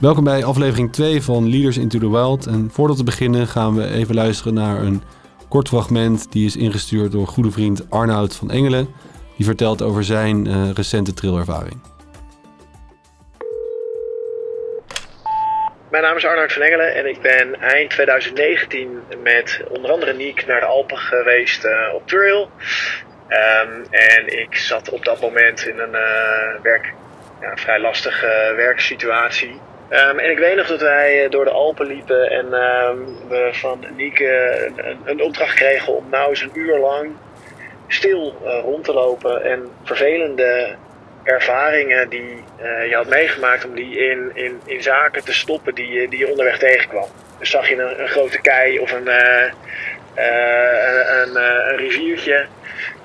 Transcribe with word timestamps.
Welkom 0.00 0.24
bij 0.24 0.44
aflevering 0.44 0.92
2 0.92 1.22
van 1.22 1.50
Leaders 1.50 1.76
into 1.76 1.98
the 1.98 2.10
Wild. 2.10 2.46
En 2.46 2.70
voordat 2.72 2.96
we 2.96 3.04
beginnen 3.04 3.46
gaan 3.46 3.74
we 3.74 3.90
even 3.90 4.14
luisteren 4.14 4.54
naar 4.54 4.76
een 4.76 5.02
kort 5.48 5.68
fragment 5.68 6.32
die 6.32 6.46
is 6.46 6.56
ingestuurd 6.56 7.12
door 7.12 7.26
goede 7.26 7.50
vriend 7.50 7.90
Arnoud 7.90 8.36
van 8.36 8.50
Engelen. 8.50 8.94
Die 9.36 9.46
vertelt 9.46 9.82
over 9.82 10.04
zijn 10.04 10.48
uh, 10.48 10.70
recente 10.74 11.14
trillervaring. 11.14 11.80
Mijn 15.90 16.02
naam 16.02 16.16
is 16.16 16.26
Arnoud 16.26 16.52
van 16.52 16.62
Engelen 16.62 16.94
en 16.94 17.06
ik 17.06 17.20
ben 17.20 17.60
eind 17.60 17.90
2019 17.90 19.00
met 19.22 19.60
onder 19.68 19.90
andere 19.90 20.12
Niek 20.12 20.46
naar 20.46 20.60
de 20.60 20.66
Alpen 20.66 20.98
geweest 20.98 21.64
uh, 21.64 21.94
op 21.94 22.06
trail. 22.08 22.50
Um, 23.28 23.84
en 23.90 24.40
ik 24.42 24.56
zat 24.56 24.90
op 24.90 25.04
dat 25.04 25.20
moment 25.20 25.66
in 25.66 25.78
een 25.78 25.94
uh, 25.94 26.62
werk, 26.62 26.92
ja, 27.40 27.56
vrij 27.56 27.80
lastige 27.80 28.52
werksituatie. 28.56 29.60
Um, 29.90 30.18
en 30.18 30.30
ik 30.30 30.38
weet 30.38 30.56
nog 30.56 30.66
dat 30.66 30.80
wij 30.80 31.24
eh, 31.24 31.30
door 31.30 31.44
de 31.44 31.50
Alpen 31.50 31.86
liepen 31.86 32.30
en 32.30 32.46
um, 32.54 33.28
we 33.28 33.48
van 33.52 33.84
Nieke 33.96 34.70
een, 34.76 34.98
een, 35.04 35.22
opdracht 35.22 35.54
kregen 35.54 35.92
om 35.92 36.06
nou 36.10 36.28
eens 36.28 36.40
een 36.40 36.50
uur 36.52 36.78
lang 36.78 37.12
stil 37.86 38.34
uh, 38.44 38.60
rond 38.60 38.84
te 38.84 38.92
lopen 38.92 39.44
en 39.44 39.70
vervelende 39.84 40.74
ervaringen 41.22 42.08
die 42.08 42.42
uh, 42.62 42.88
je 42.88 42.94
had 42.94 43.08
meegemaakt 43.08 43.64
om 43.64 43.74
die 43.74 43.98
in, 43.98 44.30
in, 44.34 44.60
in 44.64 44.82
zaken 44.82 45.24
te 45.24 45.34
stoppen 45.34 45.74
die, 45.74 46.08
die 46.08 46.18
je 46.18 46.28
onderweg 46.28 46.58
tegenkwam. 46.58 47.08
Dus 47.38 47.50
zag 47.50 47.68
je 47.68 47.82
een, 47.82 48.00
een 48.00 48.08
grote 48.08 48.40
kei 48.40 48.78
of 48.78 48.92
een, 48.92 49.08
een, 50.14 51.36
een, 51.36 51.76
riviertje, 51.76 52.46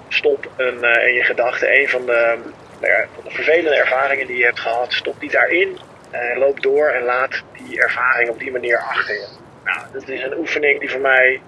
stop 0.09 0.49
een, 0.57 0.83
in 0.83 1.13
je 1.13 1.23
gedachten. 1.23 1.79
Een 1.79 1.89
van 1.89 2.05
de, 2.05 2.37
nou 2.79 2.93
van 3.13 3.23
de 3.23 3.31
vervelende 3.31 3.75
ervaringen 3.75 4.27
die 4.27 4.37
je 4.37 4.45
hebt 4.45 4.59
gehad, 4.59 4.93
stop 4.93 5.19
die 5.19 5.31
daarin 5.31 5.77
uh, 6.13 6.37
loop 6.37 6.61
door 6.61 6.87
en 6.87 7.03
laat 7.03 7.43
die 7.57 7.81
ervaring 7.81 8.29
op 8.29 8.39
die 8.39 8.51
manier 8.51 8.77
achter 8.77 9.13
je. 9.13 9.27
Nou, 9.63 9.79
dat 9.93 10.07
is 10.07 10.23
een 10.23 10.37
oefening 10.37 10.79
die 10.79 10.89
voor 10.89 11.01
mij 11.01 11.41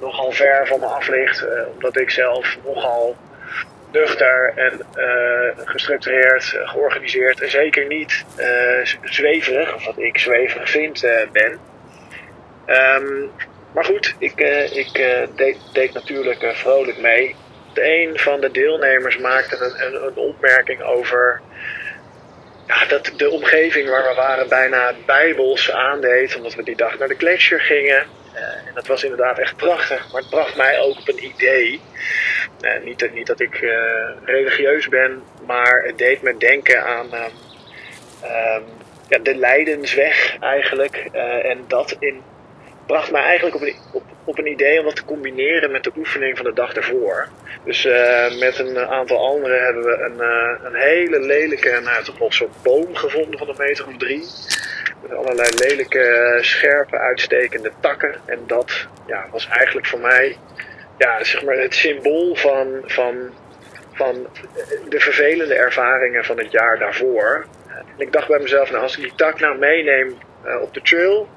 nogal 0.00 0.32
ver 0.32 0.66
van 0.66 0.80
me 0.80 0.86
af 0.86 1.08
ligt, 1.08 1.42
uh, 1.42 1.48
omdat 1.74 1.98
ik 1.98 2.10
zelf 2.10 2.56
nogal 2.64 3.16
nuchter 3.92 4.52
en 4.56 4.80
uh, 4.96 5.64
gestructureerd, 5.64 6.44
georganiseerd 6.64 7.40
en 7.40 7.50
zeker 7.50 7.86
niet 7.86 8.24
zweverig, 9.02 9.74
of 9.74 9.84
wat 9.84 9.98
ik 9.98 10.18
zweverig 10.18 10.70
vind, 10.70 11.00
ben. 11.32 11.58
Um, 12.66 13.30
maar 13.72 13.84
goed, 13.84 14.14
ik, 14.18 14.40
ik 14.72 14.92
deed, 15.36 15.58
deed, 15.72 15.92
natuurlijk 15.92 16.44
vrolijk 16.54 16.98
mee. 16.98 17.36
Een 17.74 18.18
van 18.18 18.40
de 18.40 18.50
deelnemers 18.50 19.18
maakte 19.18 19.64
een, 19.64 20.06
een 20.06 20.16
opmerking 20.16 20.82
over 20.82 21.40
ja, 22.66 22.84
dat 22.88 23.12
de 23.16 23.30
omgeving 23.30 23.88
waar 23.88 24.08
we 24.08 24.14
waren 24.14 24.48
bijna 24.48 24.94
bijbels 25.06 25.70
aandeed. 25.70 26.36
Omdat 26.36 26.54
we 26.54 26.62
die 26.62 26.76
dag 26.76 26.98
naar 26.98 27.08
de 27.08 27.16
gletsjer 27.16 27.60
gingen. 27.60 28.06
Uh, 28.34 28.42
en 28.42 28.74
dat 28.74 28.86
was 28.86 29.02
inderdaad 29.02 29.38
echt 29.38 29.56
prachtig. 29.56 30.12
Maar 30.12 30.20
het 30.20 30.30
bracht 30.30 30.56
mij 30.56 30.80
ook 30.80 30.98
op 30.98 31.08
een 31.08 31.24
idee. 31.24 31.80
Uh, 32.60 32.84
niet, 32.84 33.12
niet, 33.12 33.26
dat 33.26 33.40
ik 33.40 33.60
uh, 33.60 33.70
religieus 34.24 34.88
ben, 34.88 35.22
maar 35.46 35.82
het 35.82 35.98
deed 35.98 36.22
me 36.22 36.36
denken 36.36 36.84
aan 36.84 37.12
ehm, 37.12 38.62
ja, 39.08 39.18
de 39.18 39.34
lijdensweg 39.34 40.36
eigenlijk. 40.40 40.96
en 41.42 41.64
dat 41.68 41.96
in, 41.98 42.22
bracht 42.86 43.10
mij 43.10 43.22
eigenlijk 43.22 43.56
op 43.56 43.62
een, 43.62 43.74
op, 43.92 44.02
op 44.24 44.38
een 44.38 44.46
idee 44.46 44.78
om 44.78 44.84
dat 44.84 44.96
te 44.96 45.04
combineren 45.04 45.70
met 45.70 45.84
de 45.84 45.92
oefening 45.96 46.36
van 46.36 46.46
de 46.46 46.52
dag 46.52 46.74
ervoor. 46.74 47.28
Dus 47.64 47.84
uh, 47.84 48.38
met 48.38 48.58
een 48.58 48.78
aantal 48.78 49.26
anderen 49.26 49.64
hebben 49.64 49.82
we 49.84 49.98
een, 49.98 50.16
uh, 50.16 50.64
een 50.64 50.74
hele 50.74 51.20
lelijke, 51.20 51.80
nou, 51.84 52.04
toch 52.04 52.18
wel 52.18 52.32
soort 52.32 52.62
boom 52.62 52.94
gevonden 52.94 53.38
van 53.38 53.48
een 53.48 53.54
meter 53.58 53.86
of 53.86 53.96
drie. 53.96 54.24
Met 55.02 55.12
allerlei 55.12 55.48
lelijke, 55.58 56.38
scherpe, 56.40 56.98
uitstekende 56.98 57.72
takken. 57.80 58.14
En 58.24 58.38
dat 58.46 58.86
ja, 59.06 59.26
was 59.30 59.48
eigenlijk 59.48 59.86
voor 59.86 60.00
mij 60.00 60.36
ja, 60.98 61.24
zeg 61.24 61.44
maar 61.44 61.56
het 61.56 61.74
symbool 61.74 62.34
van, 62.34 62.82
van, 62.84 63.30
van 63.92 64.26
de 64.88 65.00
vervelende 65.00 65.54
ervaringen 65.54 66.24
van 66.24 66.38
het 66.38 66.52
jaar 66.52 66.78
daarvoor. 66.78 67.46
En 67.66 67.84
ik 67.96 68.12
dacht 68.12 68.28
bij 68.28 68.38
mezelf, 68.38 68.70
nou, 68.70 68.82
als 68.82 68.96
ik 68.96 69.02
die 69.02 69.14
tak 69.14 69.40
nou 69.40 69.58
meeneem 69.58 70.18
uh, 70.46 70.62
op 70.62 70.74
de 70.74 70.82
trail. 70.82 71.28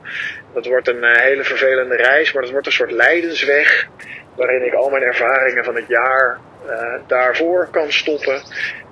Dat 0.53 0.65
wordt 0.65 0.87
een 0.87 1.03
uh, 1.03 1.15
hele 1.15 1.43
vervelende 1.43 1.95
reis, 1.95 2.33
maar 2.33 2.41
dat 2.41 2.51
wordt 2.51 2.67
een 2.67 2.73
soort 2.73 2.91
leidensweg. 2.91 3.87
Waarin 4.35 4.65
ik 4.65 4.73
al 4.73 4.89
mijn 4.89 5.03
ervaringen 5.03 5.63
van 5.63 5.75
het 5.75 5.87
jaar 5.87 6.39
uh, 6.67 6.93
daarvoor 7.07 7.67
kan 7.71 7.91
stoppen. 7.91 8.41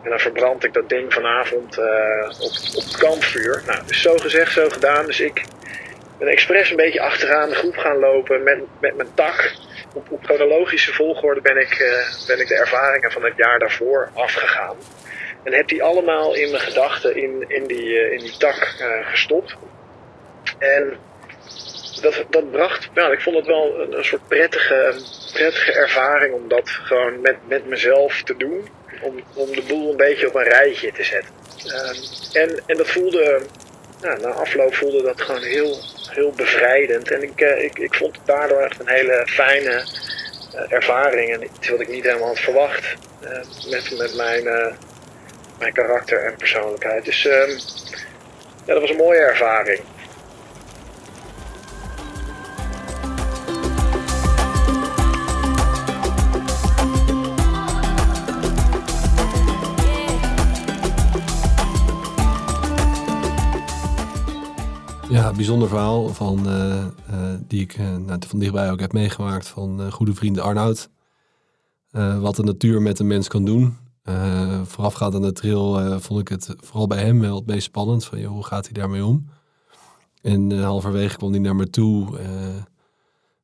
En 0.03 0.09
dan 0.09 0.19
verbrand 0.19 0.63
ik 0.63 0.73
dat 0.73 0.89
ding 0.89 1.13
vanavond 1.13 1.78
op, 1.78 2.51
op 2.75 2.83
het 2.83 2.97
kampvuur. 2.97 3.63
Nou, 3.66 3.79
dus 3.85 4.01
zo 4.01 4.17
gezegd, 4.17 4.51
zo 4.51 4.69
gedaan. 4.69 5.05
Dus 5.05 5.19
ik 5.19 5.44
ben 6.19 6.28
expres 6.28 6.69
een 6.69 6.75
beetje 6.75 7.01
achteraan 7.01 7.49
de 7.49 7.55
groep 7.55 7.78
gaan 7.78 7.99
lopen 7.99 8.44
met, 8.44 8.59
met 8.79 8.95
mijn 8.95 9.13
tak. 9.13 9.55
Op, 9.94 10.11
op 10.11 10.23
chronologische 10.23 10.94
volgorde 10.94 11.41
ben 11.41 11.57
ik, 11.57 11.78
ben 12.28 12.39
ik 12.39 12.47
de 12.47 12.55
ervaringen 12.55 13.11
van 13.11 13.23
het 13.23 13.34
jaar 13.35 13.59
daarvoor 13.59 14.09
afgegaan. 14.13 14.75
En 15.44 15.53
heb 15.53 15.67
die 15.67 15.84
allemaal 15.84 16.35
in 16.35 16.51
mijn 16.51 16.63
gedachten 16.63 17.16
in, 17.16 17.45
in, 17.47 17.67
die, 17.67 18.11
in 18.11 18.19
die 18.19 18.38
tak 18.38 18.75
gestopt. 19.01 19.57
En 20.57 20.97
dat, 22.01 22.25
dat 22.29 22.51
bracht, 22.51 22.90
nou, 22.94 23.13
ik 23.13 23.22
vond 23.22 23.35
het 23.35 23.45
wel 23.45 23.88
een, 23.91 24.06
soort 24.06 24.28
prettige, 24.28 25.01
prettige 25.34 25.72
ervaring 25.72 26.34
om 26.34 26.47
dat 26.47 26.69
gewoon 26.69 27.22
met, 27.22 27.35
met 27.47 27.66
mezelf 27.66 28.22
te 28.23 28.38
doen. 28.38 28.67
Om, 29.01 29.23
om 29.34 29.51
de 29.51 29.63
boel 29.67 29.91
een 29.91 29.97
beetje 29.97 30.28
op 30.28 30.35
een 30.35 30.44
rijtje 30.44 30.91
te 30.91 31.03
zetten. 31.03 31.34
Um, 31.66 32.41
en, 32.41 32.63
en 32.66 32.78
dat 32.78 32.88
voelde, 32.88 33.41
na 34.01 34.29
afloop 34.29 34.75
voelde 34.75 35.03
dat 35.03 35.22
gewoon 35.22 35.41
heel, 35.41 35.78
heel 36.12 36.31
bevrijdend. 36.31 37.12
En 37.12 37.23
ik, 37.23 37.41
uh, 37.41 37.63
ik, 37.63 37.79
ik 37.79 37.96
vond 37.96 38.16
het 38.16 38.25
daardoor 38.25 38.62
echt 38.62 38.79
een 38.79 38.90
hele 38.90 39.23
fijne 39.25 39.84
uh, 40.56 40.72
ervaring. 40.72 41.34
En 41.34 41.44
iets 41.44 41.69
wat 41.69 41.79
ik 41.79 41.88
niet 41.88 42.03
helemaal 42.03 42.28
had 42.28 42.40
verwacht 42.40 42.96
uh, 43.23 43.72
met, 43.72 43.97
met 43.97 44.16
mijn, 44.16 44.44
mijn 45.59 45.73
karakter 45.73 46.23
en 46.23 46.35
persoonlijkheid. 46.35 47.06
Dus 47.06 47.25
um, 47.25 47.59
ja, 48.66 48.73
dat 48.73 48.81
was 48.81 48.90
een 48.90 48.96
mooie 48.96 49.19
ervaring. 49.19 49.81
Bijzonder 65.35 65.67
verhaal 65.67 66.09
van, 66.09 66.47
uh, 66.47 66.77
uh, 66.77 66.85
die 67.47 67.61
ik 67.61 67.77
uh, 67.77 67.95
nou, 67.95 68.19
van 68.27 68.39
dichtbij 68.39 68.71
ook 68.71 68.79
heb 68.79 68.93
meegemaakt 68.93 69.47
van 69.47 69.91
goede 69.91 70.13
vriend 70.13 70.39
Arnoud. 70.39 70.89
wat 72.19 72.35
de 72.35 72.43
natuur 72.43 72.81
met 72.81 72.99
een 72.99 73.07
mens 73.07 73.27
kan 73.27 73.45
doen. 73.45 73.77
voorafgaand 74.63 75.16
aan 75.16 75.21
de 75.21 75.31
trail 75.31 75.99
vond 75.99 76.19
ik 76.19 76.27
het 76.27 76.55
vooral 76.59 76.87
bij 76.87 77.03
hem 77.03 77.19
wel 77.19 77.35
het 77.35 77.45
meest 77.45 77.63
spannend. 77.63 78.05
Van, 78.05 78.19
joh, 78.19 78.31
hoe 78.31 78.45
gaat 78.45 78.66
hij 78.66 78.73
daarmee 78.73 79.05
om? 79.05 79.29
En 80.21 80.61
halverwege 80.61 81.17
kwam 81.17 81.31
hij 81.31 81.39
naar 81.39 81.55
me 81.55 81.69
toe 81.69 82.19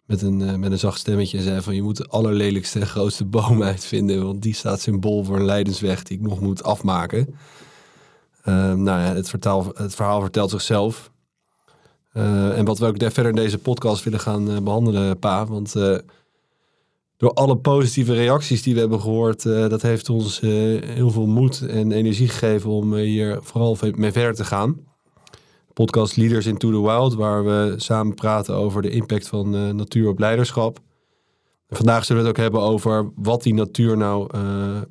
met, 0.05 0.22
een, 0.22 0.59
met 0.59 0.72
een 0.72 0.79
zacht 0.79 0.99
stemmetje 0.99 1.38
en 1.38 1.43
zei 1.43 1.61
van... 1.61 1.75
je 1.75 1.81
moet 1.81 1.97
de 1.97 2.07
allerlelijkste 2.07 2.85
grootste 2.85 3.25
boom 3.25 3.63
uitvinden... 3.73 4.25
want 4.25 4.41
die 4.41 4.53
staat 4.53 4.81
symbool 4.81 5.23
voor 5.23 5.35
een 5.35 5.45
leidensweg 5.45 6.03
die 6.03 6.17
ik 6.17 6.23
nog 6.23 6.39
moet 6.39 6.63
afmaken. 6.63 7.35
nou 8.43 8.85
ja, 8.85 9.13
het, 9.13 9.31
het 9.77 9.95
verhaal 9.95 10.22
vertelt 10.22 10.49
zichzelf... 10.49 11.11
Uh, 12.13 12.57
en 12.57 12.66
wat 12.66 12.79
we 12.79 12.85
ook 12.85 12.97
verder 12.97 13.25
in 13.25 13.35
deze 13.35 13.57
podcast 13.57 14.03
willen 14.03 14.19
gaan 14.19 14.51
uh, 14.51 14.57
behandelen, 14.57 15.19
Pa. 15.19 15.46
Want 15.46 15.75
uh, 15.75 15.97
door 17.18 17.34
alle 17.34 17.57
positieve 17.57 18.13
reacties 18.13 18.63
die 18.63 18.74
we 18.74 18.79
hebben 18.79 19.01
gehoord, 19.01 19.44
dat 19.44 19.81
heeft 19.81 20.09
ons 20.09 20.40
heel 20.40 21.09
veel 21.09 21.28
moed 21.28 21.62
en 21.68 21.91
energie 21.91 22.28
gegeven 22.28 22.69
om 22.69 22.96
hier 22.96 23.38
vooral 23.41 23.78
mee 23.96 24.12
verder 24.12 24.34
te 24.34 24.46
gaan. 24.46 24.79
Podcast 25.73 26.16
Leaders 26.16 26.46
into 26.46 26.72
the 26.72 26.82
Wild, 26.82 27.14
waar 27.14 27.46
we 27.46 27.73
samen 27.78 28.16
praten 28.16 28.55
over 28.55 28.82
de 28.82 28.90
impact 28.90 29.28
van 29.28 29.76
natuur 29.76 30.09
op 30.09 30.20
leiderschap. 30.20 30.79
Vandaag 31.70 32.05
zullen 32.05 32.22
we 32.22 32.28
het 32.28 32.37
ook 32.37 32.43
hebben 32.43 32.61
over 32.61 33.11
wat 33.16 33.43
die 33.43 33.53
natuur 33.53 33.97
nou 33.97 34.29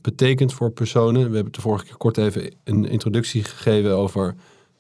betekent 0.01 0.53
voor 0.53 0.71
personen. 0.71 1.29
We 1.29 1.35
hebben 1.35 1.53
de 1.53 1.61
vorige 1.61 1.85
keer 1.85 1.97
kort 1.97 2.17
even 2.17 2.55
een 2.65 2.85
introductie 2.85 3.45
gegeven 3.45 3.97
over 3.97 4.35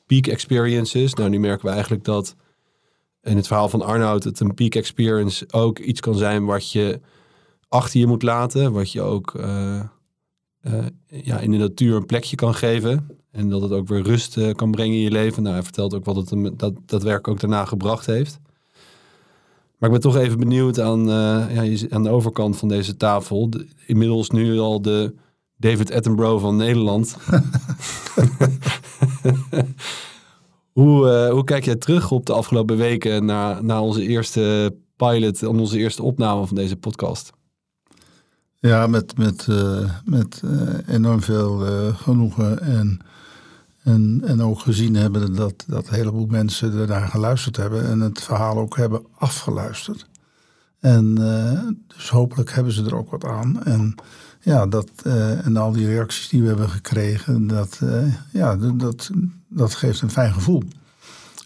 peak 0.06 0.26
experiences. 0.26 1.14
Nou, 1.14 1.30
nu 1.30 1.40
merken 1.40 1.66
we 1.66 1.72
eigenlijk 1.72 2.04
dat 2.04 2.34
in 3.22 3.36
het 3.36 3.46
verhaal 3.46 3.68
van 3.68 3.82
Arnoud 3.82 4.24
het 4.24 4.40
een 4.40 4.54
peak 4.54 4.74
experience 4.74 5.46
ook 5.50 5.78
iets 5.78 6.00
kan 6.00 6.14
zijn 6.14 6.44
wat 6.44 6.72
je 6.72 7.00
achter 7.68 8.00
je 8.00 8.06
moet 8.06 8.22
laten. 8.22 8.72
Wat 8.72 8.92
je 8.92 9.00
ook 9.00 9.34
uh, 9.34 9.80
uh, 10.62 10.84
ja, 11.06 11.38
in 11.38 11.50
de 11.50 11.56
natuur 11.56 11.96
een 11.96 12.06
plekje 12.06 12.36
kan 12.36 12.54
geven. 12.54 13.08
En 13.30 13.48
dat 13.48 13.62
het 13.62 13.72
ook 13.72 13.88
weer 13.88 14.02
rust 14.02 14.36
uh, 14.36 14.54
kan 14.54 14.70
brengen 14.70 14.96
in 14.96 15.02
je 15.02 15.10
leven. 15.10 15.42
Nou, 15.42 15.54
hij 15.54 15.64
vertelt 15.64 15.94
ook 15.94 16.04
wat 16.04 16.16
het 16.16 16.30
hem, 16.30 16.56
dat, 16.56 16.74
dat 16.86 17.02
werk 17.02 17.28
ook 17.28 17.40
daarna 17.40 17.64
gebracht 17.64 18.06
heeft. 18.06 18.40
Maar 19.78 19.90
ik 19.90 20.00
ben 20.00 20.12
toch 20.12 20.22
even 20.22 20.38
benieuwd 20.38 20.80
aan, 20.80 21.06
ja, 21.50 21.86
aan 21.88 22.02
de 22.02 22.10
overkant 22.10 22.56
van 22.56 22.68
deze 22.68 22.96
tafel. 22.96 23.50
De, 23.50 23.66
inmiddels 23.86 24.30
nu 24.30 24.58
al 24.58 24.82
de 24.82 25.14
David 25.56 25.92
Attenborough 25.92 26.42
van 26.42 26.56
Nederland. 26.56 27.16
Hoe, 30.72 31.26
uh, 31.26 31.32
hoe 31.32 31.44
kijk 31.44 31.64
jij 31.64 31.76
terug 31.76 32.10
op 32.10 32.26
de 32.26 32.32
afgelopen 32.32 32.76
weken 32.76 33.24
na, 33.24 33.80
onze 33.80 34.02
eerste 34.02 34.74
pilot 34.96 35.42
en 35.42 35.48
onze 35.48 35.78
eerste 35.78 36.02
opname 36.02 36.46
van 36.46 36.56
deze 36.56 36.76
podcast? 36.76 37.32
Ja, 38.58 38.86
met, 38.86 39.18
met, 39.18 39.46
uh, 39.50 39.90
met 40.04 40.42
uh, 40.44 40.94
enorm 40.94 41.22
veel 41.22 41.58
genoegen 41.94 42.60
en, 42.60 43.00
en, 43.82 44.22
en 44.24 44.42
ook 44.42 44.60
gezien 44.60 44.94
hebben 44.94 45.34
dat, 45.34 45.64
dat 45.66 45.88
een 45.88 45.94
heleboel 45.94 46.26
mensen 46.26 46.78
ernaar 46.78 47.08
geluisterd 47.08 47.56
hebben 47.56 47.86
en 47.86 48.00
het 48.00 48.22
verhaal 48.22 48.58
ook 48.58 48.76
hebben 48.76 49.02
afgeluisterd. 49.14 50.06
En 50.80 51.14
dus 51.86 52.10
hopelijk 52.10 52.52
hebben 52.52 52.72
ze 52.72 52.84
er 52.84 52.96
ook 52.96 53.10
wat 53.10 53.24
aan. 53.24 53.64
En 53.64 53.94
ja, 54.40 54.66
dat, 54.66 54.90
en 55.44 55.56
al 55.56 55.72
die 55.72 55.86
reacties 55.86 56.28
die 56.28 56.42
we 56.42 56.48
hebben 56.48 56.68
gekregen, 56.68 57.46
dat, 57.46 57.80
ja, 58.32 58.56
dat, 58.56 59.10
dat 59.54 59.74
geeft 59.74 60.00
een 60.00 60.10
fijn 60.10 60.32
gevoel. 60.32 60.62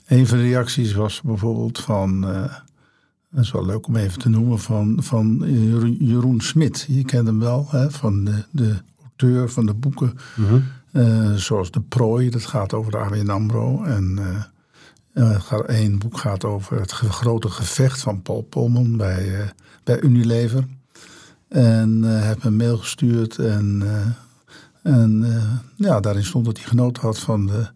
Een 0.06 0.26
van 0.26 0.38
de 0.38 0.44
reacties 0.44 0.92
was 0.92 1.22
bijvoorbeeld 1.22 1.78
van, 1.78 2.30
uh, 2.30 2.42
dat 3.30 3.44
is 3.44 3.50
wel 3.50 3.66
leuk 3.66 3.86
om 3.86 3.96
even 3.96 4.18
te 4.18 4.28
noemen, 4.28 4.58
van, 4.58 4.96
van 5.02 5.44
Jeroen 5.98 6.40
Smit. 6.40 6.86
Je 6.88 7.04
kent 7.04 7.26
hem 7.26 7.38
wel, 7.38 7.66
hè, 7.70 7.90
van 7.90 8.24
de, 8.24 8.44
de 8.50 8.76
auteur 9.02 9.50
van 9.50 9.66
de 9.66 9.74
boeken. 9.74 10.18
Mhm. 10.36 10.60
Eh, 10.92 11.32
zoals 11.32 11.70
De 11.70 11.80
Prooi, 11.80 12.30
dat 12.30 12.46
gaat 12.46 12.74
over 12.74 12.92
de 12.92 12.98
ABN 12.98 13.28
AMRO. 13.28 13.84
En 13.84 14.18
uh, 15.14 15.42
één 15.66 15.98
boek 15.98 16.18
gaat 16.18 16.44
over 16.44 16.80
het 16.80 16.90
grote 16.92 17.48
gevecht 17.48 18.00
van 18.00 18.22
Paul 18.22 18.42
Polman 18.42 18.96
bij, 18.96 19.52
bij 19.84 20.00
Unilever. 20.00 20.64
En 21.48 22.20
heeft 22.22 22.38
me 22.38 22.50
een 22.50 22.56
mail 22.56 22.78
gestuurd 22.78 23.38
en, 23.38 23.82
en 24.82 25.26
ja, 25.76 26.00
daarin 26.00 26.24
stond 26.24 26.44
dat 26.44 26.56
hij 26.56 26.66
genoten 26.66 27.02
had 27.02 27.18
van 27.18 27.46
de 27.46 27.68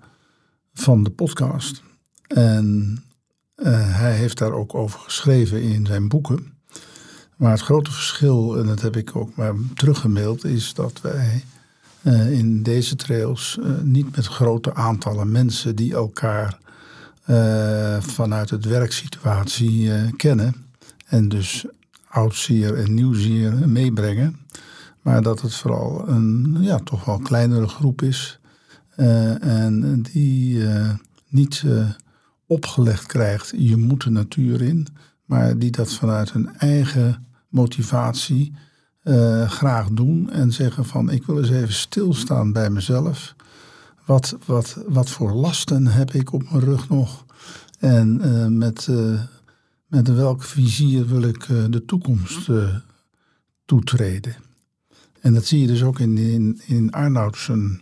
van 0.80 1.02
de 1.02 1.10
podcast. 1.10 1.82
En 2.26 2.98
uh, 3.56 3.66
hij 3.96 4.14
heeft 4.16 4.38
daar 4.38 4.52
ook 4.52 4.74
over 4.74 5.00
geschreven 5.00 5.62
in 5.62 5.86
zijn 5.86 6.08
boeken. 6.08 6.52
Maar 7.36 7.50
het 7.50 7.60
grote 7.60 7.90
verschil, 7.90 8.58
en 8.58 8.66
dat 8.66 8.80
heb 8.80 8.96
ik 8.96 9.16
ook 9.16 9.34
maar 9.34 9.54
teruggemaild, 9.74 10.44
is 10.44 10.74
dat 10.74 11.00
wij 11.00 11.44
uh, 12.02 12.38
in 12.38 12.62
deze 12.62 12.96
trails 12.96 13.58
uh, 13.60 13.80
niet 13.82 14.16
met 14.16 14.26
grote 14.26 14.74
aantallen 14.74 15.32
mensen 15.32 15.76
die 15.76 15.94
elkaar 15.94 16.58
vanuit 18.00 18.50
het 18.50 18.64
werksituatie 18.64 20.12
kennen. 20.16 20.54
En 21.06 21.28
dus 21.28 21.64
oud-zier 22.08 22.74
en 22.74 22.94
nieuw-zier 22.94 23.68
meebrengen. 23.68 24.38
Maar 25.02 25.22
dat 25.22 25.40
het 25.40 25.54
vooral 25.54 26.08
een 26.08 26.56
ja, 26.60 26.78
toch 26.78 27.04
wel 27.04 27.18
kleinere 27.18 27.68
groep 27.68 28.02
is 28.02 28.39
eh, 28.39 28.39
en 28.96 30.02
die 30.02 30.66
eh, 30.66 30.90
niet 31.28 31.62
eh, 31.66 31.90
opgelegd 32.46 33.06
krijgt, 33.06 33.52
je 33.56 33.76
moet 33.76 34.02
de 34.02 34.10
natuur 34.10 34.62
in, 34.62 34.86
maar 35.24 35.58
die 35.58 35.70
dat 35.70 35.92
vanuit 35.92 36.32
hun 36.32 36.56
eigen 36.56 37.26
motivatie 37.48 38.52
graag 39.46 39.88
doen 39.90 40.30
en 40.30 40.52
zeggen 40.52 40.84
van 40.84 41.10
ik 41.10 41.26
wil 41.26 41.38
eens 41.38 41.50
even 41.50 41.72
stilstaan 41.72 42.52
bij 42.52 42.70
mezelf. 42.70 43.34
Wat, 44.06 44.36
wat, 44.46 44.82
wat 44.88 45.10
voor 45.10 45.32
lasten 45.32 45.86
heb 45.86 46.12
ik 46.12 46.32
op 46.32 46.50
mijn 46.50 46.64
rug 46.64 46.88
nog? 46.88 47.24
En 47.78 48.58
met, 48.58 48.88
met 49.86 50.08
welk 50.08 50.42
vizier 50.42 51.06
wil 51.06 51.22
ik 51.22 51.46
de 51.46 51.84
toekomst 51.84 52.48
toetreden? 53.64 54.36
En 55.20 55.34
dat 55.34 55.44
zie 55.44 55.60
je 55.60 55.66
dus 55.66 55.82
ook 55.82 55.98
in, 55.98 56.18
in, 56.18 56.60
in 56.66 56.90
Arnoudsen 56.90 57.80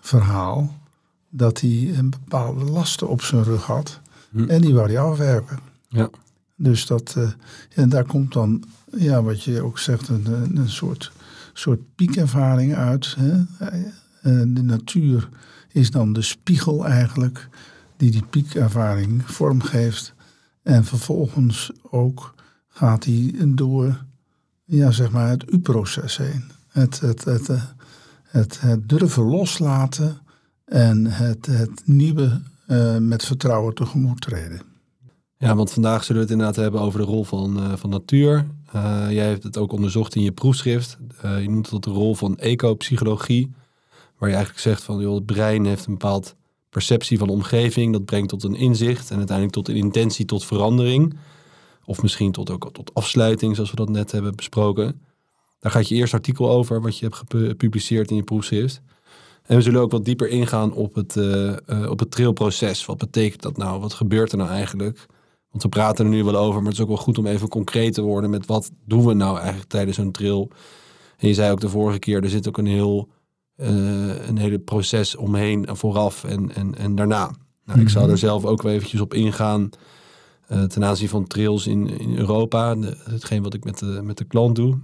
verhaal 0.00 0.76
dat 1.28 1.60
hij 1.60 1.92
een 1.96 2.10
bepaalde 2.10 2.64
lasten 2.64 3.08
op 3.08 3.22
zijn 3.22 3.42
rug 3.42 3.62
had. 3.62 4.00
Hm. 4.30 4.44
En 4.44 4.60
die 4.60 4.74
wou 4.74 4.86
hij 4.86 5.00
afwerpen. 5.00 5.58
Ja. 5.88 6.10
Dus 6.56 6.86
dat, 6.86 7.14
uh, 7.18 7.30
en 7.74 7.88
daar 7.88 8.04
komt 8.04 8.32
dan, 8.32 8.64
ja, 8.96 9.22
wat 9.22 9.42
je 9.42 9.62
ook 9.62 9.78
zegt, 9.78 10.08
een, 10.08 10.56
een 10.56 10.68
soort, 10.68 11.12
soort 11.52 11.80
piekervaring 11.94 12.74
uit. 12.74 13.16
Hè? 13.18 13.44
Eh, 13.58 14.42
de 14.46 14.62
natuur 14.62 15.28
is 15.72 15.90
dan 15.90 16.12
de 16.12 16.22
spiegel 16.22 16.86
eigenlijk 16.86 17.48
die 17.96 18.10
die 18.10 18.24
piekervaring 18.30 19.30
vormgeeft. 19.30 20.14
En 20.62 20.84
vervolgens 20.84 21.70
ook 21.82 22.34
gaat 22.68 23.04
hij 23.04 23.34
door 23.46 24.04
ja, 24.64 24.90
zeg 24.90 25.10
maar 25.10 25.28
het 25.28 25.52
U-proces 25.52 26.16
heen. 26.16 26.44
Het, 26.68 27.00
het, 27.00 27.24
het, 27.24 27.48
eh, 27.48 27.62
het, 28.28 28.60
het 28.60 28.88
durven 28.88 29.22
loslaten 29.22 30.18
en 30.64 31.06
het, 31.06 31.46
het 31.46 31.82
nieuwe 31.84 32.40
uh, 32.68 32.96
met 32.96 33.24
vertrouwen 33.24 33.74
tegemoet 33.74 34.20
treden. 34.20 34.60
Ja, 35.36 35.54
want 35.54 35.72
vandaag 35.72 36.04
zullen 36.04 36.22
we 36.22 36.28
het 36.28 36.38
inderdaad 36.38 36.62
hebben 36.62 36.80
over 36.80 37.00
de 37.00 37.06
rol 37.06 37.24
van, 37.24 37.58
uh, 37.58 37.72
van 37.76 37.90
natuur. 37.90 38.46
Uh, 38.74 39.06
jij 39.10 39.28
hebt 39.28 39.42
het 39.42 39.56
ook 39.56 39.72
onderzocht 39.72 40.14
in 40.14 40.22
je 40.22 40.32
proefschrift. 40.32 40.98
je 41.22 41.50
noemt 41.50 41.70
het 41.70 41.82
de 41.82 41.90
rol 41.90 42.14
van 42.14 42.38
ecopsychologie. 42.38 43.52
Waar 44.18 44.28
je 44.28 44.34
eigenlijk 44.34 44.64
zegt 44.64 44.82
van 44.82 45.00
joh, 45.00 45.14
het 45.14 45.26
brein 45.26 45.64
heeft 45.64 45.86
een 45.86 45.92
bepaald 45.92 46.34
perceptie 46.70 47.18
van 47.18 47.26
de 47.26 47.32
omgeving. 47.32 47.92
Dat 47.92 48.04
brengt 48.04 48.28
tot 48.28 48.44
een 48.44 48.54
inzicht 48.54 49.10
en 49.10 49.16
uiteindelijk 49.16 49.56
tot 49.56 49.68
een 49.68 49.76
intentie 49.76 50.24
tot 50.24 50.44
verandering. 50.44 51.16
Of 51.84 52.02
misschien 52.02 52.32
tot, 52.32 52.50
ook 52.50 52.70
tot 52.72 52.94
afsluiting, 52.94 53.54
zoals 53.54 53.70
we 53.70 53.76
dat 53.76 53.88
net 53.88 54.12
hebben 54.12 54.36
besproken. 54.36 55.00
Daar 55.58 55.72
gaat 55.72 55.88
je 55.88 55.94
eerste 55.94 56.16
artikel 56.16 56.50
over, 56.50 56.80
wat 56.80 56.98
je 56.98 57.04
hebt 57.04 57.24
gepubliceerd 57.28 58.10
in 58.10 58.16
je 58.16 58.22
proefschrift. 58.22 58.82
En 59.42 59.56
we 59.56 59.62
zullen 59.62 59.80
ook 59.80 59.90
wat 59.90 60.04
dieper 60.04 60.28
ingaan 60.28 60.72
op 60.72 60.94
het, 60.94 61.16
uh, 61.16 61.56
uh, 61.66 61.90
op 61.90 61.98
het 61.98 62.10
trailproces. 62.10 62.84
Wat 62.84 62.98
betekent 62.98 63.42
dat 63.42 63.56
nou? 63.56 63.80
Wat 63.80 63.92
gebeurt 63.92 64.32
er 64.32 64.38
nou 64.38 64.50
eigenlijk? 64.50 65.06
Want 65.50 65.62
we 65.62 65.68
praten 65.68 66.04
er 66.04 66.10
nu 66.10 66.24
wel 66.24 66.36
over, 66.36 66.54
maar 66.54 66.70
het 66.70 66.74
is 66.74 66.80
ook 66.80 66.88
wel 66.88 66.96
goed 66.96 67.18
om 67.18 67.26
even 67.26 67.48
concreet 67.48 67.94
te 67.94 68.02
worden 68.02 68.30
met 68.30 68.46
wat 68.46 68.70
doen 68.84 69.06
we 69.06 69.14
nou 69.14 69.38
eigenlijk 69.38 69.68
tijdens 69.68 69.96
zo'n 69.96 70.10
trail. 70.10 70.50
En 71.16 71.28
je 71.28 71.34
zei 71.34 71.52
ook 71.52 71.60
de 71.60 71.68
vorige 71.68 71.98
keer, 71.98 72.22
er 72.22 72.28
zit 72.28 72.48
ook 72.48 72.58
een 72.58 72.66
heel 72.66 73.08
uh, 73.56 74.28
een 74.28 74.38
hele 74.38 74.58
proces 74.58 75.16
omheen 75.16 75.66
en 75.66 75.76
vooraf 75.76 76.24
en, 76.24 76.54
en, 76.54 76.74
en 76.74 76.94
daarna. 76.94 77.30
Nou, 77.64 77.80
Ik 77.80 77.88
zou 77.88 78.04
mhm. 78.04 78.12
er 78.12 78.18
zelf 78.18 78.44
ook 78.44 78.62
wel 78.62 78.72
eventjes 78.72 79.00
op 79.00 79.14
ingaan 79.14 79.70
ten 80.68 80.84
aanzien 80.84 81.08
van 81.08 81.26
trails 81.26 81.66
in, 81.66 81.98
in 81.98 82.16
Europa. 82.16 82.76
hetgeen 83.04 83.42
wat 83.42 83.54
ik 83.54 83.64
met 83.64 83.78
de, 83.78 84.00
met 84.02 84.18
de 84.18 84.24
klant 84.24 84.56
doe. 84.56 84.78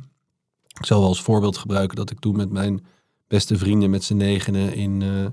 Ik 0.78 0.86
zal 0.86 0.98
wel 0.98 1.08
als 1.08 1.22
voorbeeld 1.22 1.56
gebruiken 1.56 1.96
dat 1.96 2.10
ik 2.10 2.18
toen 2.18 2.36
met 2.36 2.50
mijn 2.50 2.84
beste 3.28 3.58
vrienden 3.58 3.90
met 3.90 4.04
z'n 4.04 4.16
negenen 4.16 4.74
in, 4.74 5.00
uh, 5.00 5.24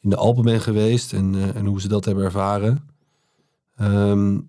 in 0.00 0.10
de 0.10 0.16
Alpen 0.16 0.44
ben 0.44 0.60
geweest 0.60 1.12
en, 1.12 1.34
uh, 1.34 1.56
en 1.56 1.66
hoe 1.66 1.80
ze 1.80 1.88
dat 1.88 2.04
hebben 2.04 2.24
ervaren. 2.24 2.88
Um, 3.80 4.48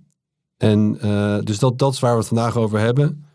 en 0.57 0.97
uh, 1.03 1.37
dus 1.43 1.59
dat, 1.59 1.79
dat 1.79 1.93
is 1.93 1.99
waar 1.99 2.11
we 2.11 2.17
het 2.17 2.27
vandaag 2.27 2.57
over 2.57 2.79
hebben. 2.79 3.25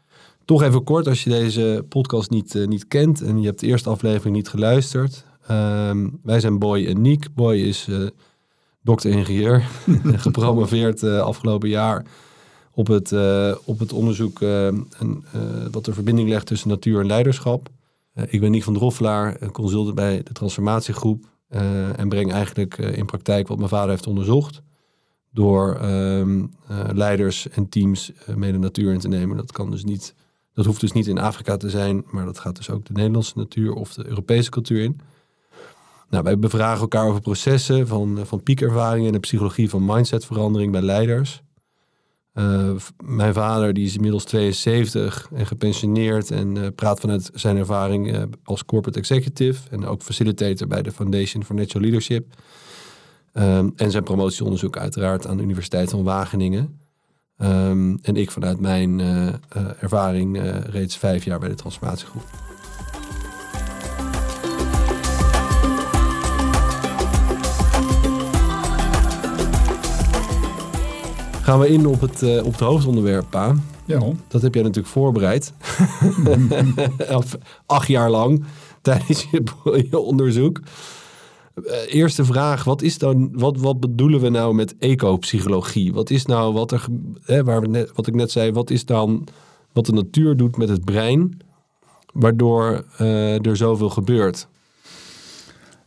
Toch 0.44 0.62
even 0.62 0.84
kort, 0.84 1.06
als 1.06 1.24
je 1.24 1.30
deze 1.30 1.84
podcast 1.88 2.30
niet, 2.30 2.54
niet 2.66 2.88
kent 2.88 3.20
en 3.20 3.40
je 3.40 3.46
hebt 3.46 3.60
de 3.60 3.66
eerste 3.66 3.90
aflevering 3.90 4.36
niet 4.36 4.48
geluisterd. 4.48 5.24
Um, 5.50 6.20
wij 6.22 6.40
zijn 6.40 6.58
Boy 6.58 6.86
en 6.86 7.00
Niek. 7.00 7.34
Boy 7.34 7.56
is 7.56 7.88
dokter-ingenieur, 8.82 9.68
gepromoveerd 10.26 11.02
afgelopen 11.02 11.68
jaar 11.68 12.04
op 12.74 12.86
het, 12.86 13.10
uh, 13.10 13.54
op 13.64 13.78
het 13.78 13.92
onderzoek 13.92 14.40
uh, 14.40 14.66
en, 14.66 14.84
uh, 14.98 15.42
wat 15.70 15.84
de 15.84 15.92
verbinding 15.92 16.28
legt 16.28 16.46
tussen 16.46 16.68
natuur 16.68 17.00
en 17.00 17.06
leiderschap. 17.06 17.68
ik 18.28 18.40
ben 18.40 18.50
Nick 18.50 18.64
van 18.64 18.74
Droffelaar, 18.74 19.50
consultant 19.50 19.94
bij 19.94 20.22
de 20.22 20.32
transformatiegroep 20.32 21.30
en 21.96 22.08
breng 22.08 22.32
eigenlijk 22.32 22.78
in 22.78 23.06
praktijk 23.06 23.48
wat 23.48 23.56
mijn 23.56 23.68
vader 23.68 23.90
heeft 23.90 24.06
onderzocht. 24.06 24.62
Door 25.30 25.74
ehm, 25.74 26.46
leiders 26.92 27.48
en 27.48 27.68
teams 27.68 28.12
mee 28.36 28.52
de 28.52 28.58
natuur 28.58 28.92
in 28.92 28.98
te 28.98 29.08
nemen. 29.08 29.36
Dat, 29.36 29.52
kan 29.52 29.70
dus 29.70 29.84
niet, 29.84 30.14
dat 30.54 30.64
hoeft 30.64 30.80
dus 30.80 30.92
niet 30.92 31.06
in 31.06 31.18
Afrika 31.18 31.56
te 31.56 31.70
zijn, 31.70 32.04
maar 32.10 32.24
dat 32.24 32.38
gaat 32.38 32.56
dus 32.56 32.70
ook 32.70 32.84
de 32.84 32.92
Nederlandse 32.92 33.38
natuur 33.38 33.72
of 33.72 33.94
de 33.94 34.06
Europese 34.06 34.50
cultuur 34.50 34.82
in. 34.82 35.00
Nou, 36.10 36.24
wij 36.24 36.38
bevragen 36.38 36.80
elkaar 36.80 37.06
over 37.06 37.20
processen 37.20 37.86
van, 37.88 38.18
van 38.26 38.42
piekervaringen 38.42 39.06
en 39.06 39.12
de 39.12 39.18
psychologie 39.18 39.70
van 39.70 39.84
mindsetverandering 39.84 40.72
bij 40.72 40.82
leiders. 40.82 41.42
Uh, 42.34 42.70
mijn 43.04 43.34
vader 43.34 43.72
die 43.72 43.84
is 43.84 43.94
inmiddels 43.94 44.24
72 44.24 45.28
en 45.34 45.46
gepensioneerd 45.46 46.30
en 46.30 46.56
uh, 46.56 46.66
praat 46.74 47.00
vanuit 47.00 47.30
zijn 47.34 47.56
ervaring 47.56 48.14
uh, 48.14 48.22
als 48.44 48.64
corporate 48.64 48.98
executive 48.98 49.70
en 49.70 49.86
ook 49.86 50.02
facilitator 50.02 50.66
bij 50.66 50.82
de 50.82 50.92
Foundation 50.92 51.44
for 51.44 51.54
Natural 51.54 51.82
Leadership. 51.82 52.34
Um, 53.32 53.72
en 53.76 53.90
zijn 53.90 54.02
promotieonderzoek 54.02 54.76
uiteraard 54.76 55.26
aan 55.26 55.36
de 55.36 55.42
Universiteit 55.42 55.90
van 55.90 56.02
Wageningen. 56.02 56.80
Um, 57.38 57.98
en 58.02 58.16
ik 58.16 58.30
vanuit 58.30 58.60
mijn 58.60 59.00
ervaring 59.80 60.40
reeds 60.66 60.96
vijf 60.96 61.24
jaar 61.24 61.38
bij 61.38 61.48
de 61.48 61.54
transformatiegroep. 61.54 62.51
Gaan 71.42 71.58
we 71.58 71.68
in 71.68 71.86
op 71.86 72.00
het, 72.00 72.22
uh, 72.22 72.44
op 72.44 72.52
het 72.52 72.60
hoofdonderwerp, 72.60 73.26
Pa. 73.30 73.54
Ja. 73.84 74.00
Dat 74.28 74.42
heb 74.42 74.54
jij 74.54 74.62
natuurlijk 74.62 74.92
voorbereid. 74.92 75.52
Acht 77.66 77.88
jaar 77.88 78.10
lang 78.10 78.44
tijdens 78.82 79.26
je, 79.30 79.42
je 79.90 79.98
onderzoek. 79.98 80.60
eh, 81.54 81.94
eerste 81.94 82.24
vraag, 82.24 82.64
wat, 82.64 82.82
is 82.82 82.98
dan, 82.98 83.30
wat, 83.32 83.56
wat 83.58 83.80
bedoelen 83.80 84.20
we 84.20 84.28
nou 84.28 84.54
met 84.54 84.74
ecopsychologie? 84.78 85.92
Wat 85.92 86.10
is 86.10 86.26
nou 86.26 86.52
wat, 86.52 86.72
er, 86.72 86.86
hè, 87.22 87.44
waar 87.44 87.60
we 87.60 87.66
net, 87.66 87.92
wat 87.94 88.06
ik 88.06 88.14
net 88.14 88.30
zei, 88.30 88.52
wat 88.52 88.70
is 88.70 88.84
dan 88.84 89.26
wat 89.72 89.86
de 89.86 89.92
natuur 89.92 90.36
doet 90.36 90.56
met 90.56 90.68
het 90.68 90.84
brein, 90.84 91.38
waardoor 92.12 92.84
uh, 93.00 93.46
er 93.46 93.56
zoveel 93.56 93.90
gebeurt? 93.90 94.48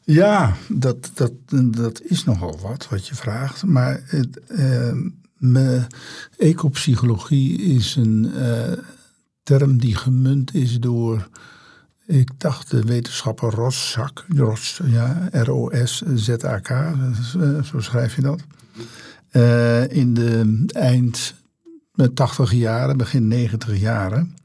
Ja, 0.04 0.56
dat, 0.68 1.12
dat, 1.14 1.32
dat 1.64 2.02
is 2.02 2.24
nogal 2.24 2.60
wat 2.62 2.88
wat 2.90 3.08
je 3.08 3.16
vraagt. 3.16 3.66
Maar 3.66 4.04
het, 4.06 4.40
uh, 4.48 4.92
ecopsychologie 6.38 7.62
is 7.62 7.96
een 7.96 8.32
uh, 8.36 8.72
term 9.44 9.78
die 9.78 9.96
gemunt 9.96 10.54
is 10.54 10.80
door 10.80 11.28
ik 12.08 12.30
dacht 12.38 12.72
de 12.72 12.82
wetenschapper 12.82 13.54
Roszak, 13.54 14.26
Ros, 14.28 14.82
ja, 14.86 15.30
R-O-S-Z-A-K, 15.32 16.70
eh, 16.70 17.64
zo 17.64 17.80
schrijf 17.80 18.16
je 18.16 18.22
dat. 18.22 18.42
Uh, 19.32 19.92
in 19.92 20.14
de 20.14 20.66
eind 20.68 21.34
80 22.14 22.52
jaren, 22.52 22.98
begin 22.98 23.28
90 23.28 23.80
jaren. 23.80 24.36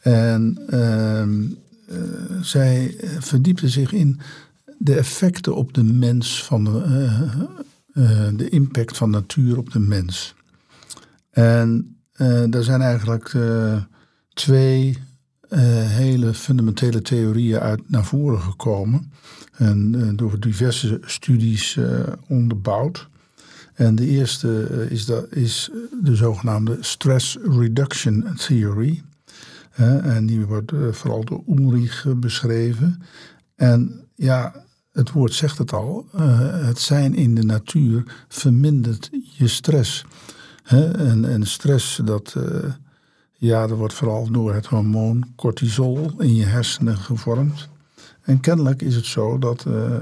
En 0.00 0.58
uh, 0.70 1.22
zij 2.42 2.94
verdiepte 3.18 3.68
zich 3.68 3.92
in 3.92 4.20
de 4.78 4.94
effecten 4.94 5.54
op 5.54 5.74
de 5.74 5.84
mens 5.84 6.44
van 6.44 6.82
de 8.36 8.48
impact 8.48 8.96
van 8.96 9.10
natuur 9.10 9.58
op 9.58 9.72
de 9.72 9.78
mens. 9.78 10.34
En 11.30 11.96
daar 12.48 12.62
zijn 12.62 12.80
eigenlijk 12.80 13.34
twee 14.34 14.98
uh, 15.48 15.58
hele 15.86 16.34
fundamentele 16.34 17.02
theorieën 17.02 17.58
uit 17.58 17.90
naar 17.90 18.04
voren 18.04 18.40
gekomen. 18.40 19.12
En 19.56 20.12
door 20.16 20.40
diverse 20.40 21.00
studies 21.04 21.78
onderbouwd. 22.28 23.08
En 23.74 23.94
de 23.94 24.06
eerste 24.06 24.86
is, 24.90 25.04
dat, 25.04 25.32
is 25.32 25.70
de 26.02 26.16
zogenaamde 26.16 26.76
Stress 26.80 27.38
Reduction 27.42 28.26
Theory. 28.36 29.02
en 30.02 30.26
die 30.26 30.46
wordt 30.46 30.72
vooral 30.90 31.24
door 31.24 31.42
Ulrich 31.48 32.06
beschreven. 32.16 33.02
En 33.56 34.04
ja, 34.14 34.64
het 34.92 35.12
woord 35.12 35.34
zegt 35.34 35.58
het 35.58 35.72
al. 35.72 36.06
het 36.66 36.78
zijn 36.78 37.14
in 37.14 37.34
de 37.34 37.44
natuur 37.44 38.24
vermindert 38.28 39.10
je 39.36 39.48
stress. 39.48 40.04
en, 40.64 41.24
en 41.24 41.46
stress, 41.46 42.00
dat 42.04 42.36
ja, 43.40 43.66
dat 43.66 43.78
wordt 43.78 43.94
vooral 43.94 44.30
door 44.30 44.54
het 44.54 44.66
hormoon 44.66 45.24
cortisol 45.36 46.10
in 46.18 46.34
je 46.34 46.44
hersenen 46.44 46.96
gevormd. 46.96 47.68
En 48.22 48.40
kennelijk 48.40 48.82
is 48.82 48.94
het 48.94 49.06
zo 49.06 49.38
dat 49.38 49.64
uh, 49.68 49.94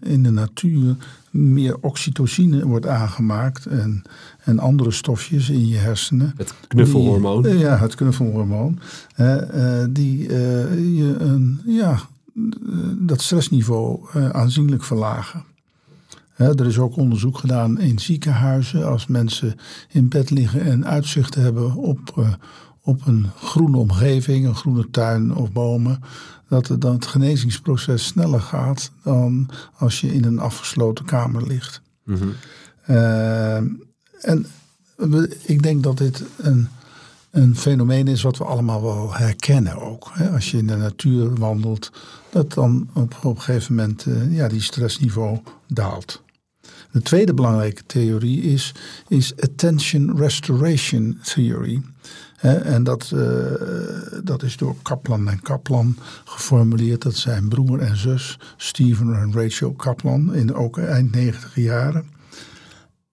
in 0.00 0.22
de 0.22 0.30
natuur 0.30 0.96
meer 1.30 1.76
oxytocine 1.80 2.66
wordt 2.66 2.86
aangemaakt 2.86 3.66
en, 3.66 4.02
en 4.44 4.58
andere 4.58 4.90
stofjes 4.90 5.50
in 5.50 5.68
je 5.68 5.76
hersenen. 5.76 6.32
Het 6.36 6.54
knuffelhormoon. 6.68 7.42
Die, 7.42 7.58
ja, 7.58 7.78
het 7.78 7.94
knuffelhormoon. 7.94 8.78
Die 9.90 10.28
je 10.96 11.14
een, 11.18 11.60
ja, 11.66 11.98
dat 12.98 13.22
stressniveau 13.22 14.00
aanzienlijk 14.32 14.84
verlagen. 14.84 15.44
Er 16.36 16.66
is 16.66 16.78
ook 16.78 16.96
onderzoek 16.96 17.38
gedaan 17.38 17.80
in 17.80 17.98
ziekenhuizen. 17.98 18.86
Als 18.86 19.06
mensen 19.06 19.54
in 19.88 20.08
bed 20.08 20.30
liggen 20.30 20.60
en 20.60 20.86
uitzicht 20.86 21.34
hebben 21.34 21.74
op, 21.74 22.14
uh, 22.18 22.32
op 22.80 23.06
een 23.06 23.26
groene 23.36 23.76
omgeving, 23.76 24.46
een 24.46 24.54
groene 24.54 24.90
tuin 24.90 25.34
of 25.34 25.52
bomen, 25.52 26.00
dat 26.48 26.68
het, 26.68 26.80
dan 26.80 26.94
het 26.94 27.06
genezingsproces 27.06 28.06
sneller 28.06 28.40
gaat 28.40 28.90
dan 29.02 29.48
als 29.78 30.00
je 30.00 30.14
in 30.14 30.24
een 30.24 30.38
afgesloten 30.38 31.04
kamer 31.04 31.46
ligt. 31.46 31.82
Mm 32.04 32.32
en 34.22 34.46
ik 35.42 35.62
denk 35.62 35.82
dat 35.82 35.98
dit 35.98 36.24
een, 36.36 36.68
een 37.32 37.56
fenomeen 37.56 38.08
is 38.08 38.22
wat 38.22 38.38
we 38.38 38.44
allemaal 38.44 38.82
wel 38.82 39.14
herkennen 39.14 39.80
ook. 39.80 40.12
Als 40.32 40.50
je 40.50 40.58
in 40.58 40.66
de 40.66 40.76
natuur 40.76 41.34
wandelt, 41.34 41.92
dat 42.30 42.52
dan 42.52 42.88
op, 42.94 43.18
op 43.22 43.36
een 43.36 43.42
gegeven 43.42 43.74
moment 43.74 44.06
uh, 44.06 44.36
ja, 44.36 44.48
die 44.48 44.62
stressniveau 44.62 45.38
daalt. 45.66 46.22
De 46.90 47.02
tweede 47.02 47.34
belangrijke 47.34 47.82
theorie 47.86 48.42
is, 48.42 48.74
is 49.08 49.36
Attention 49.36 50.16
Restoration 50.16 51.18
Theory. 51.22 51.82
en 52.40 52.84
dat, 52.84 53.10
uh, 53.14 53.44
dat 54.24 54.42
is 54.42 54.56
door 54.56 54.76
Kaplan 54.82 55.28
en 55.28 55.40
Kaplan 55.40 55.96
geformuleerd. 56.24 57.02
Dat 57.02 57.14
zijn 57.16 57.48
broer 57.48 57.78
en 57.78 57.96
zus, 57.96 58.38
Stephen 58.56 59.14
en 59.14 59.32
Rachel 59.32 59.72
Kaplan, 59.72 60.34
in 60.34 60.54
ook 60.54 60.78
eind 60.78 61.12
90 61.12 61.54
jaren. 61.54 62.04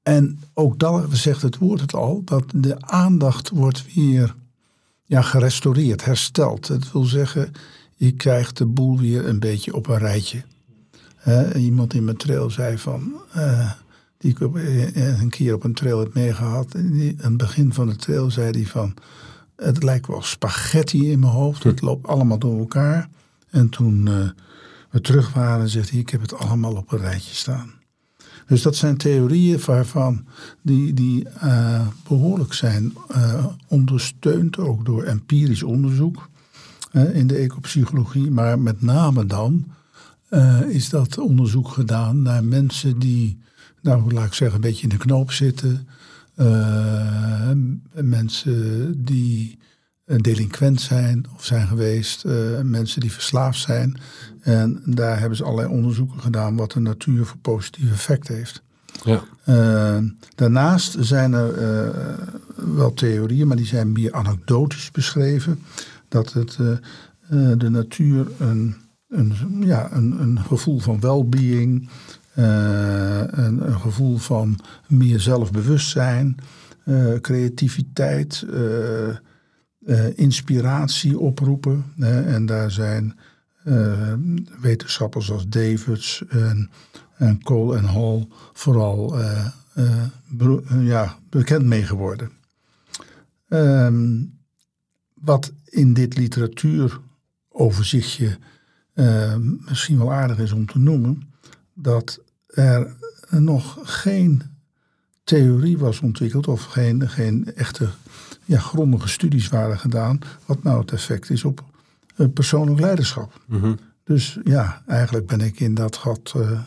En 0.09 0.39
ook 0.53 0.79
dan 0.79 1.07
zegt 1.11 1.41
het 1.41 1.57
woord 1.57 1.81
het 1.81 1.93
al, 1.93 2.21
dat 2.25 2.43
de 2.55 2.81
aandacht 2.81 3.49
wordt 3.49 3.93
weer 3.93 4.35
ja, 5.05 5.21
gerestaureerd, 5.21 6.05
hersteld. 6.05 6.67
Het 6.67 6.91
wil 6.91 7.03
zeggen, 7.03 7.51
je 7.95 8.11
krijgt 8.11 8.57
de 8.57 8.65
boel 8.65 8.99
weer 8.99 9.27
een 9.27 9.39
beetje 9.39 9.73
op 9.73 9.87
een 9.87 9.97
rijtje. 9.97 10.43
Iemand 11.55 11.93
in 11.93 12.03
mijn 12.03 12.17
trail 12.17 12.49
zei 12.49 12.77
van, 12.77 13.13
uh, 13.37 13.71
die 14.17 14.31
ik 14.31 14.39
uh, 14.39 15.19
een 15.21 15.29
keer 15.29 15.53
op 15.53 15.63
een 15.63 15.73
trail 15.73 15.99
heb 15.99 16.13
meegehad. 16.13 16.71
Die, 16.71 17.15
aan 17.21 17.29
het 17.29 17.37
begin 17.37 17.73
van 17.73 17.87
de 17.87 17.95
trail 17.95 18.31
zei 18.31 18.51
hij 18.51 18.65
van, 18.65 18.93
het 19.55 19.83
lijkt 19.83 20.07
wel 20.07 20.21
spaghetti 20.21 21.11
in 21.11 21.19
mijn 21.19 21.31
hoofd. 21.31 21.63
Het 21.63 21.81
loopt 21.81 22.07
allemaal 22.07 22.39
door 22.39 22.59
elkaar. 22.59 23.09
En 23.49 23.69
toen 23.69 24.03
we 24.89 25.01
terug 25.01 25.33
waren, 25.33 25.69
zegt 25.69 25.89
hij, 25.89 25.99
ik 25.99 26.09
heb 26.09 26.21
het 26.21 26.33
allemaal 26.33 26.75
op 26.75 26.91
een 26.91 26.99
rijtje 26.99 27.35
staan. 27.35 27.78
Dus 28.49 28.61
dat 28.61 28.75
zijn 28.75 28.97
theorieën 28.97 29.59
waarvan 29.65 30.25
die, 30.61 30.93
die 30.93 31.27
behoorlijk 32.07 32.53
zijn 32.53 32.93
ondersteund 33.67 34.57
ook 34.57 34.85
door 34.85 35.03
empirisch 35.03 35.63
onderzoek 35.63 36.29
in 37.13 37.27
de 37.27 37.35
ecopsychologie. 37.35 38.31
Maar 38.31 38.59
met 38.59 38.81
name 38.81 39.25
dan 39.25 39.65
is 40.67 40.89
dat 40.89 41.17
onderzoek 41.17 41.69
gedaan 41.69 42.21
naar 42.21 42.43
mensen 42.43 42.99
die, 42.99 43.37
nou 43.81 44.13
laat 44.13 44.25
ik 44.25 44.33
zeggen, 44.33 44.55
een 44.55 44.61
beetje 44.61 44.83
in 44.83 44.89
de 44.89 44.97
knoop 44.97 45.31
zitten. 45.31 45.87
Mensen 47.93 48.93
die 49.03 49.57
delinquent 50.17 50.81
zijn 50.81 51.25
of 51.35 51.45
zijn 51.45 51.67
geweest, 51.67 52.25
uh, 52.25 52.33
mensen 52.61 53.01
die 53.01 53.11
verslaafd 53.11 53.59
zijn. 53.59 53.99
En 54.41 54.81
daar 54.85 55.19
hebben 55.19 55.37
ze 55.37 55.43
allerlei 55.43 55.67
onderzoeken 55.67 56.19
gedaan 56.19 56.55
wat 56.55 56.71
de 56.71 56.79
natuur 56.79 57.25
voor 57.25 57.37
positieve 57.37 57.93
effect 57.93 58.27
heeft. 58.27 58.61
Ja. 59.03 59.23
daarnaast 60.35 60.95
zijn 60.99 61.33
er 61.33 61.53
wel 62.75 62.93
theorieën, 62.93 63.47
maar 63.47 63.57
die 63.57 63.65
zijn 63.65 63.91
meer 63.91 64.13
anekdotisch 64.13 64.91
beschreven. 64.91 65.59
Dat 66.07 66.33
het, 66.33 66.57
de 67.57 67.69
natuur 67.69 68.27
een 68.39 68.75
een, 69.09 69.33
ja, 69.59 69.91
een, 69.91 70.21
een 70.21 70.39
gevoel 70.39 70.79
van 70.79 70.99
well-being, 70.99 71.89
uh, 72.35 73.21
een, 73.25 73.67
een, 73.67 73.79
gevoel 73.79 74.17
van 74.17 74.59
meer 74.87 75.19
zelfbewustzijn, 75.19 76.37
creativiteit, 77.21 78.45
inspiratie 80.15 81.19
oproepen. 81.19 81.83
en 82.25 82.45
daar 82.45 82.71
zijn 82.71 83.17
wetenschappers 84.61 85.31
als 85.31 85.47
Davids 85.47 86.23
en, 86.29 86.69
en 87.17 87.43
Cole 87.43 87.77
en 87.77 87.85
Hall 87.85 88.27
vooral 88.53 89.17
ja, 90.79 91.17
bekend 91.29 91.65
mee 91.65 91.83
geworden. 91.83 92.31
Ehm, 93.47 94.23
wat 95.13 95.51
in 95.65 95.93
dit 95.93 96.17
literatuuroverzichtje 96.17 98.37
uh, 98.93 99.35
misschien 99.69 99.97
wel 99.97 100.13
aardig 100.13 100.37
is 100.37 100.51
om 100.51 100.65
te 100.65 100.79
noemen, 100.79 101.21
dat 101.73 102.19
er 102.47 102.95
nog 103.29 103.77
geen 103.81 104.41
theorie 105.23 105.77
was 105.77 105.99
ontwikkeld 105.99 106.47
of 106.47 106.63
geen, 106.63 107.09
geen 107.09 107.55
echte 107.55 107.89
ja, 108.49 108.59
grondige 108.59 109.07
studies 109.07 109.49
waren 109.49 109.79
gedaan, 109.79 110.19
wat 110.45 110.63
nou 110.63 110.79
het 110.79 110.91
effect 110.91 111.29
is 111.29 111.43
op 111.43 111.63
uh, 112.17 112.27
persoonlijk 112.33 112.79
leiderschap. 112.79 113.39
Mhm. 113.45 113.73
Dus 114.03 114.39
ja, 114.43 114.81
eigenlijk 114.87 115.27
ben 115.27 115.41
ik 115.41 115.59
in 115.59 115.73
dat 115.73 115.97
gat 115.97 116.33
uh, 116.37 116.59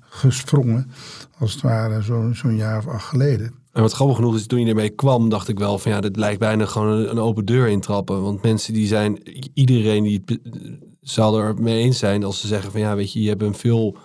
gesprongen, 0.00 0.90
als 1.38 1.52
het 1.52 1.62
ware 1.62 2.02
zo'n 2.02 2.34
zo 2.34 2.50
jaar 2.50 2.78
of 2.78 2.86
acht 2.86 3.04
geleden. 3.06 3.54
En 3.72 3.82
wat 3.82 3.92
grappig 3.92 4.16
genoeg 4.16 4.34
is, 4.34 4.46
toen 4.46 4.60
je 4.60 4.68
ermee 4.68 4.90
kwam, 4.90 5.28
dacht 5.28 5.48
ik 5.48 5.58
wel 5.58 5.78
van 5.78 5.92
ja, 5.92 6.00
dit 6.00 6.16
lijkt 6.16 6.38
bijna 6.38 6.66
gewoon 6.66 6.88
een, 6.88 7.10
een 7.10 7.18
open 7.18 7.44
deur 7.44 7.68
intrappen. 7.68 8.22
Want 8.22 8.42
mensen 8.42 8.72
die 8.72 8.86
zijn, 8.86 9.18
iedereen 9.54 10.02
die 10.02 10.24
zal 11.00 11.38
er 11.38 11.54
mee 11.54 11.82
eens 11.82 11.98
zijn 11.98 12.24
als 12.24 12.40
ze 12.40 12.46
zeggen 12.46 12.70
van 12.70 12.80
ja, 12.80 12.96
weet 12.96 13.12
je, 13.12 13.22
je 13.22 13.28
hebt 13.28 13.42
een 13.42 13.54
veel 13.54 13.96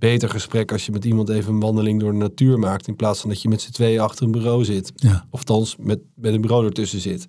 beter 0.00 0.28
gesprek 0.28 0.72
als 0.72 0.86
je 0.86 0.92
met 0.92 1.04
iemand 1.04 1.28
even 1.28 1.52
een 1.52 1.60
wandeling 1.60 2.00
door 2.00 2.12
de 2.12 2.18
natuur 2.18 2.58
maakt. 2.58 2.86
In 2.86 2.96
plaats 2.96 3.20
van 3.20 3.30
dat 3.30 3.42
je 3.42 3.48
met 3.48 3.60
z'n 3.60 3.70
tweeën 3.70 4.00
achter 4.00 4.24
een 4.24 4.30
bureau 4.30 4.64
zit. 4.64 4.92
Ja. 4.94 5.26
Of 5.30 5.38
althans 5.38 5.76
met, 5.78 5.98
met 6.14 6.34
een 6.34 6.40
bureau 6.40 6.64
ertussen 6.64 7.00
zit. 7.00 7.28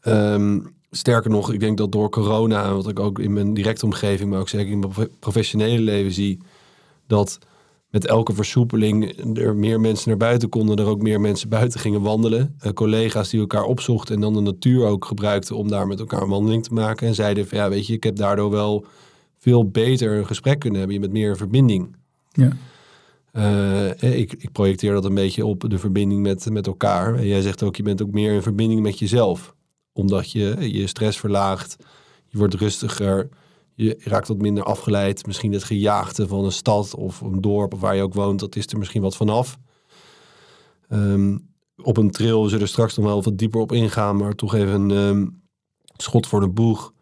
Ehm, 0.00 0.60
sterker 0.90 1.30
nog, 1.30 1.52
ik 1.52 1.60
denk 1.60 1.78
dat 1.78 1.92
door 1.92 2.10
corona, 2.10 2.72
wat 2.72 2.88
ik 2.88 3.00
ook 3.00 3.18
in 3.18 3.32
mijn 3.32 3.54
directe 3.54 3.84
omgeving, 3.84 4.30
maar 4.30 4.40
ook 4.40 4.48
zeker 4.48 4.72
in 4.72 4.78
mijn 4.78 5.08
professionele 5.18 5.80
leven 5.80 6.12
zie, 6.12 6.38
dat 7.06 7.38
met 7.90 8.06
elke 8.06 8.34
versoepeling 8.34 9.18
er 9.38 9.56
meer 9.56 9.80
mensen 9.80 10.08
naar 10.08 10.18
buiten 10.18 10.48
konden, 10.48 10.76
er 10.76 10.86
ook 10.86 11.02
meer 11.02 11.20
mensen 11.20 11.48
buiten 11.48 11.80
gingen 11.80 12.02
wandelen. 12.02 12.56
Uh, 12.66 12.72
collega's 12.72 13.30
die 13.30 13.40
elkaar 13.40 13.64
opzochten 13.64 14.14
en 14.14 14.20
dan 14.20 14.34
de 14.34 14.40
natuur 14.40 14.84
ook 14.84 15.04
gebruikten 15.04 15.56
om 15.56 15.68
daar 15.68 15.86
met 15.86 16.00
elkaar 16.00 16.22
een 16.22 16.28
wandeling 16.28 16.64
te 16.64 16.72
maken. 16.72 17.06
En 17.06 17.14
zeiden 17.14 17.48
van 17.48 17.58
ja, 17.58 17.68
weet 17.68 17.86
je, 17.86 17.92
ik 17.92 18.04
heb 18.04 18.16
daardoor 18.16 18.50
wel 18.50 18.86
veel 19.48 19.70
beter 19.70 20.18
een 20.18 20.26
gesprek 20.26 20.58
kunnen 20.58 20.78
hebben. 20.78 20.96
Je 20.96 21.02
bent 21.02 21.12
meer 21.12 21.28
in 21.28 21.36
verbinding. 21.36 21.96
Ja. 22.32 22.52
Uh, 23.32 24.18
ik, 24.18 24.32
ik, 24.32 24.52
projecteer 24.52 24.92
dat 24.92 25.04
een 25.04 25.14
beetje 25.14 25.46
op 25.46 25.70
de 25.70 25.78
verbinding 25.78 26.22
met, 26.22 26.50
met 26.50 26.66
elkaar. 26.66 27.14
En 27.14 27.26
jij 27.26 27.40
zegt 27.40 27.62
ook, 27.62 27.76
je 27.76 27.82
bent 27.82 28.02
ook 28.02 28.10
meer 28.10 28.32
in 28.32 28.42
verbinding 28.42 28.80
met 28.82 28.98
jezelf. 28.98 29.54
Omdat 29.92 30.30
je 30.30 30.72
je 30.72 30.86
stress 30.86 31.18
verlaagt, 31.18 31.76
je 32.26 32.38
wordt 32.38 32.54
rustiger, 32.54 33.28
je 33.74 33.96
raakt 34.00 34.28
wat 34.28 34.38
minder 34.38 34.64
afgeleid. 34.64 35.26
Misschien 35.26 35.52
het 35.52 35.64
gejaagde 35.64 36.28
van 36.28 36.44
een 36.44 36.52
stad 36.52 36.94
of 36.94 37.20
een 37.20 37.40
dorp 37.40 37.74
of 37.74 37.80
waar 37.80 37.96
je 37.96 38.02
ook 38.02 38.14
woont, 38.14 38.40
dat 38.40 38.56
is 38.56 38.66
er 38.66 38.78
misschien 38.78 39.02
wat 39.02 39.16
vanaf. 39.16 39.58
Um, 40.88 41.48
op 41.82 41.96
een 41.96 42.10
trail 42.10 42.44
zullen 42.44 42.64
we 42.64 42.66
straks 42.66 42.96
nog 42.96 43.06
wel 43.06 43.22
wat 43.22 43.38
dieper 43.38 43.60
op 43.60 43.72
ingaan, 43.72 44.16
maar 44.16 44.34
toch 44.34 44.54
even 44.54 44.80
een 44.80 44.90
um, 44.90 45.42
schot 45.96 46.26
voor 46.26 46.40
de 46.40 46.48
boeg. 46.48 46.92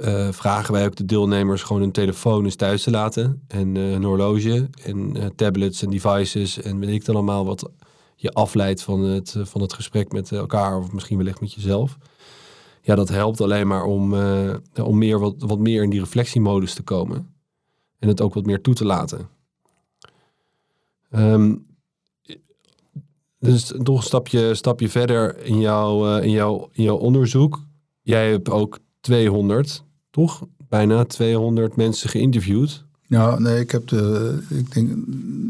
Uh, 0.00 0.28
vragen 0.32 0.72
wij 0.72 0.86
ook 0.86 0.96
de 0.96 1.04
deelnemers 1.04 1.62
gewoon 1.62 1.82
hun 1.82 1.92
telefoon 1.92 2.44
eens 2.44 2.56
thuis 2.56 2.82
te 2.82 2.90
laten. 2.90 3.42
En 3.48 3.76
een 3.76 4.04
horloge 4.04 4.68
en 4.82 5.16
uh, 5.16 5.24
tablets 5.36 5.82
en 5.82 5.90
devices 5.90 6.62
en 6.62 6.78
weet 6.78 6.90
ik 6.90 7.04
dan 7.04 7.14
allemaal 7.14 7.44
wat 7.44 7.70
je 8.16 8.32
afleidt 8.32 8.82
van 8.82 9.00
het, 9.00 9.36
van 9.38 9.60
het 9.60 9.72
gesprek 9.72 10.12
met 10.12 10.32
elkaar 10.32 10.78
of 10.78 10.92
misschien 10.92 11.16
wellicht 11.16 11.40
met 11.40 11.52
jezelf 11.52 11.98
ja, 12.86 12.94
dat 12.94 13.08
helpt 13.08 13.40
alleen 13.40 13.66
maar 13.66 13.84
om, 13.84 14.14
om 14.82 14.98
meer, 14.98 15.18
wat, 15.18 15.34
wat 15.38 15.58
meer 15.58 15.82
in 15.82 15.90
die 15.90 16.00
reflectiemodus 16.00 16.74
te 16.74 16.82
komen. 16.82 17.34
En 17.98 18.08
het 18.08 18.20
ook 18.20 18.34
wat 18.34 18.46
meer 18.46 18.60
toe 18.60 18.74
te 18.74 18.84
laten. 18.84 19.28
Um, 21.10 21.66
dus 23.38 23.72
nog 23.72 23.96
een 23.96 24.02
stapje, 24.02 24.54
stapje 24.54 24.88
verder 24.88 25.44
in, 25.44 25.60
jouw, 25.60 26.18
in, 26.18 26.30
jouw, 26.30 26.68
in 26.72 26.82
jouw 26.82 26.96
onderzoek. 26.96 27.60
Jij 28.02 28.30
hebt 28.30 28.50
ook 28.50 28.78
200, 29.00 29.84
toch? 30.16 30.46
Bijna 30.68 31.04
200 31.04 31.76
mensen 31.76 32.08
geïnterviewd. 32.08 32.84
Ja, 33.06 33.38
nee, 33.38 33.60
ik 33.60 33.70
heb, 33.70 33.88
de, 33.88 34.38
ik, 34.48 34.74
denk, 34.74 34.90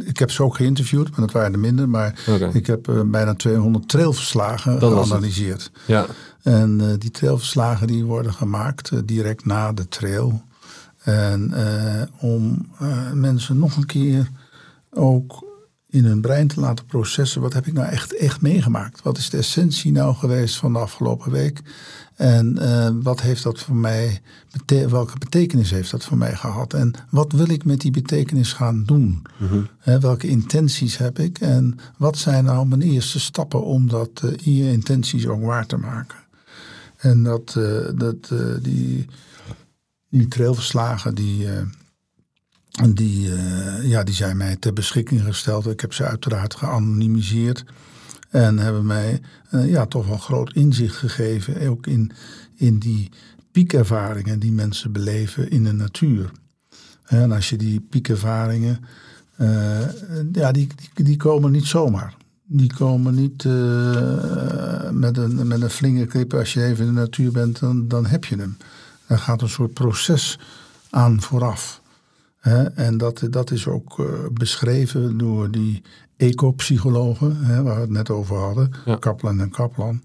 ik 0.09 0.19
heb 0.19 0.31
ze 0.31 0.43
ook 0.43 0.57
geïnterviewd, 0.57 1.11
maar 1.11 1.21
dat 1.21 1.33
waren 1.33 1.53
er 1.53 1.59
minder. 1.59 1.89
Maar 1.89 2.25
okay. 2.29 2.51
ik 2.53 2.67
heb 2.67 2.89
uh, 2.89 3.01
bijna 3.05 3.35
200 3.35 3.89
trailverslagen 3.89 4.79
geanalyseerd. 4.79 5.71
Ja. 5.87 6.07
En 6.43 6.81
uh, 6.83 6.87
die 6.99 7.11
trailverslagen 7.11 7.87
die 7.87 8.05
worden 8.05 8.33
gemaakt 8.33 8.91
uh, 8.91 9.01
direct 9.05 9.45
na 9.45 9.73
de 9.73 9.89
trail. 9.89 10.43
En 11.03 11.53
om 12.21 12.69
mensen 13.13 13.59
nog 13.59 13.77
een 13.77 13.87
keer 13.87 14.31
ook 14.91 15.45
in 15.97 16.05
hun 16.05 16.21
brein 16.21 16.49
te 16.49 16.61
laten 16.61 16.87
processen. 16.87 17.41
Wat 17.41 17.53
heb 17.53 17.67
ik 17.67 17.73
nou 17.73 17.87
echt, 17.89 18.17
echt 18.17 18.41
meegemaakt? 18.41 19.03
Wat 19.03 19.19
is 19.19 19.31
de 19.31 19.37
essentie 19.37 19.93
nou 19.93 20.15
geweest 20.15 20.57
van 20.57 20.73
de 20.73 20.79
afgelopen 20.79 21.33
week? 21.33 21.61
En 22.15 22.57
uh, 22.61 22.89
wat 23.03 23.21
heeft 23.21 23.43
dat 23.43 23.59
voor 23.59 23.77
mij, 23.77 24.21
welke 24.67 25.19
betekenis 25.19 25.71
heeft 25.71 25.91
dat 25.91 26.05
voor 26.05 26.17
mij 26.17 26.35
gehad? 26.35 26.75
En 26.75 26.93
wat 27.11 27.33
wil 27.33 27.51
ik 27.51 27.65
met 27.65 27.81
die 27.81 27.91
betekenis 27.91 28.53
gaan 28.53 28.85
doen? 28.85 29.23
Mm 29.37 29.69
He, 29.79 30.01
welke 30.01 30.27
intenties 30.27 30.97
heb 30.97 31.19
ik? 31.19 31.39
En 31.39 31.79
wat 31.99 32.19
zijn 32.19 32.45
nou 32.45 32.67
mijn 32.67 32.83
eerste 32.83 33.21
stappen 33.21 33.65
om 33.65 33.89
dat 33.89 34.23
uh, 34.25 34.31
in 34.43 34.55
je 34.55 34.73
intenties 34.73 35.27
ook 35.27 35.43
waar 35.43 35.67
te 35.67 35.77
maken? 35.77 36.19
En 36.97 37.23
dat, 37.23 37.55
uh, 37.59 37.89
dat 37.95 38.33
die, 38.63 39.07
die 40.09 40.29
trailverslagen, 40.29 41.15
die, 41.15 41.47
die, 42.95 43.31
ja, 43.83 44.03
die 44.03 44.15
zijn 44.15 44.37
mij 44.37 44.57
ter 44.57 44.73
beschikking 44.73 45.23
gesteld. 45.23 45.67
Ik 45.67 45.81
heb 45.81 45.93
ze 45.93 46.05
uiteraard 46.05 46.55
geanonimiseerd. 46.55 47.65
En 48.31 48.59
hebben 48.59 48.87
mij 48.87 49.21
uh, 49.51 49.71
ja, 49.71 49.87
toch 49.87 50.07
wel 50.07 50.19
groot 50.19 50.53
inzicht 50.53 50.97
gegeven, 50.97 51.69
ook 51.69 51.87
in, 51.87 52.13
in 52.57 52.79
die 52.79 53.11
piekervaringen 53.53 54.39
die 54.39 54.53
mensen 54.53 54.93
beleven 54.93 55.51
in 55.51 55.65
de 55.65 55.73
natuur. 55.73 56.31
En 57.05 57.33
als 57.33 57.49
je 57.49 57.57
die 57.57 57.81
piekervaringen, 57.81 58.79
uh, 59.39 59.81
ja, 60.33 60.53
die, 60.53 60.69
die, 60.95 61.17
komen 61.17 61.51
niet 61.51 61.67
zomaar. 61.67 62.15
Die 62.45 62.75
komen 62.75 63.15
niet 63.15 63.45
met, 64.93 65.17
een, 65.17 65.47
met 65.47 65.63
een 65.63 65.71
flinke 65.71 66.37
Als 66.37 66.53
je 66.53 66.65
even 66.65 66.87
in 66.87 66.95
de 66.95 67.01
natuur 67.01 67.33
bent, 67.33 67.59
dan, 67.59 67.89
dan 67.89 68.07
heb 68.07 68.25
je 68.25 68.37
hem. 68.37 68.57
Daar 69.07 69.19
gaat 69.19 69.43
een 69.43 69.49
soort 69.49 69.73
proces 69.73 70.39
aan 70.91 71.23
vooraf. 71.23 71.81
En 72.75 72.99
dat, 72.99 73.27
dat 73.31 73.51
is 73.51 73.67
ook 73.67 74.07
beschreven 74.33 75.19
door 75.19 75.51
die 75.51 75.83
ecopsychologen, 76.17 77.37
hè, 77.37 77.63
waar 77.63 77.75
we 77.75 77.81
het 77.81 77.91
net 77.91 78.11
over 78.11 78.37
hadden, 78.37 78.73
Kaplan 78.99 79.41
en 79.41 79.51
Kaplan. 79.51 80.03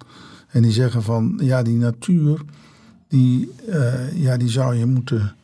En 0.47 0.61
die 0.61 0.71
zeggen 0.71 1.03
van, 1.03 1.39
ja, 1.41 1.63
die 1.63 1.77
natuur, 1.77 2.41
die, 3.07 3.51
uh, 3.69 4.13
ja, 4.13 4.37
die 4.37 4.49
zou 4.49 4.75
je 4.75 4.85
moeten, 4.85 5.35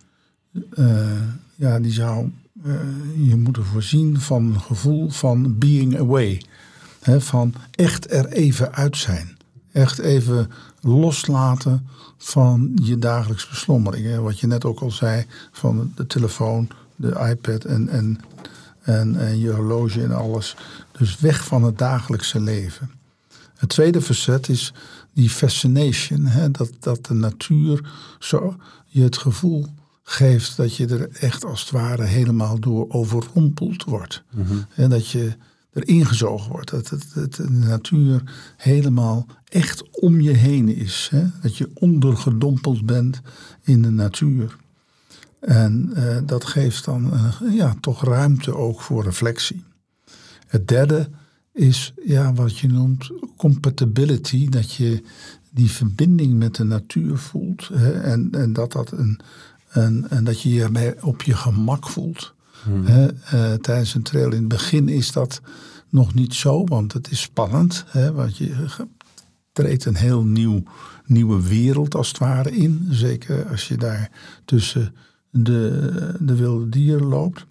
uh, 0.73 1.21
ja, 1.55 1.79
die 1.79 1.91
zou 1.91 2.31
uh, 2.65 2.73
je 3.27 3.35
moeten 3.35 3.65
voorzien 3.65 4.19
van 4.19 4.43
een 4.43 4.61
gevoel 4.61 5.09
van 5.09 5.57
being 5.57 5.99
away. 5.99 6.41
Hè, 7.01 7.21
van 7.21 7.53
echt 7.71 8.11
er 8.11 8.27
even 8.27 8.73
uit 8.73 8.97
zijn. 8.97 9.37
Echt 9.71 9.99
even 9.99 10.51
loslaten 10.81 11.87
van 12.17 12.71
je 12.83 12.99
dagelijks 12.99 13.49
beslommering. 13.49 14.05
Hè. 14.05 14.21
Wat 14.21 14.39
je 14.39 14.47
net 14.47 14.65
ook 14.65 14.79
al 14.79 14.91
zei, 14.91 15.25
van 15.51 15.91
de 15.95 16.07
telefoon, 16.07 16.67
de 16.97 17.29
iPad 17.29 17.63
en, 17.63 17.89
en 17.89 18.19
en, 18.87 19.15
en 19.15 19.39
je 19.39 19.51
horloge 19.51 20.03
en 20.03 20.11
alles. 20.11 20.55
Dus 20.91 21.19
weg 21.19 21.45
van 21.45 21.63
het 21.63 21.77
dagelijkse 21.77 22.39
leven. 22.39 22.91
Het 23.57 23.69
tweede 23.69 24.01
verzet 24.01 24.49
is 24.49 24.73
die 25.13 25.29
fascination. 25.29 26.25
Hè? 26.25 26.51
Dat, 26.51 26.71
dat 26.79 27.05
de 27.05 27.13
natuur 27.13 27.91
zo 28.19 28.55
je 28.85 29.03
het 29.03 29.17
gevoel 29.17 29.67
geeft 30.03 30.57
dat 30.57 30.75
je 30.75 30.87
er 30.87 31.09
echt 31.09 31.45
als 31.45 31.61
het 31.61 31.71
ware 31.71 32.03
helemaal 32.03 32.59
door 32.59 32.85
overrompeld 32.89 33.83
wordt. 33.83 34.23
Mm 34.33 34.65
En 34.75 34.89
dat 34.89 35.07
je 35.07 35.35
er 35.73 35.87
ingezogen 35.87 36.51
wordt. 36.51 36.69
Dat 36.69 36.89
het, 36.89 37.35
de 37.35 37.49
natuur 37.49 38.23
helemaal 38.57 39.25
echt 39.45 39.99
om 39.99 40.21
je 40.21 40.31
heen 40.31 40.75
is. 40.75 41.07
Hè? 41.11 41.25
Dat 41.41 41.57
je 41.57 41.69
ondergedompeld 41.73 42.85
bent 42.85 43.21
in 43.61 43.81
de 43.81 43.91
natuur. 43.91 44.57
En 45.39 45.91
uh, 45.95 46.17
dat 46.25 46.45
geeft 46.45 46.85
dan 46.85 47.13
uh, 47.13 47.55
ja, 47.55 47.75
toch 47.81 48.03
ruimte 48.03 48.55
ook 48.55 48.81
voor 48.81 49.03
reflectie. 49.03 49.63
Het 50.47 50.67
derde 50.67 51.09
is 51.53 51.93
ja, 52.05 52.33
wat 52.33 52.57
je 52.57 52.67
noemt 52.67 53.11
compatibility. 53.37 54.49
Dat 54.49 54.73
je 54.73 55.03
die 55.51 55.71
verbinding 55.71 56.33
met 56.33 56.55
de 56.55 56.63
natuur 56.63 57.17
voelt. 57.17 57.69
Hè, 57.73 57.91
en, 58.01 58.29
en, 58.31 58.53
dat 58.53 58.71
dat 58.71 58.91
een, 58.91 59.19
een, 59.69 60.09
en 60.09 60.23
dat 60.23 60.41
je 60.41 60.53
je 60.53 60.95
op 61.01 61.21
je 61.21 61.35
gemak 61.35 61.87
voelt. 61.89 62.33
Hmm. 62.63 62.85
Hè, 62.85 63.07
uh, 63.33 63.53
tijdens 63.53 63.93
een 63.93 64.03
trail. 64.03 64.31
In 64.31 64.39
het 64.39 64.47
begin 64.47 64.89
is 64.89 65.11
dat 65.11 65.41
nog 65.89 66.13
niet 66.13 66.33
zo, 66.33 66.63
want 66.63 66.93
het 66.93 67.11
is 67.11 67.21
spannend. 67.21 67.83
Hè, 67.87 68.11
want 68.11 68.37
je 68.37 68.65
treedt 69.51 69.85
een 69.85 69.95
heel 69.95 70.23
nieuw, 70.23 70.63
nieuwe 71.05 71.47
wereld 71.47 71.95
als 71.95 72.07
het 72.07 72.17
ware 72.17 72.51
in. 72.51 72.87
Zeker 72.89 73.45
als 73.49 73.67
je 73.67 73.77
daar 73.77 74.11
tussen 74.45 74.95
de, 75.43 76.15
de 76.19 76.35
wilde 76.35 76.69
dieren 76.69 77.07
loopt. 77.07 77.45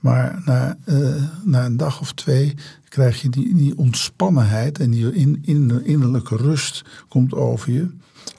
Maar 0.00 0.42
na, 0.44 0.76
uh, 0.86 1.24
na 1.44 1.64
een 1.64 1.76
dag 1.76 2.00
of 2.00 2.12
twee 2.12 2.54
krijg 2.88 3.22
je 3.22 3.28
die, 3.28 3.54
die 3.54 3.78
ontspannenheid 3.78 4.78
en 4.78 4.90
die 4.90 5.14
in, 5.14 5.38
in, 5.42 5.84
innerlijke 5.84 6.36
rust 6.36 6.84
komt 7.08 7.34
over 7.34 7.72
je. 7.72 7.88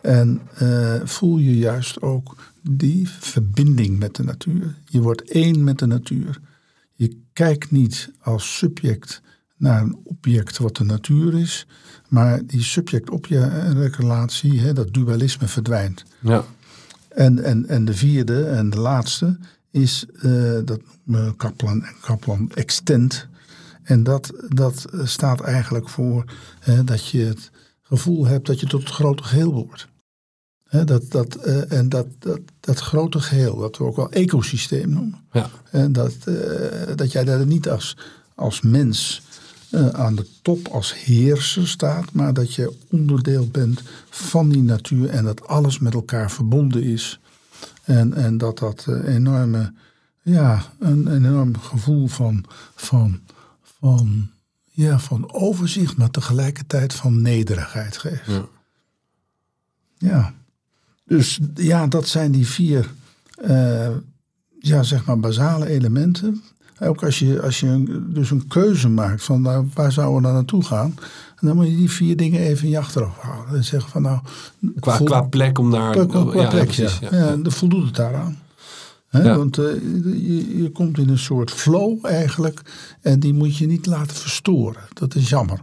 En 0.01 0.41
uh, 0.61 1.01
voel 1.03 1.37
je 1.37 1.57
juist 1.57 2.01
ook 2.01 2.35
die 2.61 3.09
verbinding 3.09 3.99
met 3.99 4.15
de 4.15 4.23
natuur. 4.23 4.75
Je 4.85 5.01
wordt 5.01 5.31
één 5.31 5.63
met 5.63 5.79
de 5.79 5.85
natuur. 5.85 6.39
Je 6.95 7.17
kijkt 7.33 7.71
niet 7.71 8.11
als 8.19 8.57
subject 8.57 9.21
naar 9.57 9.81
een 9.81 9.97
object 10.03 10.57
wat 10.57 10.75
de 10.75 10.83
natuur 10.83 11.39
is, 11.39 11.67
maar 12.07 12.45
die 12.45 12.61
subject-object-relatie, 12.61 14.73
dat 14.73 14.93
dualisme 14.93 15.47
verdwijnt. 15.47 16.03
Ja. 16.19 16.45
En, 17.13 17.43
en, 17.43 17.67
en 17.67 17.85
de 17.85 17.93
vierde 17.93 18.45
en 18.45 18.69
de 18.69 18.79
laatste 18.79 19.37
is 19.71 20.05
uh, 20.21 20.59
dat 20.65 20.81
Kaplan 21.37 21.83
en 21.83 21.95
Kaplan 22.01 22.51
Extend. 22.53 23.27
En 23.83 24.03
dat, 24.03 24.33
dat 24.47 24.85
staat 25.03 25.41
eigenlijk 25.41 25.89
voor 25.89 26.25
dat 26.85 27.07
je 27.07 27.23
het 27.23 27.51
gevoel 27.81 28.25
hebt 28.25 28.47
dat 28.47 28.59
je 28.59 28.67
tot 28.67 28.79
het 28.79 28.89
grote 28.89 29.23
geheel 29.23 29.53
wordt. 29.53 29.87
dat, 30.85 31.11
dat, 31.11 31.47
uh, 31.47 31.71
en 31.71 31.89
dat, 31.89 32.07
dat, 32.19 32.39
dat 32.59 32.79
grote 32.79 33.19
geheel, 33.19 33.57
dat 33.57 33.77
we 33.77 33.83
ook 33.83 33.95
wel 33.95 34.11
ecosysteem 34.11 34.89
noemen. 34.89 35.19
Ja. 35.31 35.49
En 35.71 35.91
dat, 35.91 36.15
uh, 36.25 36.35
dat 36.95 37.11
jij 37.11 37.23
daar 37.23 37.45
niet 37.45 37.69
als, 37.69 37.97
als 38.35 38.61
mens 38.61 39.21
eh, 39.71 39.87
aan 39.87 40.15
de 40.15 40.27
top 40.41 40.67
als 40.67 40.95
heerser 41.03 41.67
staat, 41.67 42.11
maar 42.11 42.33
dat 42.33 42.53
je 42.53 42.77
onderdeel 42.89 43.47
bent 43.47 43.81
van 44.09 44.49
die 44.49 44.61
natuur 44.61 45.09
en 45.09 45.23
dat 45.23 45.47
alles 45.47 45.79
met 45.79 45.93
elkaar 45.93 46.31
verbonden 46.31 46.83
is. 46.83 47.19
En, 47.83 48.13
en 48.13 48.37
dat 48.37 48.59
dat 48.59 48.85
eh, 48.87 49.15
enorme, 49.15 49.73
ja, 50.21 50.65
een, 50.79 51.05
een 51.05 51.25
enorm 51.25 51.57
gevoel 51.57 52.07
van, 52.07 52.45
van, 52.75 53.19
van, 53.61 54.29
ja, 54.69 54.99
van 54.99 55.33
overzicht, 55.33 55.97
maar 55.97 56.11
tegelijkertijd 56.11 56.93
van 56.93 57.21
nederigheid 57.21 57.97
geeft. 57.97 58.25
Ja. 58.25 58.45
Ja. 59.97 60.33
Dus 61.05 61.39
ja, 61.55 61.87
dat 61.87 62.07
zijn 62.07 62.31
die 62.31 62.47
vier, 62.47 62.91
eh, 63.35 63.95
ja, 64.59 64.83
zeg 64.83 65.05
maar, 65.05 65.19
basale 65.19 65.67
elementen. 65.67 66.43
Ook 66.83 67.03
als 67.03 67.19
je, 67.19 67.41
als 67.41 67.59
je 67.59 68.01
dus 68.09 68.31
een 68.31 68.47
keuze 68.47 68.89
maakt 68.89 69.23
van 69.23 69.41
nou, 69.41 69.67
waar 69.73 69.91
zouden 69.91 70.15
we 70.15 70.21
dan 70.21 70.33
naartoe 70.33 70.63
gaan, 70.63 70.95
dan 71.39 71.55
moet 71.55 71.67
je 71.67 71.75
die 71.75 71.91
vier 71.91 72.17
dingen 72.17 72.39
even 72.39 72.63
in 72.63 72.69
je 72.69 72.77
achterhoofd 72.77 73.19
houden. 73.21 73.55
En 73.55 73.63
zeggen 73.63 73.91
van 73.91 74.01
nou, 74.01 74.19
Qua, 74.79 74.97
qua 74.97 75.21
plek 75.21 75.59
om 75.59 75.71
daar... 75.71 75.91
qua, 75.91 76.05
qua- 76.05 76.31
qua 76.31 76.41
ja, 76.41 76.49
plek, 76.49 76.71
ja. 76.71 76.89
ja. 77.01 77.17
Ja, 77.17 77.35
dan 77.35 77.51
voldoet 77.51 77.85
het 77.85 77.95
daaraan. 77.95 78.37
Want 79.11 79.57
eh, 79.57 79.65
je, 80.03 80.57
je 80.57 80.69
komt 80.69 80.97
in 80.97 81.09
een 81.09 81.17
soort 81.17 81.51
flow 81.51 82.05
eigenlijk 82.05 82.61
en 83.01 83.19
die 83.19 83.33
moet 83.33 83.57
je 83.57 83.65
niet 83.65 83.85
laten 83.85 84.15
verstoren. 84.15 84.81
Dat 84.93 85.15
is 85.15 85.29
jammer. 85.29 85.61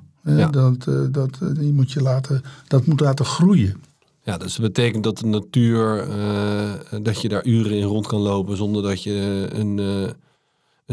Dat, 0.50 0.86
eh, 0.86 0.94
dat, 1.10 1.38
eh, 1.42 1.48
die 1.54 1.72
moet 1.72 1.92
je 1.92 2.02
laten, 2.02 2.42
dat 2.66 2.86
moet 2.86 3.00
laten 3.00 3.24
groeien. 3.24 3.82
Ja, 4.22 4.38
dus 4.38 4.56
dat 4.56 4.66
betekent 4.66 5.04
dat 5.04 5.18
de 5.18 5.26
natuur, 5.26 6.08
dat 7.02 7.20
je 7.20 7.28
daar 7.28 7.44
uren 7.44 7.72
in 7.72 7.82
rond 7.84 8.06
kan 8.06 8.20
lopen 8.20 8.56
zonder 8.56 8.82
dat 8.82 9.02
je 9.02 9.48
een, 9.52 9.78
een 9.78 10.14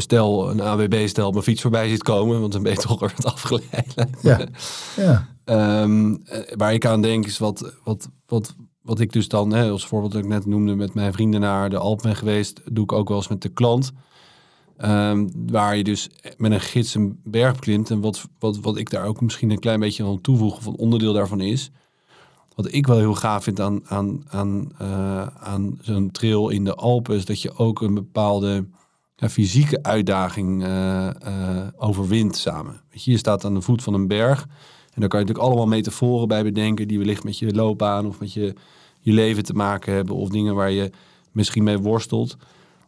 stel, 0.01 0.49
een 0.49 0.61
AWB-stel 0.61 1.27
op 1.27 1.33
mijn 1.33 1.45
fiets 1.45 1.61
voorbij 1.61 1.89
ziet 1.89 2.03
komen, 2.03 2.39
want 2.39 2.51
dan 2.51 2.63
ben 2.63 2.71
je 2.71 2.77
toch 2.77 2.99
weer 2.99 3.13
wat 3.15 3.33
afgeleid. 3.33 3.93
Ja, 4.21 4.47
ja. 4.95 5.27
Ehm, 5.43 6.15
eh, 6.25 6.55
waar 6.55 6.73
ik 6.73 6.85
aan 6.85 7.01
denk 7.01 7.25
is 7.25 7.37
wat, 7.37 7.73
wat, 7.83 8.09
wat, 8.25 8.55
wat 8.81 8.99
ik 8.99 9.13
dus 9.13 9.27
dan, 9.27 9.53
hè, 9.53 9.69
als 9.69 9.87
voorbeeld 9.87 10.11
dat 10.11 10.23
ik 10.23 10.27
net 10.27 10.45
noemde, 10.45 10.75
met 10.75 10.93
mijn 10.93 11.13
vrienden 11.13 11.41
naar 11.41 11.69
de 11.69 11.77
Alp 11.77 12.01
ben 12.01 12.15
geweest, 12.15 12.61
doe 12.71 12.83
ik 12.83 12.91
ook 12.91 13.07
wel 13.07 13.17
eens 13.17 13.27
met 13.27 13.41
de 13.41 13.49
klant. 13.49 13.91
Ehm, 14.77 15.27
waar 15.47 15.77
je 15.77 15.83
dus 15.83 16.09
met 16.37 16.51
een 16.51 16.61
gids 16.61 16.95
een 16.95 17.19
berg 17.23 17.53
beklimt. 17.53 17.89
En 17.89 18.01
wat, 18.01 18.27
wat, 18.39 18.57
wat 18.57 18.77
ik 18.77 18.89
daar 18.89 19.05
ook 19.05 19.21
misschien 19.21 19.49
een 19.49 19.59
klein 19.59 19.79
beetje 19.79 20.03
aan 20.03 20.21
toevoeg, 20.21 20.57
of 20.57 20.65
een 20.65 20.77
onderdeel 20.77 21.13
daarvan 21.13 21.41
is. 21.41 21.71
Wat 22.55 22.73
ik 22.73 22.87
wel 22.87 22.97
heel 22.97 23.15
gaaf 23.15 23.43
vind 23.43 23.59
aan, 23.59 23.81
aan, 23.87 24.23
aan, 24.27 24.71
eh, 24.77 25.27
aan 25.27 25.77
zo'n 25.81 26.11
trail 26.11 26.49
in 26.49 26.63
de 26.63 26.75
Alpen, 26.75 27.15
is 27.15 27.25
dat 27.25 27.41
je 27.41 27.57
ook 27.57 27.81
een 27.81 27.93
bepaalde 27.93 28.65
ja, 29.15 29.29
fysieke 29.29 29.83
uitdaging 29.83 30.63
eh, 30.63 31.07
eh, 31.07 31.67
overwint 31.75 32.35
samen. 32.35 32.81
Weet 32.91 33.03
je, 33.03 33.17
staat 33.17 33.45
aan 33.45 33.53
de 33.53 33.61
voet 33.61 33.83
van 33.83 33.93
een 33.93 34.07
berg. 34.07 34.41
En 34.93 35.01
daar 35.01 35.09
kan 35.09 35.19
je 35.19 35.25
natuurlijk 35.25 35.53
allemaal 35.53 35.75
metaforen 35.77 36.27
bij 36.27 36.43
bedenken 36.43 36.87
die 36.87 36.97
wellicht 36.97 37.23
met 37.23 37.39
je 37.39 37.53
loopbaan 37.53 38.05
of 38.05 38.19
met 38.19 38.33
je, 38.33 38.53
je 38.99 39.13
leven 39.13 39.43
te 39.43 39.53
maken 39.53 39.93
hebben. 39.93 40.15
Of 40.15 40.29
dingen 40.29 40.55
waar 40.55 40.71
je 40.71 40.91
misschien 41.31 41.63
mee 41.63 41.77
worstelt. 41.77 42.37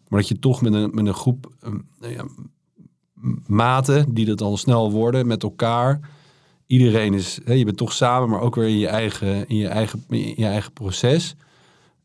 Maar 0.08 0.20
dat 0.20 0.28
je 0.28 0.40
toch 0.40 0.62
met 0.62 0.74
een, 0.74 0.90
met 0.94 1.06
een 1.06 1.13
groep 1.13 1.52
eh, 1.60 1.72
nou 2.00 2.13
ja, 2.13 2.26
maten 3.48 4.13
die 4.13 4.26
dat 4.26 4.42
al 4.42 4.58
snel 4.58 4.92
worden 4.92 5.28
met 5.28 5.44
elkaar. 5.44 6.10
Iedereen 6.66 7.13
is, 7.13 7.40
hè, 7.44 7.54
je 7.54 7.66
bent 7.66 7.78
toch 7.78 7.94
samen, 7.94 8.30
maar 8.30 8.42
ook 8.42 8.56
weer 8.56 8.68
in 8.68 8.78
je 8.78 8.88
eigen, 8.88 9.48
in 9.48 9.56
je 9.56 9.68
eigen, 9.68 10.04
in 10.10 10.34
je 10.36 10.46
eigen 10.46 10.74
proces. 10.74 11.36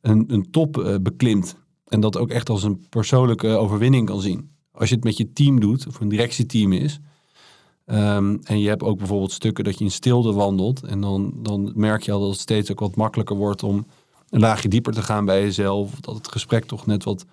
Een, 0.01 0.25
een 0.29 0.51
top 0.51 0.99
beklimt. 1.03 1.57
En 1.93 2.01
dat 2.01 2.19
ook 2.19 2.31
echt 2.31 2.49
als 2.49 2.63
een 2.63 2.87
persoonlijke 2.89 3.49
overwinning 3.49 4.07
kan 4.07 4.21
zien. 4.21 4.51
Als 4.73 4.89
je 4.89 4.95
het 4.95 5.05
met 5.05 5.17
je 5.17 5.33
team 5.33 5.61
doet, 5.61 5.87
of 5.87 6.01
een 6.01 6.09
directieteam 6.09 6.73
is. 6.73 7.01
ehm, 7.87 8.37
en 8.43 8.61
je 8.61 8.69
hebt 8.69 8.83
ook 8.83 8.99
bijvoorbeeld 8.99 9.33
stukken 9.33 9.65
dat 9.65 9.79
je 9.79 9.85
in 9.85 9.91
stilte 9.91 10.33
wandelt. 10.33 10.83
En 10.83 11.01
dan, 11.01 11.33
dan 11.37 11.73
merk 11.75 12.03
je 12.03 12.13
al 12.13 12.21
dat 12.21 12.31
het 12.31 12.41
steeds 12.41 12.71
ook 12.71 12.81
wat 12.81 12.97
makkelijker 12.97 13.37
wordt 13.37 13.63
om 13.63 13.87
een 14.29 14.41
laagje 14.41 14.69
dieper 14.69 14.93
te 14.93 15.03
gaan 15.03 15.25
bij 15.25 15.43
jezelf. 15.43 16.01
Dat 16.01 16.15
het 16.15 16.29
gesprek 16.29 16.65
toch 16.65 16.87
net 16.87 17.05
wat 17.05 17.25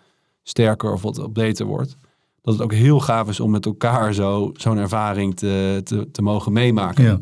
sterker 0.44 0.94
of 0.94 1.02
wat 1.02 1.34
beter 1.34 1.66
wordt. 1.66 1.98
Dat 2.42 2.54
het 2.54 2.64
ook 2.64 2.74
heel 2.74 3.00
gaaf 3.00 3.30
is 3.30 3.40
om 3.40 3.52
met 3.52 3.66
elkaar 3.66 4.14
zo, 4.14 4.50
zo'n 4.54 4.78
ervaring 4.78 5.36
te, 5.36 5.82
te, 5.84 6.12
te 6.12 6.22
mogen 6.22 6.54
meemaken. 6.54 7.04
Ja. 7.04 7.20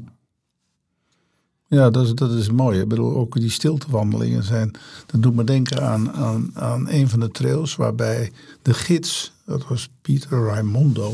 Ja, 1.70 1.90
dat 1.90 2.06
is, 2.06 2.14
dat 2.14 2.32
is 2.32 2.52
mooi. 2.52 2.80
Ik 2.80 2.88
bedoel, 2.88 3.16
ook 3.16 3.40
die 3.40 3.50
stiltewandelingen 3.50 4.44
zijn. 4.44 4.72
Dat 5.06 5.24
doet 5.24 5.36
me 5.36 5.44
denken 5.44 5.88
aan, 5.88 6.12
aan, 6.12 6.50
aan 6.54 6.90
een 6.90 7.10
van 7.10 7.20
de 7.20 7.30
trails 7.30 7.76
waarbij 7.76 8.32
de 8.62 8.74
gids, 8.74 9.34
dat 9.46 9.68
was 9.68 9.90
Pieter 10.02 10.46
Raimondo. 10.46 11.14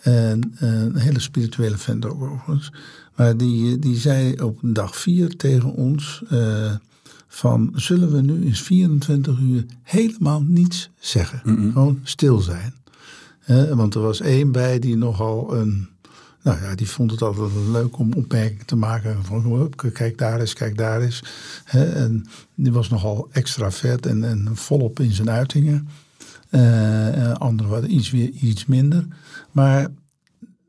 En 0.00 0.54
een 0.56 0.96
hele 0.96 1.20
spirituele 1.20 1.76
vent 1.76 2.06
ook 2.06 2.22
overigens. 2.22 2.72
Maar 3.16 3.36
die, 3.36 3.78
die 3.78 3.96
zei 3.96 4.34
op 4.42 4.58
dag 4.62 4.96
vier 4.96 5.36
tegen 5.36 5.72
ons: 5.72 6.22
eh, 6.28 6.74
van 7.28 7.72
zullen 7.74 8.12
we 8.12 8.20
nu 8.20 8.44
in 8.44 8.54
24 8.54 9.38
uur 9.38 9.64
helemaal 9.82 10.42
niets 10.42 10.90
zeggen? 10.98 11.40
Gewoon 11.72 12.00
stil 12.02 12.38
zijn. 12.38 12.74
Hè, 13.38 13.76
want 13.76 13.94
er 13.94 14.00
was 14.00 14.20
één 14.20 14.52
bij 14.52 14.78
die 14.78 14.96
nogal 14.96 15.56
een. 15.56 15.88
Nou 16.48 16.62
ja, 16.62 16.74
die 16.74 16.88
vond 16.88 17.10
het 17.10 17.22
altijd 17.22 17.50
leuk 17.70 17.98
om 17.98 18.12
opmerkingen 18.12 18.66
te 18.66 18.76
maken. 18.76 19.24
Van 19.24 19.42
"Hup, 19.42 19.90
kijk 19.92 20.18
daar 20.18 20.40
eens, 20.40 20.52
kijk 20.52 20.76
daar 20.76 21.00
eens. 21.00 21.22
En 21.64 22.26
die 22.54 22.72
was 22.72 22.88
nogal 22.88 23.28
extravert 23.32 24.06
en, 24.06 24.24
en 24.24 24.50
volop 24.52 25.00
in 25.00 25.12
zijn 25.12 25.30
uitingen. 25.30 25.88
Eh 26.50 27.32
anderen 27.32 27.70
waren 27.70 27.94
iets, 27.94 28.10
weer, 28.10 28.30
iets 28.30 28.66
minder. 28.66 29.06
Maar 29.50 29.88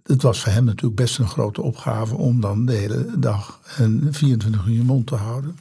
het 0.03 0.21
was 0.21 0.39
voor 0.39 0.51
hem 0.51 0.63
natuurlijk 0.63 0.95
best 0.95 1.17
een 1.17 1.27
grote 1.27 1.61
opgave 1.61 2.15
om 2.15 2.41
dan 2.41 2.65
de 2.65 2.73
hele 2.73 3.05
dag 3.17 3.59
en 3.77 4.07
24 4.11 4.65
uur 4.65 4.73
je 4.73 4.83
mond 4.83 5.07
te 5.07 5.15
houden. 5.15 5.57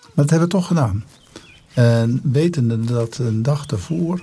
Maar 0.00 0.26
dat 0.26 0.30
hebben 0.30 0.48
we 0.48 0.54
toch 0.54 0.66
gedaan. 0.66 1.04
En 1.74 2.20
wetende 2.22 2.80
dat 2.80 3.18
een 3.18 3.42
dag 3.42 3.66
daarvoor 3.66 4.22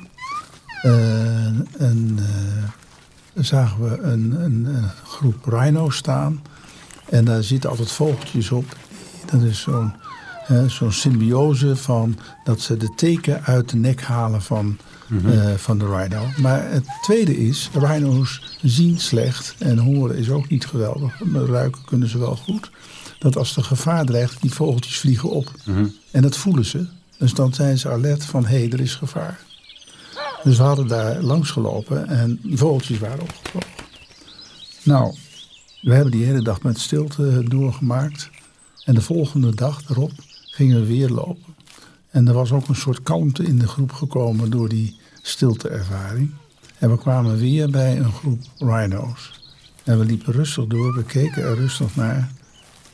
eh, 0.82 1.46
een, 1.78 2.20
zagen 3.36 3.90
we 3.90 4.02
een, 4.02 4.32
een, 4.44 4.66
een 4.66 4.90
groep 5.06 5.46
rhino's 5.46 5.96
staan. 5.96 6.42
En 7.10 7.26
daar 7.26 7.44
zitten 7.44 7.70
altijd 7.70 7.92
vogeltjes 7.92 8.52
op. 8.52 8.76
Dat 9.26 9.42
is 9.42 9.62
zo'n 9.62 9.94
zo'n 10.68 10.92
symbiose 10.92 11.76
van 11.76 12.18
dat 12.44 12.62
ze 12.62 12.78
de 12.78 12.94
teken 12.96 13.44
uit 13.44 13.70
de 13.70 13.78
nek 13.78 14.02
halen 14.02 14.42
van, 14.42 14.78
eh, 15.26 15.54
van 15.54 15.78
de 15.78 15.86
rhino. 15.86 16.26
Maar 16.38 16.72
het 16.72 16.86
tweede 17.02 17.38
is, 17.48 17.70
rhino's 17.74 18.58
zien 18.62 19.00
slecht 19.00 19.56
en 19.60 19.78
horen 19.78 20.18
is 20.18 20.30
ook 20.30 20.50
niet 20.50 20.66
geweldig. 20.66 21.24
Maar 21.24 21.42
ruiken 21.42 21.82
kunnen 21.86 22.10
ze 22.10 22.18
wel 22.18 22.36
goed. 22.36 22.72
Dat 23.20 23.38
als 23.38 23.58
er 23.58 23.64
gevaar 23.64 24.06
dreigt, 24.06 24.42
die 24.42 24.54
vogeltjes 24.54 25.00
vliegen 25.00 25.30
op. 25.30 25.52
En 26.12 26.22
dat 26.22 26.38
voelen 26.38 26.66
ze. 26.66 26.88
Dus 27.18 27.34
dan 27.34 27.54
zijn 27.54 27.78
ze 27.78 27.90
alert 27.90 28.26
van, 28.26 28.46
hé, 28.46 28.58
hey, 28.58 28.72
er 28.72 28.80
is 28.82 28.96
gevaar. 28.96 29.40
Dus 30.46 30.58
we 30.58 30.64
hadden 30.64 30.88
daar 30.88 31.22
langs 31.22 31.52
gelopen 31.52 32.08
en 32.08 32.40
vogeltjes 32.44 33.00
waren 33.00 33.22
opgevlogen. 33.22 33.70
Nou, 34.84 35.16
we 35.82 35.94
hebben 35.94 36.12
die 36.12 36.26
hele 36.26 36.42
dag 36.42 36.62
met 36.62 36.80
stilte 36.80 37.44
doorgemaakt. 37.48 38.30
En 38.84 38.94
de 38.94 39.02
volgende 39.02 39.56
dag 39.56 39.90
erop 39.90 40.12
gingen 40.46 40.80
we 40.80 40.86
weer 40.86 41.10
lopen. 41.10 41.56
En 42.10 42.28
er 42.28 42.34
was 42.34 42.52
ook 42.52 42.68
een 42.68 42.76
soort 42.76 43.04
kalmte 43.04 43.44
in 43.44 43.60
de 43.60 43.68
groep 43.68 43.92
gekomen 43.92 44.50
door 44.50 44.70
die 44.70 45.00
stilteervaring. 45.22 46.32
En 46.78 46.92
we 46.92 46.98
kwamen 46.98 47.38
weer 47.38 47.70
bij 47.70 47.98
een 47.98 48.12
groep 48.12 48.40
rhino's. 48.58 49.42
En 49.84 50.00
we 50.00 50.06
liepen 50.06 50.34
rustig 50.34 50.66
door, 50.66 50.96
we 50.96 51.04
keken 51.04 51.44
er 51.44 51.56
rustig 51.56 51.96
naar. 51.96 52.32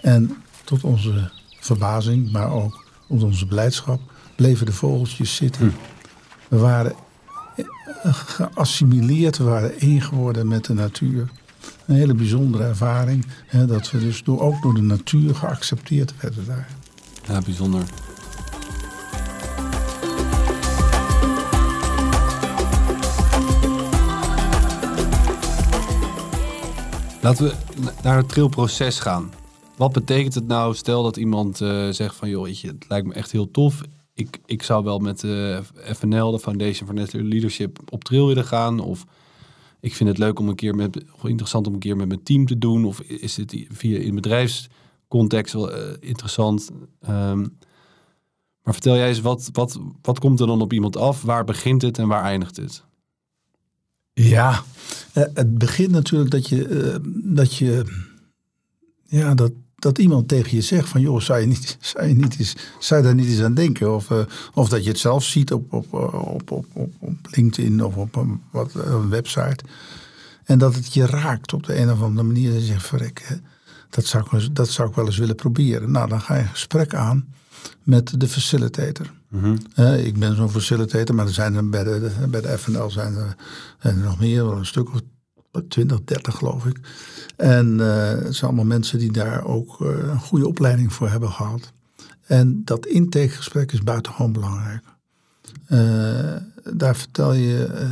En 0.01 0.35
tot 0.63 0.83
onze 0.83 1.31
verbazing, 1.59 2.31
maar 2.31 2.51
ook 2.51 2.85
tot 3.07 3.23
onze 3.23 3.45
blijdschap, 3.45 4.01
bleven 4.35 4.65
de 4.65 4.73
vogeltjes 4.73 5.35
zitten. 5.35 5.73
We 6.47 6.57
waren 6.57 6.95
geassimileerd, 8.03 9.37
waren 9.37 9.79
één 9.79 10.01
geworden 10.01 10.47
met 10.47 10.65
de 10.65 10.73
natuur. 10.73 11.29
Een 11.85 11.95
hele 11.95 12.13
bijzondere 12.13 12.63
ervaring. 12.63 13.25
Hè, 13.47 13.65
dat 13.65 13.91
we 13.91 13.99
dus 13.99 14.23
door, 14.23 14.41
ook 14.41 14.61
door 14.61 14.73
de 14.73 14.81
natuur 14.81 15.35
geaccepteerd 15.35 16.13
werden 16.21 16.45
daar. 16.45 16.67
Ja, 17.27 17.41
bijzonder. 17.41 17.83
Laten 27.21 27.45
we 27.45 27.53
naar 28.03 28.17
het 28.17 28.29
trailproces 28.29 28.99
gaan. 28.99 29.31
Wat 29.77 29.91
betekent 29.91 30.33
het 30.33 30.47
nou, 30.47 30.75
stel 30.75 31.03
dat 31.03 31.17
iemand 31.17 31.61
eh, 31.61 31.89
zegt 31.89 32.15
van... 32.15 32.29
joh, 32.29 32.47
het 32.47 32.85
lijkt 32.87 33.07
me 33.07 33.13
echt 33.13 33.31
heel 33.31 33.51
tof. 33.51 33.81
Ik, 34.21 34.39
ik 34.45 34.63
zou 34.63 34.83
wel 34.83 34.99
met 34.99 35.19
de 35.19 35.61
FNL, 35.95 36.31
de 36.31 36.39
Foundation 36.39 36.87
for 36.87 36.95
Natural 36.95 37.27
Leadership, 37.27 37.79
op 37.89 38.03
trail 38.03 38.27
willen 38.27 38.45
gaan. 38.45 38.79
Of 38.79 39.05
ik 39.79 39.95
vind 39.95 40.09
het 40.09 40.17
leuk 40.17 40.39
om 40.39 40.47
een 40.47 40.55
keer 40.55 40.75
met, 40.75 41.03
of 41.13 41.25
interessant 41.25 41.67
om 41.67 41.73
een 41.73 41.79
keer 41.79 41.95
met 41.95 42.07
mijn 42.07 42.23
team 42.23 42.45
te 42.45 42.57
doen. 42.57 42.85
Of 42.85 43.01
is 43.01 43.35
dit 43.35 43.65
via 43.69 43.99
in 43.99 44.15
bedrijfscontext 44.15 45.53
wel 45.53 45.71
eh, 45.71 45.95
interessant? 45.99 46.69
Ehm, 47.01 47.39
maar 48.63 48.73
vertel 48.73 48.95
jij 48.95 49.07
eens, 49.07 49.21
wat, 49.21 49.49
wat, 49.53 49.79
wat 50.01 50.19
komt 50.19 50.39
er 50.39 50.47
dan 50.47 50.61
op 50.61 50.73
iemand 50.73 50.97
af? 50.97 51.21
Waar 51.21 51.43
begint 51.43 51.81
het 51.81 51.97
en 51.97 52.07
waar 52.07 52.23
eindigt 52.23 52.57
het? 52.57 52.83
Ja, 54.13 54.63
eh, 55.13 55.23
het 55.33 55.57
begint 55.57 55.91
natuurlijk 55.91 56.31
dat 56.31 56.49
je, 56.49 56.67
eh, 56.67 56.95
dat 57.23 57.55
je, 57.55 57.85
ja, 59.05 59.33
dat, 59.33 59.51
dat 59.81 59.97
iemand 59.97 60.27
tegen 60.27 60.55
je 60.55 60.61
zegt 60.61 60.89
van, 60.89 61.01
joh, 61.01 61.19
zou 61.19 61.39
je, 61.39 61.45
niet, 61.45 61.77
zou 61.79 62.07
je, 62.07 62.13
niet 62.13 62.39
eens, 62.39 62.55
zou 62.79 63.01
je 63.01 63.07
daar 63.07 63.15
niet 63.15 63.27
eens 63.27 63.41
aan 63.41 63.53
denken? 63.53 63.95
Of, 63.95 64.09
uh, 64.09 64.19
of 64.53 64.69
dat 64.69 64.83
je 64.83 64.89
het 64.89 64.99
zelf 64.99 65.23
ziet 65.23 65.53
op, 65.53 65.73
op, 65.73 65.93
op, 65.93 66.51
op, 66.51 66.65
op, 66.73 66.93
op 66.99 67.15
LinkedIn 67.21 67.83
of 67.83 67.95
op 67.95 68.15
een, 68.15 68.41
wat, 68.51 68.71
een 68.73 69.09
website. 69.09 69.63
En 70.43 70.57
dat 70.57 70.75
het 70.75 70.93
je 70.93 71.05
raakt 71.05 71.53
op 71.53 71.63
de 71.63 71.77
een 71.79 71.91
of 71.91 72.01
andere 72.01 72.27
manier. 72.27 72.51
En 72.51 72.59
je 72.59 72.65
zegt, 72.65 72.87
verrek, 72.87 73.39
dat 73.89 74.05
zou, 74.05 74.37
ik, 74.37 74.55
dat 74.55 74.69
zou 74.69 74.89
ik 74.89 74.95
wel 74.95 75.05
eens 75.05 75.17
willen 75.17 75.35
proberen. 75.35 75.91
Nou, 75.91 76.09
dan 76.09 76.21
ga 76.21 76.35
je 76.35 76.41
een 76.41 76.47
gesprek 76.47 76.93
aan 76.93 77.25
met 77.83 78.19
de 78.19 78.27
facilitator. 78.27 79.11
Mm 79.27 79.57
ik 80.03 80.19
ben 80.19 80.35
zo'n 80.35 80.49
facilitator, 80.49 81.15
maar 81.15 81.25
er 81.25 81.33
zijn 81.33 81.55
er 81.55 81.69
bij 81.69 81.83
de, 81.83 82.11
bij 82.29 82.41
de 82.41 82.57
FNL 82.57 82.89
zijn 82.89 83.15
er, 83.15 83.35
zijn 83.79 83.97
er 83.97 84.03
nog 84.03 84.19
meer, 84.19 84.45
wel 84.45 84.57
een 84.57 84.65
stuk 84.65 84.93
of 84.93 85.01
20, 85.67 86.03
30 86.03 86.35
geloof 86.35 86.65
ik. 86.65 86.79
En 87.35 87.79
uh, 87.79 88.07
het 88.07 88.35
zijn 88.35 88.51
allemaal 88.51 88.65
mensen 88.65 88.99
die 88.99 89.11
daar 89.11 89.45
ook 89.45 89.79
uh, 89.79 89.87
een 89.87 90.19
goede 90.19 90.47
opleiding 90.47 90.93
voor 90.93 91.09
hebben 91.09 91.29
gehad. 91.29 91.71
En 92.25 92.61
dat 92.65 92.85
intakegesprek 92.85 93.71
is 93.71 93.83
buitengewoon 93.83 94.31
belangrijk. 94.31 94.83
Uh, 95.67 96.35
daar 96.73 96.95
vertel 96.95 97.33
je 97.33 97.89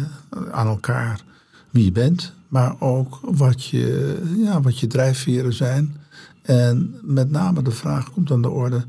aan 0.51 0.67
elkaar 0.67 1.23
wie 1.69 1.83
je 1.83 1.91
bent, 1.91 2.33
maar 2.47 2.75
ook 2.81 3.19
wat 3.21 3.65
je, 3.65 4.17
ja, 4.37 4.61
wat 4.61 4.79
je 4.79 4.87
drijfveren 4.87 5.53
zijn. 5.53 5.97
En 6.41 6.99
met 7.01 7.31
name 7.31 7.61
de 7.61 7.71
vraag 7.71 8.11
komt 8.11 8.31
aan 8.31 8.41
de 8.41 8.49
orde: 8.49 8.85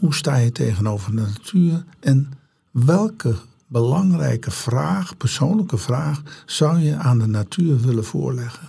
hoe 0.00 0.14
sta 0.14 0.36
je 0.36 0.52
tegenover 0.52 1.16
de 1.16 1.20
natuur 1.20 1.84
en 2.00 2.30
welke 2.70 3.36
belangrijke 3.74 4.50
vraag, 4.50 5.16
persoonlijke 5.16 5.78
vraag, 5.78 6.22
zou 6.46 6.78
je 6.78 6.96
aan 6.96 7.18
de 7.18 7.26
natuur 7.26 7.80
willen 7.80 8.04
voorleggen? 8.04 8.68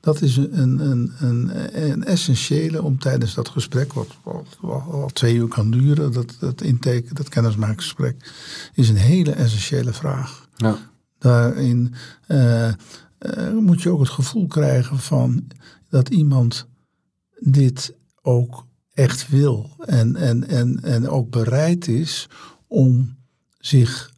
Dat 0.00 0.22
is 0.22 0.36
een, 0.36 0.90
een, 0.90 1.12
een, 1.18 1.50
een 1.90 2.04
essentiële 2.04 2.82
om 2.82 2.98
tijdens 2.98 3.34
dat 3.34 3.48
gesprek, 3.48 3.92
wat, 3.92 4.16
al 4.62 5.10
twee 5.12 5.34
uur 5.34 5.48
kan 5.48 5.70
duren, 5.70 6.12
dat, 6.12 6.36
dat 6.40 6.60
intake, 6.60 7.14
dat 7.14 7.28
kennismakingsgesprek, 7.28 8.32
is 8.74 8.88
een 8.88 8.96
hele 8.96 9.32
essentiële 9.32 9.92
vraag. 9.92 10.48
Ja. 10.56 10.76
Daarin 11.18 11.94
uh, 12.28 12.68
uh, 12.68 12.72
moet 13.60 13.82
je 13.82 13.90
ook 13.90 14.00
het 14.00 14.08
gevoel 14.08 14.46
krijgen 14.46 14.98
van 14.98 15.46
dat 15.88 16.08
iemand 16.08 16.66
dit 17.38 17.94
ook 18.22 18.66
echt 18.92 19.28
wil 19.28 19.70
en, 19.78 20.16
en, 20.16 20.48
en, 20.48 20.82
en 20.82 21.08
ook 21.08 21.30
bereid 21.30 21.88
is 21.88 22.28
om 22.66 23.16
zich 23.58 24.10
eh, 24.10 24.17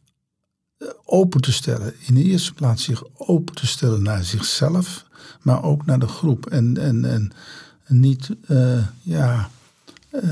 open 1.05 1.41
te 1.41 1.51
stellen. 1.51 1.93
In 1.99 2.13
de 2.13 2.23
eerste 2.23 2.53
plaats 2.53 2.83
zich 2.83 3.03
open 3.17 3.55
te 3.55 3.67
stellen 3.67 4.01
naar 4.01 4.23
zichzelf, 4.23 5.05
maar 5.41 5.63
ook 5.63 5.85
naar 5.85 5.99
de 5.99 6.07
groep. 6.07 6.45
En, 6.45 6.77
en, 6.77 7.05
en 7.05 7.31
niet 7.99 8.29
uh, 8.47 8.85
ja, 9.01 9.49
uh, 10.11 10.31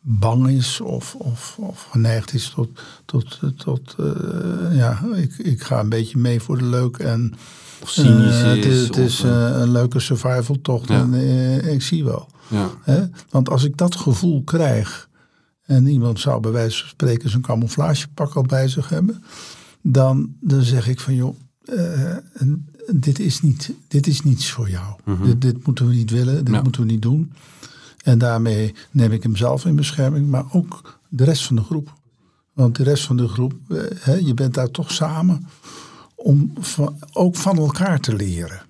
bang 0.00 0.48
is 0.48 0.80
of, 0.80 1.14
of, 1.14 1.56
of 1.58 1.88
geneigd 1.90 2.34
is 2.34 2.50
tot, 2.54 2.80
tot, 3.04 3.40
tot 3.56 3.94
uh, 4.00 4.76
ja, 4.76 5.02
ik, 5.14 5.38
ik 5.38 5.62
ga 5.62 5.80
een 5.80 5.88
beetje 5.88 6.18
mee 6.18 6.40
voor 6.40 6.58
de 6.58 6.64
leuk 6.64 6.96
en 6.96 7.34
cynisch 7.84 8.40
het 8.40 8.64
is. 8.64 8.80
Het 8.80 8.96
is 8.96 9.22
een 9.22 9.70
leuke 9.70 10.00
survival 10.00 10.58
tocht 10.62 10.88
ja. 10.88 11.00
en 11.00 11.72
ik 11.72 11.82
zie 11.82 12.04
wel. 12.04 12.28
Ja. 12.48 12.70
Hè? 12.82 13.04
Want 13.30 13.48
als 13.48 13.64
ik 13.64 13.76
dat 13.76 13.96
gevoel 13.96 14.42
krijg 14.42 15.08
en 15.64 15.86
iemand 15.86 16.20
zou 16.20 16.40
bij 16.40 16.50
wijze 16.50 16.78
van 16.78 16.88
spreken 16.88 17.30
zijn 17.30 17.42
camouflagepak 17.42 18.34
al 18.34 18.42
bij 18.42 18.68
zich 18.68 18.88
hebben, 18.88 19.22
dan, 19.82 20.34
dan 20.40 20.62
zeg 20.62 20.88
ik 20.88 21.00
van 21.00 21.14
joh, 21.14 21.36
uh, 21.64 22.16
dit, 22.92 23.18
is 23.18 23.40
niet, 23.40 23.74
dit 23.88 24.06
is 24.06 24.22
niets 24.22 24.50
voor 24.50 24.70
jou. 24.70 24.94
Mm 25.04 25.16
-hmm. 25.16 25.26
dit, 25.26 25.40
dit, 25.40 25.66
moeten 25.66 25.88
we 25.88 25.94
niet 25.94 26.10
willen, 26.10 26.44
dit 26.44 26.54
ja. 26.54 26.62
moeten 26.62 26.80
we 26.80 26.86
niet 26.86 27.02
doen. 27.02 27.32
En 28.02 28.18
daarmee 28.18 28.74
neem 28.90 29.12
ik 29.12 29.22
hem 29.22 29.36
zelf 29.36 29.64
in 29.64 29.76
bescherming, 29.76 30.28
maar 30.28 30.44
ook 30.52 31.00
de 31.08 31.24
rest 31.24 31.46
van 31.46 31.56
de 31.56 31.62
groep. 31.62 31.94
Want 32.52 32.76
de 32.76 32.82
rest 32.82 33.04
van 33.04 33.16
de 33.16 33.28
groep, 33.28 33.54
uh, 33.68 33.82
hè, 33.98 34.14
je 34.14 34.34
bent 34.34 34.54
daar 34.54 34.70
toch 34.70 34.92
samen 34.92 35.46
om 36.14 36.52
van, 36.58 36.98
ook 37.12 37.36
van 37.36 37.56
elkaar 37.56 38.00
te 38.00 38.14
leren. 38.14 38.62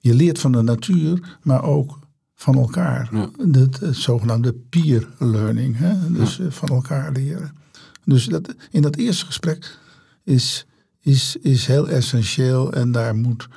Je 0.00 0.14
leert 0.14 0.38
van 0.38 0.52
de 0.52 0.62
natuur, 0.62 1.38
maar 1.42 1.62
ook 1.62 1.98
van 2.40 2.56
elkaar. 2.56 3.08
Ja. 3.12 3.30
Het, 3.52 3.80
het, 3.80 3.96
zogenaamde 3.96 4.52
peer 4.52 5.08
learning. 5.18 5.76
Hè? 5.78 6.12
Dus 6.12 6.36
ja. 6.36 6.50
van 6.50 6.68
elkaar 6.68 7.12
leren. 7.12 7.56
Dus 8.04 8.24
dat, 8.24 8.54
in 8.70 8.82
dat 8.82 8.96
eerste 8.96 9.26
gesprek 9.26 9.78
is, 10.24 10.66
is, 11.00 11.36
is 11.40 11.66
heel 11.66 11.88
essentieel. 11.88 12.72
En 12.72 12.92
daar 12.92 13.14
moet 13.14 13.48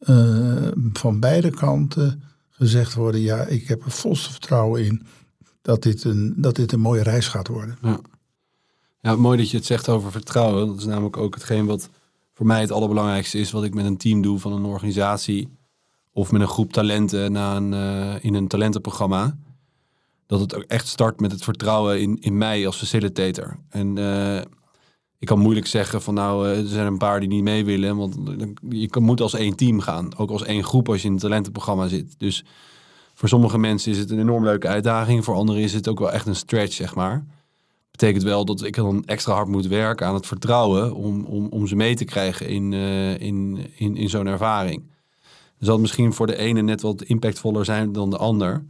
uh, 0.00 0.68
van 0.92 1.20
beide 1.20 1.50
kanten 1.50 2.22
gezegd 2.50 2.94
worden... 2.94 3.20
ja, 3.20 3.44
ik 3.44 3.68
heb 3.68 3.84
er 3.84 3.90
volste 3.90 4.30
vertrouwen 4.30 4.84
in 4.84 5.02
dat 5.62 5.82
dit 5.82 6.04
een, 6.04 6.34
dat 6.36 6.56
dit 6.56 6.72
een 6.72 6.80
mooie 6.80 7.02
reis 7.02 7.28
gaat 7.28 7.48
worden. 7.48 7.78
Ja. 7.82 8.00
ja, 9.00 9.16
mooi 9.16 9.38
dat 9.38 9.50
je 9.50 9.56
het 9.56 9.66
zegt 9.66 9.88
over 9.88 10.10
vertrouwen. 10.10 10.66
Dat 10.66 10.78
is 10.78 10.86
namelijk 10.86 11.16
ook 11.16 11.34
hetgeen 11.34 11.66
wat 11.66 11.88
voor 12.34 12.46
mij 12.46 12.60
het 12.60 12.72
allerbelangrijkste 12.72 13.38
is... 13.38 13.50
wat 13.50 13.64
ik 13.64 13.74
met 13.74 13.84
een 13.84 13.96
team 13.96 14.22
doe 14.22 14.38
van 14.38 14.52
een 14.52 14.64
organisatie 14.64 15.48
of 16.12 16.32
met 16.32 16.40
een 16.40 16.48
groep 16.48 16.72
talenten 16.72 17.34
een, 17.34 17.72
uh, 17.72 18.24
in 18.24 18.34
een 18.34 18.48
talentenprogramma. 18.48 19.36
Dat 20.26 20.40
het 20.40 20.54
ook 20.56 20.62
echt 20.62 20.86
start 20.86 21.20
met 21.20 21.32
het 21.32 21.44
vertrouwen 21.44 22.00
in, 22.00 22.18
in 22.20 22.38
mij 22.38 22.66
als 22.66 22.76
facilitator. 22.76 23.58
En 23.68 23.96
uh, 23.96 24.36
ik 25.18 25.26
kan 25.26 25.38
moeilijk 25.38 25.66
zeggen 25.66 26.02
van 26.02 26.14
nou, 26.14 26.48
uh, 26.48 26.58
er 26.58 26.66
zijn 26.66 26.86
een 26.86 26.98
paar 26.98 27.20
die 27.20 27.28
niet 27.28 27.42
mee 27.42 27.64
willen. 27.64 27.96
Want 27.96 28.16
je 28.68 28.90
moet 29.00 29.20
als 29.20 29.34
één 29.34 29.56
team 29.56 29.80
gaan. 29.80 30.16
Ook 30.16 30.30
als 30.30 30.44
één 30.44 30.64
groep 30.64 30.88
als 30.88 31.02
je 31.02 31.06
in 31.06 31.12
een 31.12 31.20
talentenprogramma 31.20 31.88
zit. 31.88 32.14
Dus 32.18 32.44
voor 33.14 33.28
sommige 33.28 33.58
mensen 33.58 33.92
is 33.92 33.98
het 33.98 34.10
een 34.10 34.20
enorm 34.20 34.44
leuke 34.44 34.68
uitdaging. 34.68 35.24
Voor 35.24 35.34
anderen 35.34 35.62
is 35.62 35.72
het 35.72 35.88
ook 35.88 35.98
wel 35.98 36.12
echt 36.12 36.26
een 36.26 36.36
stretch, 36.36 36.72
zeg 36.72 36.94
maar. 36.94 37.24
Betekent 37.90 38.22
wel 38.22 38.44
dat 38.44 38.64
ik 38.64 38.74
dan 38.74 39.04
extra 39.04 39.34
hard 39.34 39.48
moet 39.48 39.66
werken 39.66 40.06
aan 40.06 40.14
het 40.14 40.26
vertrouwen 40.26 40.94
om, 40.94 41.24
om, 41.24 41.46
om 41.46 41.66
ze 41.66 41.76
mee 41.76 41.94
te 41.94 42.04
krijgen 42.04 42.48
in, 42.48 42.72
in, 42.72 43.66
in, 43.76 43.96
in 43.96 44.08
zo'n 44.08 44.26
ervaring 44.26 44.90
zal 45.66 45.74
het 45.74 45.82
misschien 45.82 46.12
voor 46.12 46.26
de 46.26 46.36
ene 46.36 46.62
net 46.62 46.82
wat 46.82 47.02
impactvoller 47.02 47.64
zijn 47.64 47.92
dan 47.92 48.10
de 48.10 48.16
ander. 48.16 48.64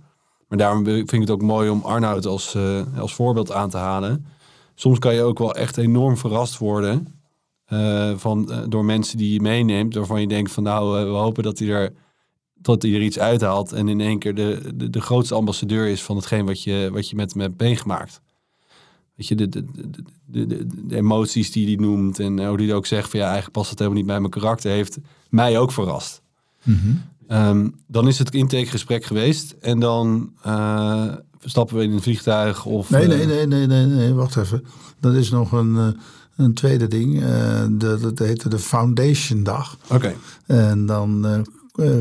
Maar 0.48 0.58
daarom 0.58 0.84
vind 0.84 1.12
ik 1.12 1.20
het 1.20 1.30
ook 1.30 1.42
mooi 1.42 1.70
om 1.70 1.82
Arnoud 1.82 2.26
als, 2.26 2.54
uh, 2.54 2.82
als 2.98 3.14
voorbeeld 3.14 3.52
aan 3.52 3.70
te 3.70 3.76
halen. 3.76 4.26
Soms 4.74 4.98
kan 4.98 5.14
je 5.14 5.22
ook 5.22 5.38
wel 5.38 5.54
echt 5.54 5.76
enorm 5.76 6.16
verrast 6.16 6.58
worden 6.58 7.14
uh, 7.72 8.16
van, 8.16 8.48
uh, 8.50 8.58
door 8.68 8.84
mensen 8.84 9.18
die 9.18 9.32
je 9.32 9.40
meeneemt. 9.40 9.94
Waarvan 9.94 10.20
je 10.20 10.26
denkt 10.26 10.52
van 10.52 10.62
nou, 10.62 11.04
we 11.04 11.16
hopen 11.16 11.42
dat 11.42 11.58
hij 11.58 11.68
er, 11.68 11.92
hij 12.62 12.94
er 12.94 13.02
iets 13.02 13.18
uithaalt. 13.18 13.72
En 13.72 13.88
in 13.88 14.00
één 14.00 14.18
keer 14.18 14.34
de, 14.34 14.72
de, 14.74 14.90
de 14.90 15.00
grootste 15.00 15.34
ambassadeur 15.34 15.86
is 15.86 16.02
van 16.02 16.16
hetgeen 16.16 16.46
wat 16.46 16.62
je, 16.62 16.88
wat 16.92 17.08
je 17.08 17.16
met 17.16 17.32
hem 17.32 17.42
hebt 17.42 17.60
meegemaakt. 17.60 18.20
Weet 19.14 19.28
je, 19.28 19.34
de, 19.34 19.48
de, 19.48 19.64
de, 20.26 20.46
de, 20.46 20.66
de 20.86 20.96
emoties 20.96 21.52
die 21.52 21.66
hij 21.66 21.84
noemt 21.84 22.18
en 22.18 22.46
hoe 22.46 22.62
hij 22.62 22.74
ook 22.74 22.86
zegt 22.86 23.10
van 23.10 23.20
ja, 23.20 23.24
eigenlijk 23.24 23.54
past 23.54 23.70
het 23.70 23.78
helemaal 23.78 24.00
niet 24.00 24.08
bij 24.10 24.20
mijn 24.20 24.32
karakter. 24.32 24.70
Heeft 24.70 24.98
mij 25.28 25.58
ook 25.58 25.72
verrast. 25.72 26.21
Mm 26.62 26.78
-hmm. 26.82 27.38
um, 27.38 27.74
dan 27.86 28.08
is 28.08 28.18
het 28.18 28.34
intakegesprek 28.34 29.04
geweest 29.04 29.54
en 29.60 29.80
dan 29.80 30.32
uh, 30.46 31.14
stappen 31.44 31.76
we 31.76 31.82
in 31.82 31.92
een 31.92 32.02
vliegtuig 32.02 32.64
of... 32.64 32.90
Nee, 32.90 33.06
nee, 33.06 33.26
nee, 33.26 33.46
nee, 33.46 33.66
nee, 33.66 33.86
nee, 33.86 34.14
wacht 34.14 34.36
even. 34.36 34.64
Dat 35.00 35.14
is 35.14 35.30
nog 35.30 35.52
een, 35.52 35.74
uh, 35.74 35.86
een 36.36 36.54
tweede 36.54 36.88
ding. 36.88 37.14
Uh, 37.14 37.26
de, 37.70 37.98
dat 38.00 38.18
heette 38.18 38.48
de 38.48 38.58
Foundation 38.58 39.42
Dag. 39.42 39.76
Oké. 39.84 39.94
Okay. 39.94 40.16
En 40.46 40.86
dan 40.86 41.26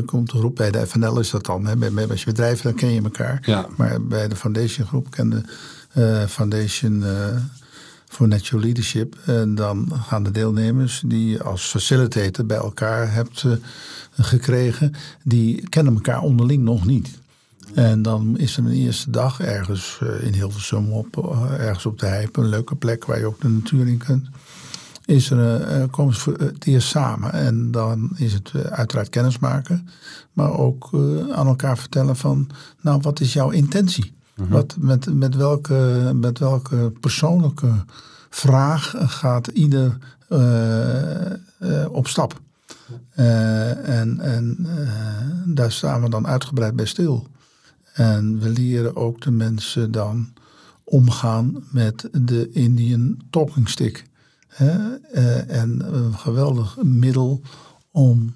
komt 0.06 0.30
de 0.30 0.38
groep, 0.38 0.56
bij 0.56 0.70
de 0.70 0.86
FNL 0.86 1.18
is 1.18 1.30
dat 1.30 1.46
dan. 1.46 1.66
Hè? 1.66 1.76
Bij, 1.76 1.92
bij, 1.92 2.08
als 2.08 2.20
je 2.20 2.26
bedrijven, 2.26 2.64
dan 2.64 2.74
ken 2.74 2.92
je 2.92 3.02
elkaar. 3.02 3.42
Ja. 3.46 3.66
Maar 3.76 4.02
bij 4.02 4.28
de 4.28 4.36
Foundation 4.36 4.86
groep 4.86 5.10
ken 5.10 5.44
de 5.94 6.24
Foundation 6.28 7.04
voor 8.12 8.28
Natural 8.28 8.64
Leadership. 8.64 9.16
En 9.26 9.54
dan 9.54 9.92
gaan 9.92 10.22
de 10.22 10.30
deelnemers 10.30 11.02
die 11.06 11.28
je 11.28 11.42
als 11.42 11.62
facilitator 11.62 12.46
bij 12.46 12.56
elkaar 12.56 13.12
hebt 13.12 13.44
gekregen, 14.10 14.94
die 15.22 15.68
kennen 15.68 15.94
elkaar 15.94 16.20
onderling 16.20 16.62
nog 16.62 16.86
niet. 16.86 17.20
En 17.74 18.02
dan 18.02 18.38
is 18.38 18.56
er 18.56 18.64
een 18.64 18.72
eerste 18.72 19.10
dag 19.10 19.40
ergens 19.40 19.98
in 20.20 20.32
Hilversum 20.32 20.92
op, 20.92 21.36
ergens 21.58 21.86
op 21.86 21.98
de 21.98 22.06
Heip, 22.06 22.36
een 22.36 22.48
leuke 22.48 22.74
plek 22.74 23.04
waar 23.04 23.18
je 23.18 23.26
ook 23.26 23.40
de 23.40 23.48
natuur 23.48 23.86
in 23.88 23.98
kunt. 23.98 24.28
Is 25.04 25.30
er, 25.30 25.88
komen 25.88 26.14
ze 26.14 26.34
het 26.38 26.66
eerst 26.66 26.88
samen 26.88 27.32
en 27.32 27.70
dan 27.70 28.10
is 28.16 28.32
het 28.32 28.52
uiteraard 28.70 29.08
kennismaken, 29.08 29.88
maar 30.32 30.58
ook 30.58 30.90
aan 31.32 31.46
elkaar 31.46 31.78
vertellen 31.78 32.16
van, 32.16 32.50
nou 32.80 33.00
wat 33.00 33.20
is 33.20 33.32
jouw 33.32 33.50
intentie? 33.50 34.12
-huh. 34.42 34.52
Wat, 34.52 34.76
met, 34.78 35.14
met, 35.14 35.34
welke, 35.34 36.10
met 36.14 36.38
welke 36.38 36.92
persoonlijke 37.00 37.84
vraag 38.30 38.94
gaat 38.98 39.46
ieder 39.46 39.98
op 41.88 42.06
stap? 42.06 42.40
Uh, 43.16 43.88
en 43.88 44.20
en 44.20 44.66
daar 45.46 45.72
staan 45.72 46.02
we 46.02 46.08
dan 46.08 46.26
uitgebreid 46.26 46.76
bij 46.76 46.86
stil. 46.86 47.26
En 47.92 48.38
we 48.40 48.48
leren 48.48 48.96
ook 48.96 49.20
de 49.20 49.30
mensen 49.30 49.90
dan 49.90 50.32
omgaan 50.84 51.64
met 51.70 52.08
de 52.12 52.50
Indian 52.50 53.16
Talking 53.30 53.68
Stick. 53.68 54.04
En 55.46 55.94
een 55.94 56.18
geweldig 56.18 56.82
middel 56.82 57.40
om 57.90 58.34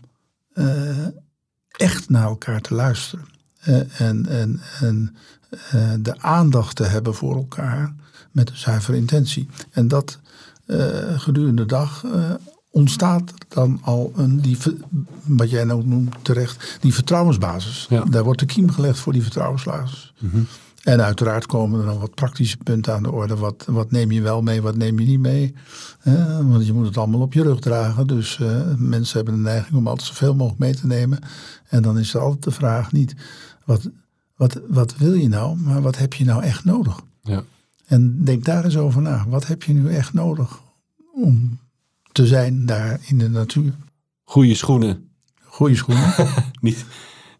echt 1.71 2.09
naar 2.09 2.27
elkaar 2.27 2.61
te 2.61 2.75
luisteren. 2.75 3.25
Eh, 3.66 4.00
en 4.00 4.26
en, 4.26 4.61
en 4.81 5.16
eh, 5.70 5.92
de 6.00 6.20
aandacht 6.20 6.76
te 6.76 6.85
hebben 6.85 7.14
voor 7.14 7.37
elkaar 7.37 7.94
met 8.31 8.50
een 8.50 8.57
zuivere 8.57 8.96
intentie. 8.96 9.48
En 9.70 9.88
dat 9.88 10.18
eh, 10.66 10.79
gedurende 11.16 11.62
de 11.62 11.68
dag 11.68 12.05
ontstaat 12.70 13.33
dan 13.48 13.81
al 13.83 14.12
een, 14.16 14.40
die, 14.40 14.59
wat 15.24 15.50
jij 15.50 15.64
nou 15.64 15.87
noemt 15.87 16.14
terecht, 16.22 16.79
die 16.81 16.94
vertrouwensbasis. 16.94 17.88
Daar 18.11 18.24
wordt 18.24 18.40
de 18.40 18.46
kiem 18.46 18.70
gelegd 18.70 18.98
voor 18.98 19.12
die 19.12 19.22
vertrouwensbasis. 19.22 20.12
Mhm. 20.18 20.40
En 20.83 21.02
uiteraard 21.02 21.46
komen 21.46 21.81
er 21.81 21.87
dan 21.87 21.98
wat 21.98 22.14
praktische 22.14 22.57
punten 22.57 22.94
aan 22.94 23.02
de 23.02 23.11
orde. 23.11 23.37
Wat, 23.37 23.64
wat 23.66 23.90
neem 23.90 24.11
je 24.11 24.22
wel 24.22 24.42
mee, 24.42 24.62
wat 24.62 24.76
neem 24.76 24.98
je 24.98 25.07
niet 25.07 25.20
mee? 25.20 25.55
want 26.42 26.66
je 26.66 26.72
moet 26.72 26.87
het 26.87 26.96
allemaal 26.96 27.20
op 27.20 27.33
je 27.33 27.42
rug 27.42 27.61
dragen. 27.61 28.07
Dus 28.07 28.40
mensen 28.76 29.16
hebben 29.16 29.35
de 29.35 29.40
neiging 29.40 29.76
om 29.76 29.87
altijd 29.87 30.09
zoveel 30.09 30.35
mogelijk 30.35 30.61
mee 30.61 30.74
te 30.74 30.87
nemen. 30.87 31.18
En 31.68 31.83
dan 31.83 31.98
is 31.98 32.14
er 32.14 32.20
altijd 32.20 32.42
de 32.42 32.50
vraag 32.50 32.92
niet 32.92 33.14
wat, 33.66 33.90
wat, 34.37 34.61
wat 34.68 34.96
wil 34.96 35.14
je 35.14 35.29
nou, 35.29 35.57
maar 35.57 35.83
wat 35.83 35.98
heb 35.98 36.14
je 36.14 36.24
nou 36.24 36.42
echt 36.42 36.64
nodig? 36.64 37.00
Ja. 37.22 37.44
En 37.87 38.24
denk 38.24 38.44
daar 38.44 38.64
eens 38.64 38.76
over 38.76 39.02
na. 39.02 39.24
Wat 39.29 39.46
heb 39.46 39.62
je 39.62 39.72
nu 39.72 39.94
echt 39.94 40.12
nodig 40.12 40.61
om 41.14 41.59
te 42.12 42.26
zijn 42.26 42.66
daar 42.66 43.00
in 43.07 43.18
de 43.18 43.29
natuur? 43.29 43.74
Goede 44.24 44.55
schoenen. 44.55 45.09
Goede 45.42 45.74
schoenen. 45.74 46.14
niet, 46.61 46.85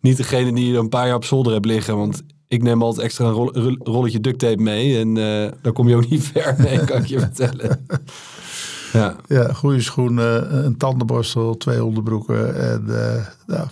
niet 0.01 0.17
degene 0.17 0.53
die 0.53 0.73
je 0.73 0.79
een 0.79 0.89
paar 0.89 1.07
jaar 1.07 1.17
op 1.17 1.25
zolder 1.25 1.53
hebt 1.53 1.67
liggen. 1.67 1.97
Want 1.97 2.23
ik 2.49 2.63
neem 2.63 2.83
altijd 2.83 3.05
extra 3.05 3.27
een 3.27 3.77
rolletje 3.79 4.21
duct 4.21 4.39
tape 4.39 4.63
mee. 4.63 4.99
En 4.99 5.09
uh, 5.09 5.51
daar 5.63 5.73
kom 5.73 5.89
je 5.89 5.97
ook 5.97 6.09
niet 6.09 6.25
ver 6.33 6.55
mee, 6.59 6.85
kan 6.85 7.01
ik 7.01 7.07
je 7.07 7.19
vertellen. 7.19 7.87
Ja. 8.93 9.17
ja, 9.29 9.53
goede 9.53 9.81
schoenen, 9.81 10.65
een 10.65 10.77
tandenborstel, 10.77 11.57
twee 11.57 11.85
onderbroeken. 11.85 12.73
En 12.73 12.85
uh, 12.89 13.27
nou, 13.47 13.69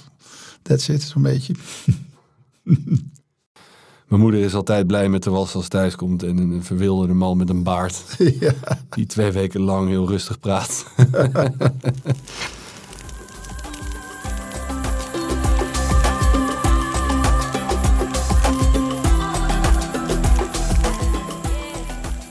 that's 0.62 0.88
it, 0.88 1.02
zo'n 1.02 1.22
beetje. 1.22 1.54
Mijn 4.08 4.20
moeder 4.20 4.40
is 4.40 4.54
altijd 4.54 4.86
blij 4.86 5.08
met 5.08 5.22
de 5.22 5.30
was 5.30 5.54
als 5.54 5.68
thuis 5.68 5.96
komt 5.96 6.22
en 6.22 6.38
een 6.38 6.64
verwilderde 6.64 7.14
man 7.14 7.36
met 7.36 7.50
een 7.50 7.62
baard. 7.62 8.16
Ja. 8.40 8.52
Die 8.90 9.06
twee 9.06 9.32
weken 9.32 9.60
lang 9.60 9.88
heel 9.88 10.08
rustig 10.08 10.38
praat. 10.38 10.86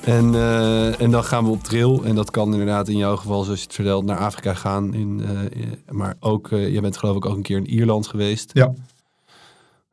En, 0.04 0.34
uh, 0.34 1.02
en 1.02 1.12
dan 1.12 1.24
gaan 1.24 1.44
we 1.44 1.50
op 1.50 1.64
trail. 1.64 2.04
En 2.04 2.16
dat 2.16 2.32
kan 2.32 2.52
inderdaad 2.52 2.88
in 2.88 2.98
jouw 2.98 3.16
geval, 3.16 3.44
zoals 3.44 3.60
je 3.60 3.66
het 3.66 3.76
vertelt, 3.76 4.06
naar 4.06 4.18
Afrika 4.18 4.54
gaan. 4.54 4.94
In, 4.94 5.22
uh, 5.22 5.72
maar 5.90 6.16
ook, 6.20 6.50
uh, 6.50 6.72
jij 6.72 6.82
bent 6.82 6.98
geloof 6.98 7.16
ik 7.16 7.26
ook 7.26 7.36
een 7.36 7.42
keer 7.42 7.58
in 7.58 7.70
Ierland 7.70 8.08
geweest. 8.08 8.52
Ja. 8.54 8.74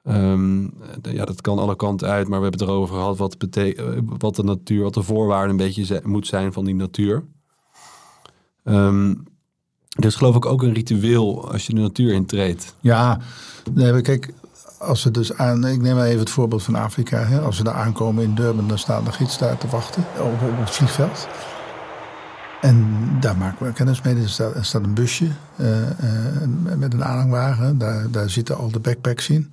Um, 0.05 0.73
ja, 1.03 1.25
dat 1.25 1.41
kan 1.41 1.59
alle 1.59 1.77
kanten 1.77 2.09
uit, 2.09 2.29
maar 2.29 2.39
we 2.39 2.43
hebben 2.45 2.61
het 2.61 2.69
erover 2.69 2.95
gehad 2.95 3.19
wat, 3.19 3.37
wat 4.19 4.37
de 4.37 4.43
natuur, 4.43 4.83
wat 4.83 4.95
de 4.95 5.03
voorwaarden 5.03 5.51
een 5.51 5.57
beetje 5.57 6.01
moet 6.05 6.27
zijn 6.27 6.53
van 6.53 6.65
die 6.65 6.75
natuur. 6.75 7.23
Um, 8.65 9.25
dus 9.99 10.15
geloof 10.15 10.37
ik 10.37 10.47
ook 10.47 10.63
een 10.63 10.73
ritueel 10.73 11.53
als 11.53 11.67
je 11.67 11.75
de 11.75 11.81
natuur 11.81 12.13
intreedt. 12.13 12.75
Ja, 12.81 13.21
nee, 13.73 14.01
kijk, 14.01 14.33
als 14.79 15.05
we 15.05 15.11
dus 15.11 15.37
aan, 15.37 15.67
ik 15.67 15.81
neem 15.81 15.95
maar 15.95 16.07
even 16.07 16.19
het 16.19 16.31
voorbeeld 16.31 16.63
van 16.63 16.75
Afrika. 16.75 17.19
Hè, 17.19 17.41
als 17.41 17.59
we 17.59 17.65
daar 17.65 17.75
aankomen 17.75 18.25
in 18.25 18.35
Durban, 18.35 18.69
dan 18.69 18.79
staan 18.79 19.05
de 19.05 19.13
gids 19.13 19.39
daar 19.39 19.59
te 19.59 19.69
wachten 19.69 20.05
op, 20.19 20.41
het 20.41 20.71
vliegveld. 20.71 21.29
En 22.61 22.87
daar 23.21 23.37
maken 23.37 23.67
we 23.67 23.73
kennis 23.73 24.03
mee. 24.03 24.15
Er 24.15 24.29
staat, 24.29 24.55
staat 24.61 24.85
een 24.85 24.95
busje 24.95 25.29
uh, 25.57 25.81
uh, 25.81 26.77
met 26.77 26.93
een 26.93 27.05
aanhangwagen. 27.05 27.79
Daar, 27.79 28.11
daar 28.11 28.31
zitten 28.31 28.57
al 28.57 28.71
de 28.71 28.81
backpacks 28.81 29.29
in. 29.29 29.51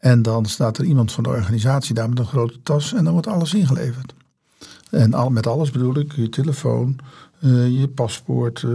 En 0.00 0.22
dan 0.22 0.46
staat 0.46 0.78
er 0.78 0.84
iemand 0.84 1.12
van 1.12 1.22
de 1.22 1.28
organisatie 1.28 1.94
daar 1.94 2.08
met 2.08 2.18
een 2.18 2.26
grote 2.26 2.62
tas 2.62 2.94
en 2.94 3.04
dan 3.04 3.12
wordt 3.12 3.28
alles 3.28 3.54
ingeleverd. 3.54 4.14
En 4.90 5.14
al, 5.14 5.30
met 5.30 5.46
alles 5.46 5.70
bedoel 5.70 5.98
ik 5.98 6.12
je 6.12 6.28
telefoon, 6.28 6.98
uh, 7.40 7.80
je 7.80 7.88
paspoort, 7.88 8.62
uh, 8.62 8.70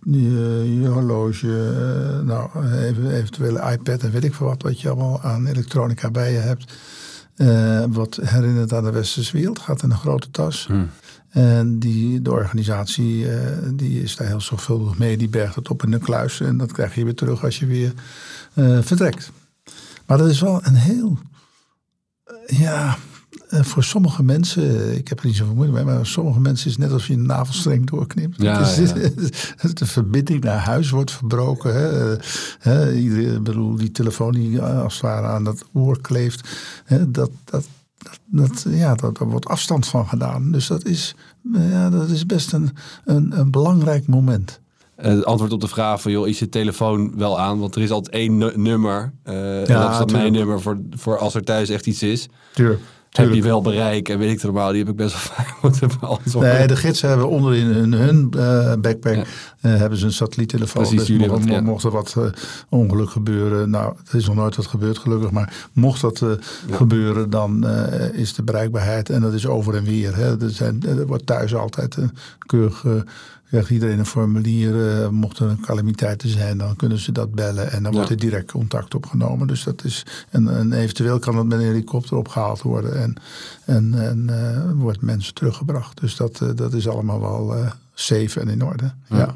je, 0.00 0.78
je, 0.80 0.88
horloge, 0.88 1.46
uh, 1.46 2.26
nou, 2.26 2.66
even, 2.66 3.10
eventuele 3.10 3.72
iPad 3.72 4.02
en 4.02 4.10
weet 4.10 4.24
ik 4.24 4.34
veel 4.34 4.46
wat, 4.46 4.62
wat 4.62 4.80
je 4.80 4.88
allemaal 4.88 5.20
aan 5.20 5.46
elektronica 5.46 6.10
bij 6.10 6.32
je 6.32 6.38
hebt. 6.38 6.72
wat 7.94 8.18
herinnert 8.22 8.72
aan 8.72 8.84
de 8.84 8.90
westerse 8.90 9.36
wereld, 9.36 9.58
gaat 9.58 9.82
in 9.82 9.90
een 9.90 9.96
grote 9.96 10.30
tas. 10.30 10.66
Hmm. 10.66 10.90
En 11.28 11.78
die, 11.78 12.22
de 12.22 12.30
organisatie 12.30 13.26
die 13.74 14.02
is 14.02 14.16
daar 14.16 14.26
heel 14.26 14.40
zorgvuldig 14.40 14.98
mee, 14.98 15.16
die 15.16 15.28
bergt 15.28 15.54
het 15.54 15.68
op 15.70 15.82
in 15.82 15.92
een 15.92 16.00
kluis 16.00 16.40
en 16.40 16.56
dat 16.56 16.72
krijg 16.72 16.94
je 16.94 17.04
weer 17.04 17.14
terug 17.14 17.44
als 17.44 17.58
je 17.58 17.66
weer 17.66 17.92
vertrekt. 18.82 19.32
Maar 20.06 20.18
dat 20.18 20.28
is 20.28 20.40
wel 20.40 20.60
een 20.62 20.74
heel. 20.74 21.18
Eh, 22.24 22.58
ja, 22.58 22.96
eh, 23.48 23.62
voor 23.62 23.84
sommige 23.84 24.22
mensen, 24.22 24.96
ik 24.96 25.08
heb 25.08 25.20
er 25.20 25.26
niet 25.26 25.36
zoveel 25.36 25.54
moeite 25.54 25.72
mee, 25.74 25.84
maar 25.84 25.96
voor 25.96 26.06
sommige 26.06 26.40
mensen 26.40 26.66
is 26.66 26.72
het 26.72 26.80
net 26.80 26.92
alsof 26.92 27.08
je 27.08 27.14
een 27.14 27.26
navelstreng 27.26 27.86
doorknipt. 27.86 28.42
Ja, 28.42 28.58
De 29.74 29.86
verbinding 29.86 30.44
naar 30.44 30.58
huis 30.58 30.90
wordt 30.90 31.10
verbroken. 31.10 31.74
Hè. 31.74 32.16
Hè, 32.58 32.94
iedereen, 32.94 33.42
bedoel, 33.42 33.76
die 33.76 33.90
telefoon 33.90 34.32
die 34.32 34.60
eh, 34.60 34.82
als 34.82 34.92
het 34.92 35.02
ware 35.02 35.26
aan 35.26 35.44
dat 35.44 35.64
oor 35.72 36.00
kleeft, 36.00 36.48
hè, 36.84 37.10
dat, 37.10 37.30
dat, 37.44 37.66
dat, 38.26 38.66
ja, 38.68 38.94
dat, 38.94 39.18
daar 39.18 39.28
wordt 39.28 39.46
afstand 39.46 39.86
van 39.86 40.08
gedaan. 40.08 40.52
Dus 40.52 40.66
dat 40.66 40.84
is, 40.84 41.14
ja, 41.52 41.90
dat 41.90 42.08
is 42.08 42.26
best 42.26 42.52
een, 42.52 42.70
een, 43.04 43.38
een 43.38 43.50
belangrijk 43.50 44.06
moment. 44.06 44.60
Eh, 44.96 45.10
het 45.10 45.24
antwoord 45.24 45.52
op 45.52 45.60
de 45.60 45.68
vraag 45.68 46.02
van, 46.02 46.12
joh, 46.12 46.28
is 46.28 46.38
je 46.38 46.48
telefoon 46.48 47.12
wel 47.16 47.40
aan? 47.40 47.58
Want 47.58 47.74
er 47.74 47.82
is 47.82 47.90
altijd 47.90 48.14
één 48.14 48.62
nummer. 48.62 49.12
Uh, 49.24 49.70
en 49.70 49.80
dat 49.80 49.90
is 49.90 49.98
dan 49.98 50.12
mijn 50.12 50.32
nummer 50.32 50.60
voor, 50.60 50.78
voor 50.90 51.18
als 51.18 51.34
er 51.34 51.44
thuis 51.44 51.68
echt 51.68 51.86
iets 51.86 52.02
is. 52.02 52.28
Tuurlijk. 52.52 52.80
Heb 53.10 53.32
je 53.32 53.42
wel 53.42 53.62
bereik 53.62 54.08
en 54.08 54.18
weet 54.18 54.28
ik 54.28 54.34
het 54.34 54.44
normaal, 54.44 54.70
die 54.70 54.78
heb 54.78 54.88
ik 54.88 54.96
best 54.96 55.12
wel 55.12 55.20
vaak 55.36 55.62
moeten 55.62 55.88
beantwoorden. 56.00 56.54
Nee, 56.54 56.66
de 56.66 56.76
gidsen 56.76 57.08
hebben 57.08 57.28
onderin 57.28 57.66
hun, 57.66 57.92
hun 57.92 58.32
uh, 58.36 58.72
backpack 58.80 59.26
hebben 59.60 59.98
ze 59.98 60.04
een 60.04 60.12
satelliettelefoon. 60.12 60.82
Precies, 60.82 61.06
dus 61.06 61.26
mocht, 61.26 61.48
wat, 61.48 61.62
mocht 61.62 61.84
er 61.84 61.90
wat 61.90 62.16
ongeluk 62.68 63.10
gebeuren, 63.10 63.70
nou, 63.70 63.94
het 64.04 64.14
is 64.14 64.26
nog 64.26 64.34
nooit 64.34 64.56
wat 64.56 64.66
gebeurd 64.66 64.98
gelukkig, 64.98 65.30
maar 65.30 65.68
mocht 65.72 66.00
dat 66.00 66.24
gebeuren, 66.70 67.30
dan 67.30 67.66
is 68.12 68.34
de 68.34 68.42
bereikbaarheid 68.42 69.10
en 69.10 69.20
dat 69.20 69.32
is 69.32 69.46
over 69.46 69.74
en 69.74 69.84
weer. 69.84 70.16
Hè. 70.16 70.42
Er, 70.42 70.50
zijn, 70.50 70.82
er 70.86 71.06
wordt 71.06 71.26
thuis 71.26 71.54
altijd 71.54 71.96
een 71.96 72.10
keurig 72.38 72.84
krijgt 73.48 73.70
iedereen 73.70 73.98
een 73.98 74.06
formulier. 74.06 74.74
Uh, 74.74 75.08
mocht 75.08 75.38
er 75.38 75.48
een 75.48 75.60
calamiteit 75.60 76.18
te 76.18 76.28
zijn, 76.28 76.58
dan 76.58 76.76
kunnen 76.76 76.98
ze 76.98 77.12
dat 77.12 77.34
bellen. 77.34 77.70
En 77.70 77.82
dan 77.82 77.92
wordt 77.92 78.10
er 78.10 78.16
direct 78.16 78.50
contact 78.50 78.94
opgenomen. 78.94 79.46
Dus 79.46 79.64
dat 79.64 79.84
is, 79.84 80.06
en, 80.30 80.56
en, 80.56 80.72
eventueel 80.72 81.18
kan 81.18 81.36
het 81.36 81.46
met 81.46 81.58
een 81.58 81.64
helikopter 81.64 82.16
opgehaald 82.16 82.62
worden. 82.62 83.02
En, 83.02 83.14
en, 83.64 83.94
en 83.94 84.26
uh, 84.30 84.82
wordt 84.82 85.00
mensen 85.00 85.34
teruggebracht. 85.34 86.00
Dus 86.00 86.16
dat, 86.16 86.40
uh, 86.42 86.48
dat 86.54 86.72
is 86.72 86.88
allemaal 86.88 87.20
wel 87.20 87.54
safe 87.94 88.40
en 88.40 88.48
in 88.48 88.64
orde. 88.64 88.92
Ja. 89.08 89.34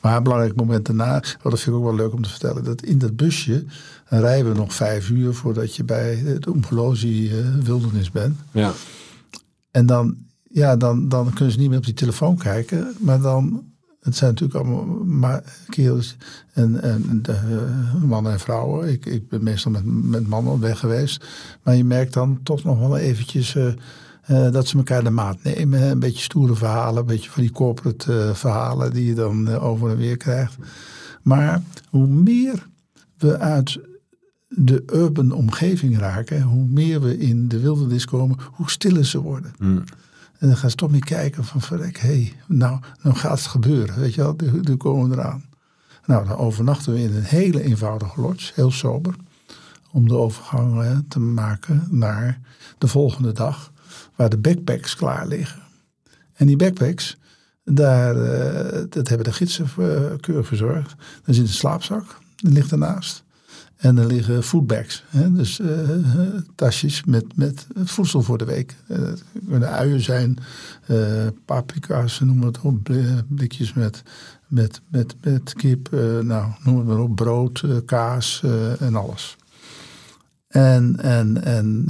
Maar 0.00 0.16
een 0.16 0.22
belangrijk 0.22 0.56
moment 0.56 0.86
daarna, 0.86 1.12
wat 1.12 1.52
dat 1.52 1.60
vind 1.60 1.66
ik 1.76 1.82
ook 1.82 1.88
wel 1.88 1.94
leuk 1.94 2.12
om 2.12 2.22
te 2.22 2.30
vertellen, 2.30 2.64
dat 2.64 2.82
in 2.82 2.98
dat 2.98 3.16
busje 3.16 3.64
rijden 4.04 4.52
we 4.52 4.58
nog 4.58 4.74
vijf 4.74 5.10
uur 5.10 5.34
voordat 5.34 5.76
je 5.76 5.84
bij 5.84 6.22
de 6.40 6.50
Umgolozi 6.50 7.32
wildernis 7.62 8.10
bent. 8.10 8.38
Ja. 8.50 8.72
En 9.70 9.86
dan 9.86 10.16
ja, 10.56 10.76
dan, 10.76 11.08
dan 11.08 11.32
kunnen 11.32 11.52
ze 11.52 11.58
niet 11.58 11.68
meer 11.68 11.78
op 11.78 11.84
die 11.84 11.94
telefoon 11.94 12.36
kijken. 12.36 12.94
Maar 12.98 13.20
dan, 13.20 13.64
het 14.00 14.16
zijn 14.16 14.30
natuurlijk 14.30 14.58
allemaal 14.58 15.04
maar 15.04 15.42
en, 16.52 16.82
en 16.82 17.22
de, 17.22 17.38
uh, 17.94 18.02
mannen 18.02 18.32
en 18.32 18.40
vrouwen. 18.40 18.88
Ik, 18.88 19.06
ik 19.06 19.28
ben 19.28 19.42
meestal 19.42 19.70
met, 19.70 19.84
met 19.84 20.28
mannen 20.28 20.60
weg 20.60 20.78
geweest. 20.78 21.24
Maar 21.62 21.76
je 21.76 21.84
merkt 21.84 22.12
dan 22.12 22.40
toch 22.42 22.64
nog 22.64 22.78
wel 22.78 22.96
eventjes 22.96 23.54
uh, 23.54 23.66
uh, 24.30 24.50
dat 24.52 24.66
ze 24.66 24.76
elkaar 24.76 25.04
de 25.04 25.10
maat 25.10 25.42
nemen. 25.42 25.82
Een 25.82 25.98
beetje 25.98 26.22
stoere 26.22 26.54
verhalen, 26.54 27.00
een 27.00 27.06
beetje 27.06 27.30
van 27.30 27.42
die 27.42 27.52
corporate 27.52 28.30
verhalen 28.34 28.92
die 28.92 29.06
je 29.06 29.14
dan 29.14 29.48
over 29.48 29.90
en 29.90 29.96
weer 29.96 30.16
krijgt. 30.16 30.56
Maar 31.22 31.62
hoe 31.90 32.06
meer 32.06 32.66
we 33.18 33.38
uit 33.38 33.80
de 34.48 34.82
urban 34.92 35.32
omgeving 35.32 35.98
raken, 35.98 36.42
hoe 36.42 36.66
meer 36.68 37.00
we 37.00 37.18
in 37.18 37.48
de 37.48 37.60
wildernis 37.60 38.04
komen, 38.04 38.38
hoe 38.52 38.70
stiller 38.70 39.06
ze 39.06 39.20
worden. 39.20 39.54
Mm. 39.58 39.84
En 40.38 40.48
dan 40.48 40.56
gaan 40.56 40.70
ze 40.70 40.76
toch 40.76 40.90
niet 40.90 41.04
kijken 41.04 41.44
van 41.44 41.60
verrek, 41.60 41.98
hé, 41.98 42.08
hey, 42.08 42.32
nou, 42.46 42.80
nou 43.02 43.16
gaat 43.16 43.38
het 43.38 43.46
gebeuren, 43.46 44.00
weet 44.00 44.14
je 44.14 44.22
wel, 44.22 44.36
nu, 44.62 44.76
komen 44.76 45.08
we 45.08 45.16
eraan. 45.16 45.44
Nou, 46.06 46.26
dan 46.26 46.36
overnachten 46.36 46.92
we 46.92 47.00
in 47.00 47.14
een 47.14 47.22
hele 47.22 47.62
eenvoudige 47.62 48.20
lodge, 48.20 48.52
heel 48.54 48.70
sober, 48.70 49.14
om 49.90 50.08
de 50.08 50.14
overgang 50.14 51.04
te 51.08 51.20
maken 51.20 51.86
naar 51.90 52.40
de 52.78 52.88
volgende 52.88 53.32
dag, 53.32 53.72
waar 54.14 54.28
de 54.28 54.38
backpacks 54.38 54.96
klaar 54.96 55.26
liggen. 55.26 55.62
En 56.34 56.46
die 56.46 56.56
backpacks, 56.56 57.16
daar, 57.64 58.16
uh, 58.16 58.84
dat 58.88 59.08
hebben 59.08 59.26
de 59.26 59.32
gidsen 59.32 59.64
uh, 59.78 60.00
keurig 60.20 60.46
verzorgd. 60.46 60.94
Daar 61.24 61.34
zit 61.34 61.46
een 61.46 61.52
slaapzak, 61.52 62.18
die 62.36 62.52
ligt 62.52 62.72
ernaast. 62.72 63.24
En 63.76 63.96
er 63.98 64.06
liggen 64.06 64.42
foodbags, 64.42 65.04
hè? 65.08 65.32
dus 65.32 65.58
uh, 65.58 65.68
tasjes 66.54 67.04
met, 67.04 67.24
met 67.36 67.66
voedsel 67.84 68.22
voor 68.22 68.38
de 68.38 68.44
week. 68.44 68.76
Het 68.86 69.24
kunnen 69.48 69.70
uien 69.70 70.00
zijn, 70.00 70.38
paprika's, 71.44 72.20
noem 72.20 72.42
het 72.42 72.60
op, 72.60 72.90
blikjes 73.28 73.72
met, 73.72 74.02
met, 74.46 74.80
met, 74.88 75.14
met 75.22 75.52
kip, 75.52 75.90
nou, 76.22 76.52
noem 76.64 76.78
het 76.78 76.86
maar 76.86 76.98
op, 76.98 77.16
brood, 77.16 77.64
kaas 77.84 78.42
en 78.78 78.94
alles. 78.94 79.36
En, 80.48 81.00
en, 81.00 81.44
en 81.44 81.86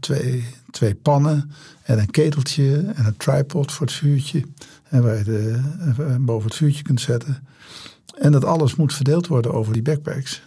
twee, 0.00 0.44
twee 0.70 0.94
pannen 0.94 1.50
en 1.82 1.98
een 1.98 2.10
keteltje 2.10 2.92
en 2.94 3.04
een 3.06 3.16
tripod 3.16 3.72
voor 3.72 3.86
het 3.86 3.94
vuurtje. 3.94 4.44
En 4.88 5.02
waar 5.02 5.18
je 5.18 5.24
de, 5.24 5.60
boven 6.20 6.48
het 6.48 6.56
vuurtje 6.56 6.82
kunt 6.82 7.00
zetten. 7.00 7.46
En 8.18 8.32
dat 8.32 8.44
alles 8.44 8.74
moet 8.76 8.94
verdeeld 8.94 9.26
worden 9.26 9.52
over 9.52 9.72
die 9.72 9.82
backpacks. 9.82 10.42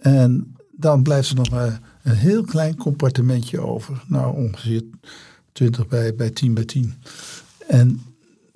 En 0.00 0.56
dan 0.70 1.02
blijft 1.02 1.28
er 1.28 1.36
nog 1.36 1.50
maar 1.50 1.80
een 2.02 2.14
heel 2.14 2.44
klein 2.44 2.76
compartimentje 2.76 3.60
over. 3.60 4.04
Nou, 4.06 4.36
ongeveer 4.36 4.82
20 5.52 5.88
bij, 5.88 6.14
bij 6.14 6.30
10 6.30 6.54
bij 6.54 6.64
10. 6.64 6.94
En 7.66 8.00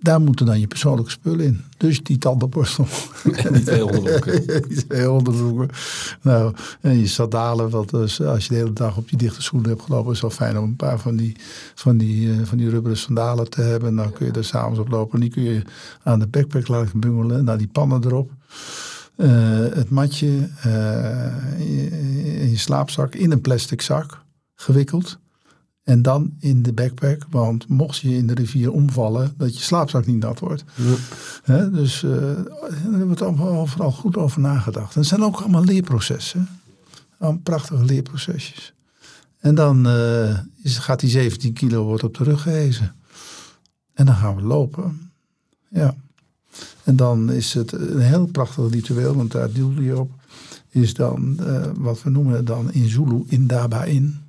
daar 0.03 0.21
moeten 0.21 0.47
dan 0.47 0.61
je 0.61 0.67
persoonlijke 0.67 1.11
spullen 1.11 1.45
in. 1.45 1.65
Dus 1.77 2.03
die 2.03 2.19
tandenborstel. 2.19 2.87
En 3.35 3.53
die 3.53 3.63
twee 3.63 3.85
onderbroeken. 3.85 4.63
die 4.69 4.87
twee 4.87 5.11
onderbroeken. 5.11 5.69
Nou, 6.23 6.55
en 6.81 6.99
je 6.99 7.07
sandalen. 7.07 7.71
Want 7.71 7.91
dus 7.91 8.23
als 8.23 8.43
je 8.43 8.49
de 8.49 8.55
hele 8.55 8.73
dag 8.73 8.97
op 8.97 9.09
die 9.09 9.19
dichte 9.19 9.43
schoenen 9.43 9.71
hebt 9.71 9.83
gelopen... 9.83 10.13
is 10.13 10.21
het 10.21 10.29
wel 10.29 10.47
fijn 10.47 10.59
om 10.59 10.65
een 10.65 10.77
paar 10.77 10.99
van 10.99 11.17
die, 11.17 11.37
van 11.75 11.97
die, 11.97 12.27
uh, 12.27 12.45
van 12.45 12.59
die 12.59 12.71
rubberen 12.71 12.99
sandalen 12.99 13.51
te 13.51 13.61
hebben. 13.61 13.97
Dan 13.97 14.13
kun 14.13 14.27
je 14.27 14.33
er 14.33 14.45
s'avonds 14.45 14.79
op 14.79 14.89
lopen. 14.89 15.15
En 15.15 15.21
die 15.21 15.31
kun 15.31 15.43
je 15.43 15.63
aan 16.03 16.19
de 16.19 16.27
backpack 16.27 16.69
laten 16.69 17.01
bungelen. 17.01 17.45
Nou, 17.45 17.59
die 17.59 17.69
pannen 17.69 18.05
erop. 18.05 18.31
Uh, 19.23 19.29
het 19.75 19.91
matje 19.91 20.49
uh, 20.67 21.61
in 22.41 22.51
je 22.51 22.57
slaapzak 22.57 23.15
in 23.15 23.31
een 23.31 23.41
plastic 23.41 23.83
zak 23.83 24.25
gewikkeld. 24.55 25.19
En 25.83 26.03
dan 26.03 26.35
in 26.39 26.63
de 26.63 26.73
backpack, 26.73 27.27
want 27.31 27.69
mocht 27.69 27.99
je 27.99 28.17
in 28.17 28.27
de 28.27 28.35
rivier 28.35 28.73
omvallen, 28.73 29.35
dat 29.37 29.57
je 29.57 29.63
slaapzak 29.63 30.07
niet 30.07 30.23
nat 30.23 30.39
wordt. 30.39 30.65
Ja. 31.45 31.65
dus 31.65 32.03
uh, 32.03 32.39
er 32.93 33.07
wordt 33.07 33.23
overal 33.23 33.93
goed 33.93 34.17
over 34.17 34.41
nagedacht. 34.41 34.95
En 34.95 35.01
het 35.01 35.09
zijn 35.09 35.23
ook 35.23 35.41
allemaal 35.41 35.65
leerprocessen. 35.65 36.49
Allemaal 37.19 37.41
prachtige 37.41 37.85
leerprocesjes. 37.85 38.75
En 39.39 39.55
dan 39.55 39.87
uh, 39.87 40.39
is, 40.63 40.79
gaat 40.79 41.01
die 41.01 41.11
17 41.11 41.53
kilo 41.53 41.85
wordt 41.85 42.05
op 42.05 42.17
de 42.17 42.25
rug 42.25 42.43
gehezen. 42.43 42.95
En 43.95 44.07
dan 44.07 44.15
gaan 44.15 44.37
we 44.37 44.43
lopen. 44.43 45.11
Ja. 45.69 45.95
En 46.85 46.97
dan 46.97 47.31
is 47.31 47.55
het 47.55 47.73
een 47.73 48.01
heel 48.01 48.27
prachtig 48.27 48.71
ritueel, 48.71 49.15
want 49.15 49.33
daar 49.33 49.53
doelde 49.53 49.83
je 49.83 49.99
op. 49.99 50.11
Is 50.69 50.95
dan 50.95 51.37
uh, 51.41 51.65
wat 51.75 52.03
we 52.03 52.11
noemen 52.11 52.45
dan 52.45 52.73
in 52.73 52.89
Zulu 52.89 53.25
Indaba 53.27 53.85
in 53.85 54.23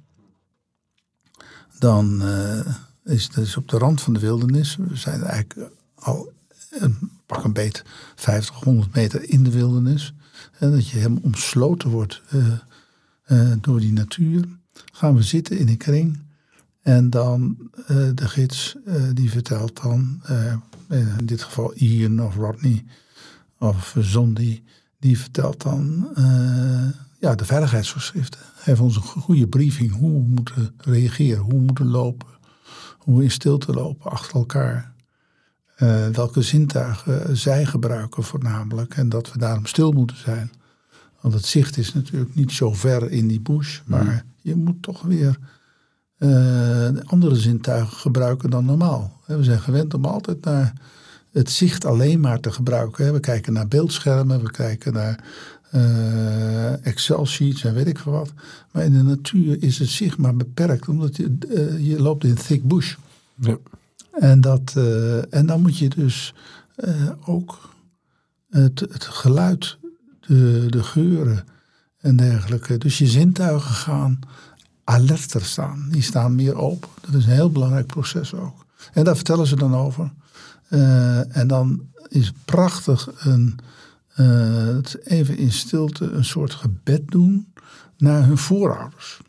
dan 1.83 2.21
uh, 2.21 2.59
is 3.03 3.23
het 3.23 3.33
dus 3.33 3.57
op 3.57 3.67
de 3.67 3.77
rand 3.77 4.01
van 4.01 4.13
de 4.13 4.19
wildernis. 4.19 4.75
We 4.75 4.95
zijn 4.95 5.21
eigenlijk 5.21 5.71
al 5.95 6.31
een 6.69 7.11
pak 7.25 7.43
een 7.43 7.53
beet 7.53 7.83
50, 8.15 8.55
100 8.55 8.95
meter 8.95 9.29
in 9.29 9.43
de 9.43 9.51
wildernis. 9.51 10.13
En 10.59 10.71
dat 10.71 10.87
je 10.87 10.97
helemaal 10.97 11.21
omsloten 11.23 11.89
wordt 11.89 12.21
uh, 12.31 13.51
door 13.61 13.79
die 13.79 13.93
natuur. 13.93 14.45
Gaan 14.93 15.15
we 15.15 15.23
zitten 15.23 15.57
in 15.57 15.67
een 15.67 15.77
kring. 15.77 16.19
En 16.81 17.09
dan 17.09 17.57
de 18.15 18.27
gids 18.27 18.75
die 19.13 19.29
vertelt 19.29 19.81
dan, 19.81 20.21
in 20.93 21.25
dit 21.25 21.43
geval 21.43 21.73
Ian 21.75 22.23
of 22.23 22.35
Rodney 22.35 22.85
of 23.59 23.95
Zondi, 23.99 24.63
die 24.99 25.19
vertelt 25.19 25.61
dan 25.61 26.07
ja, 27.19 27.35
de 27.35 27.45
veiligheidsvoorschriften. 27.45 28.39
Heeft 28.55 28.79
ons 28.79 28.95
een 28.95 29.01
goede 29.01 29.47
briefing 29.47 29.91
hoe 29.91 30.11
we 30.11 30.27
moeten 30.27 30.73
reageren, 30.77 31.41
hoe 31.41 31.53
we 31.53 31.65
moeten 31.65 31.87
lopen, 31.87 32.27
hoe 32.97 33.17
we 33.17 33.23
in 33.23 33.31
stilte 33.31 33.73
lopen 33.73 34.11
achter 34.11 34.35
elkaar. 34.35 34.93
Uh, 35.77 36.07
welke 36.07 36.41
zintuigen 36.41 37.37
zij 37.37 37.65
gebruiken 37.65 38.23
voornamelijk 38.23 38.95
en 38.95 39.09
dat 39.09 39.31
we 39.31 39.37
daarom 39.37 39.65
stil 39.65 39.91
moeten 39.91 40.17
zijn. 40.17 40.51
Want 41.21 41.33
het 41.33 41.45
zicht 41.45 41.77
is 41.77 41.93
natuurlijk 41.93 42.35
niet 42.35 42.51
zo 42.51 42.73
ver 42.73 43.11
in 43.11 43.27
die 43.27 43.41
bush, 43.41 43.79
maar 43.85 44.03
mm. 44.03 44.21
je 44.41 44.55
moet 44.55 44.81
toch 44.81 45.01
weer 45.01 45.37
uh, 46.17 46.89
andere 47.03 47.35
zintuigen 47.35 47.97
gebruiken 47.97 48.49
dan 48.49 48.65
normaal. 48.65 49.12
We 49.25 49.43
zijn 49.43 49.59
gewend 49.59 49.93
om 49.93 50.05
altijd 50.05 50.45
naar 50.45 50.73
het 51.31 51.49
zicht 51.49 51.85
alleen 51.85 52.19
maar 52.19 52.39
te 52.39 52.51
gebruiken. 52.51 53.13
We 53.13 53.19
kijken 53.19 53.53
naar 53.53 53.67
beeldschermen, 53.67 54.43
we 54.43 54.51
kijken 54.51 54.93
naar 54.93 55.23
uh, 55.75 56.85
Excel-sheets 56.85 57.63
en 57.63 57.73
weet 57.73 57.87
ik 57.87 57.99
veel 57.99 58.11
wat. 58.11 58.33
Maar 58.71 58.83
in 58.83 58.93
de 58.93 59.03
natuur 59.03 59.63
is 59.63 59.79
het 59.79 59.89
zicht 59.89 60.17
maar 60.17 60.35
beperkt, 60.35 60.87
omdat 60.87 61.15
je, 61.15 61.37
uh, 61.49 61.87
je 61.87 62.01
loopt 62.01 62.23
in 62.23 62.35
thick 62.35 62.63
bush. 62.63 62.95
Ja. 63.35 63.57
En, 64.11 64.41
dat, 64.41 64.73
uh, 64.77 65.33
en 65.33 65.45
dan 65.45 65.61
moet 65.61 65.77
je 65.77 65.89
dus 65.89 66.33
ook 67.25 67.69
het, 68.49 68.79
het 68.79 69.03
geluid, 69.03 69.77
de, 70.19 70.65
de 70.69 70.83
geuren 70.83 71.45
en 71.99 72.15
dergelijke. 72.15 72.77
Dus 72.77 72.97
je 72.97 73.07
zintuigen 73.07 73.75
gaan 73.75 74.19
alerter 74.83 75.45
staan. 75.45 75.87
Die 75.91 76.01
staan 76.01 76.35
meer 76.35 76.55
open. 76.55 76.89
Dat 77.01 77.13
is 77.13 77.25
een 77.25 77.31
heel 77.31 77.51
belangrijk 77.51 77.87
proces 77.87 78.33
ook. 78.33 78.62
En 78.93 79.03
daar 79.03 79.15
vertellen 79.15 79.47
ze 79.47 79.55
dan 79.55 79.75
over. 79.75 80.11
en 81.29 81.47
dan 81.47 81.87
is 82.07 82.33
prachtig 82.45 83.09
een 83.17 83.59
uh, 84.17 84.77
even 85.03 85.37
in 85.37 85.51
stilte 85.51 86.11
een 86.11 86.25
soort 86.25 86.53
gebed 86.53 87.11
doen 87.11 87.53
naar 87.97 88.25
hun 88.25 88.37
voorouders. 88.37 89.21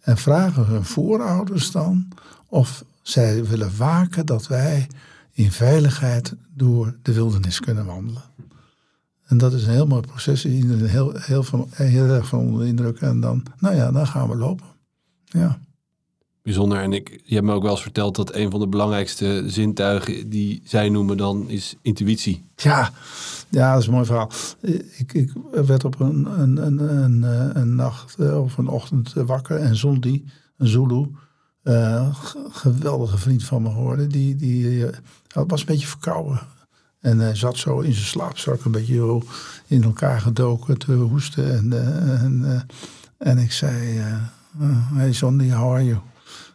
En 0.00 0.16
vragen 0.16 0.66
hun 0.66 0.84
voorouders 0.84 1.70
dan 1.70 2.08
of 2.46 2.84
zij 3.02 3.44
willen 3.44 3.76
waken 3.76 4.26
dat 4.26 4.46
wij 4.46 4.88
in 5.32 5.52
veiligheid 5.52 6.34
door 6.54 6.96
de 7.02 7.12
wildernis 7.12 7.60
kunnen 7.60 7.86
wandelen. 7.86 8.22
En 9.26 9.38
dat 9.38 9.52
is 9.52 9.66
een 9.66 9.72
heel 9.72 9.86
mooi 9.86 10.02
proces. 10.02 10.42
Heel, 10.42 11.12
heel, 11.14 11.42
van, 11.42 11.68
heel 11.72 12.08
erg 12.08 12.26
van 12.26 12.38
onder 12.38 12.60
de 12.60 12.66
indruk. 12.66 13.00
En 13.00 13.20
dan, 13.20 13.42
nou 13.58 13.74
ja, 13.74 13.92
dan 13.92 14.06
gaan 14.06 14.28
we 14.28 14.36
lopen. 14.36 14.66
Ja. 15.24 15.58
Bijzonder. 16.50 16.78
En 16.78 16.92
ik, 16.92 17.20
je 17.24 17.34
hebt 17.34 17.46
me 17.46 17.52
ook 17.52 17.62
wel 17.62 17.70
eens 17.70 17.82
verteld 17.82 18.16
dat 18.16 18.34
een 18.34 18.50
van 18.50 18.60
de 18.60 18.68
belangrijkste 18.68 19.44
zintuigen 19.46 20.28
die 20.28 20.62
zij 20.64 20.88
noemen 20.88 21.16
dan 21.16 21.48
is 21.48 21.76
intuïtie. 21.82 22.44
Ja, 22.56 22.90
ja, 23.48 23.72
dat 23.72 23.80
is 23.80 23.86
een 23.86 23.92
mooi 23.92 24.04
verhaal. 24.04 24.30
Ik, 24.96 25.12
ik 25.12 25.32
werd 25.50 25.84
op 25.84 26.00
een, 26.00 26.40
een, 26.40 26.56
een, 26.66 26.78
een, 27.02 27.22
een 27.56 27.74
nacht 27.74 28.14
eh, 28.18 28.42
of 28.42 28.58
een 28.58 28.68
ochtend 28.68 29.12
wakker 29.12 29.56
en 29.56 29.76
Zondi, 29.76 30.24
een 30.56 30.66
Zulu, 30.66 31.06
uh, 31.64 32.14
geweldige 32.50 33.18
vriend 33.18 33.44
van 33.44 33.62
me 33.62 33.68
hoorde, 33.68 34.06
die, 34.06 34.36
die 34.36 34.86
was 35.46 35.60
een 35.60 35.66
beetje 35.66 35.86
verkouden. 35.86 36.40
En 37.00 37.18
hij 37.18 37.34
zat 37.34 37.56
zo 37.56 37.80
in 37.80 37.92
zijn 37.92 38.06
slaapzak 38.06 38.64
een 38.64 38.72
beetje 38.72 39.22
in 39.66 39.82
elkaar 39.82 40.20
gedoken 40.20 40.78
te 40.78 40.92
hoesten. 40.92 41.56
En, 41.56 41.72
en, 42.20 42.66
en 43.18 43.38
ik 43.38 43.52
zei, 43.52 44.02
hey 44.94 45.12
Zondi, 45.12 45.52
how 45.52 45.72
are 45.72 45.84
you? 45.84 45.98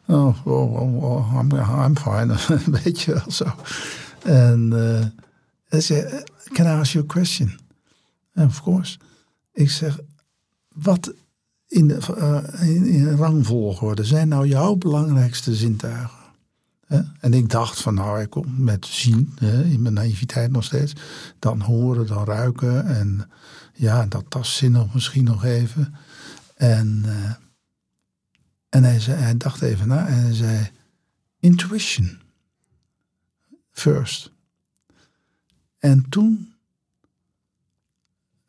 Oh, 0.08 0.45
oh, 0.45 0.76
oh, 0.76 1.03
oh 1.03 1.39
I'm, 1.39 1.51
I'm 1.53 1.97
fine. 1.97 2.36
een 2.66 2.84
beetje 2.84 3.14
wel 3.14 3.32
zo. 3.32 3.45
En 4.24 4.72
hij 5.68 5.82
zei, 5.82 6.24
can 6.53 6.66
I 6.66 6.70
ask 6.70 6.93
you 6.93 7.03
a 7.03 7.08
question? 7.08 7.60
And 8.34 8.49
of 8.49 8.62
course. 8.62 8.97
Ik 9.53 9.72
zeg, 9.72 9.99
wat 10.68 11.14
in, 11.68 11.88
de, 11.88 11.99
uh, 12.18 12.68
in, 12.68 13.16
rangvolgorde 13.16 14.03
zijn 14.03 14.28
nou 14.28 14.47
jouw 14.47 14.76
belangrijkste 14.76 15.56
zintuigen? 15.56 16.24
En 17.20 17.34
ik 17.34 17.49
dacht 17.49 17.82
van 17.82 17.93
nou, 17.93 18.22
ik 18.22 18.30
kom 18.30 18.64
met 18.64 18.86
zien, 18.86 19.38
in 19.41 19.82
mijn 19.82 19.93
naïviteit 19.93 20.51
nog 20.51 20.64
steeds. 20.64 20.93
Dan 21.39 21.62
horen, 21.62 22.08
dan 22.08 22.26
ruiken 22.26 22.86
en 22.86 23.30
ja, 23.74 24.06
dat 24.06 24.26
tastzin 24.30 24.72
nog 24.72 24.93
misschien 24.93 25.24
nog 25.24 25.43
even. 25.43 25.95
En, 26.56 27.03
uh, 27.06 27.32
en 28.76 28.84
hij, 28.84 28.99
zei, 28.99 29.17
hij 29.17 29.38
dacht 29.38 29.61
even 29.61 29.88
na 29.88 30.07
en 30.07 30.13
hij 30.13 30.34
zei, 30.34 30.69
intuition 31.39 32.19
first. 33.71 34.32
En 35.78 36.05
toen 36.09 36.53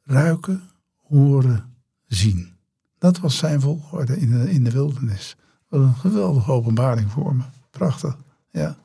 ruiken, 0.03 0.63
horen, 1.03 1.75
zien. 2.07 2.55
Dat 2.99 3.19
was 3.19 3.37
zijn 3.37 3.61
volgorde 3.61 4.19
in 4.19 4.31
de, 4.31 4.51
in 4.51 4.65
de 4.65 4.71
wildernis. 4.71 5.37
Wat 5.69 5.81
een 5.81 5.95
geweldige 5.95 6.53
openbaring 6.53 7.11
voor 7.11 7.37
me. 7.37 7.43
Prachtig, 7.71 8.17
ja. 8.51 8.77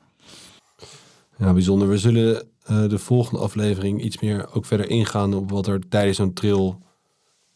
Ja, 1.36 1.52
bijzonder. 1.52 1.88
We 1.88 1.98
zullen 1.98 2.34
uh, 2.70 2.88
de 2.88 2.98
volgende 2.98 3.40
aflevering 3.40 4.02
iets 4.02 4.20
meer 4.20 4.54
ook 4.54 4.64
verder 4.64 4.88
ingaan 4.88 5.34
op 5.34 5.50
wat 5.50 5.66
er 5.66 5.88
tijdens 5.88 6.16
zo'n 6.16 6.32
trail 6.32 6.82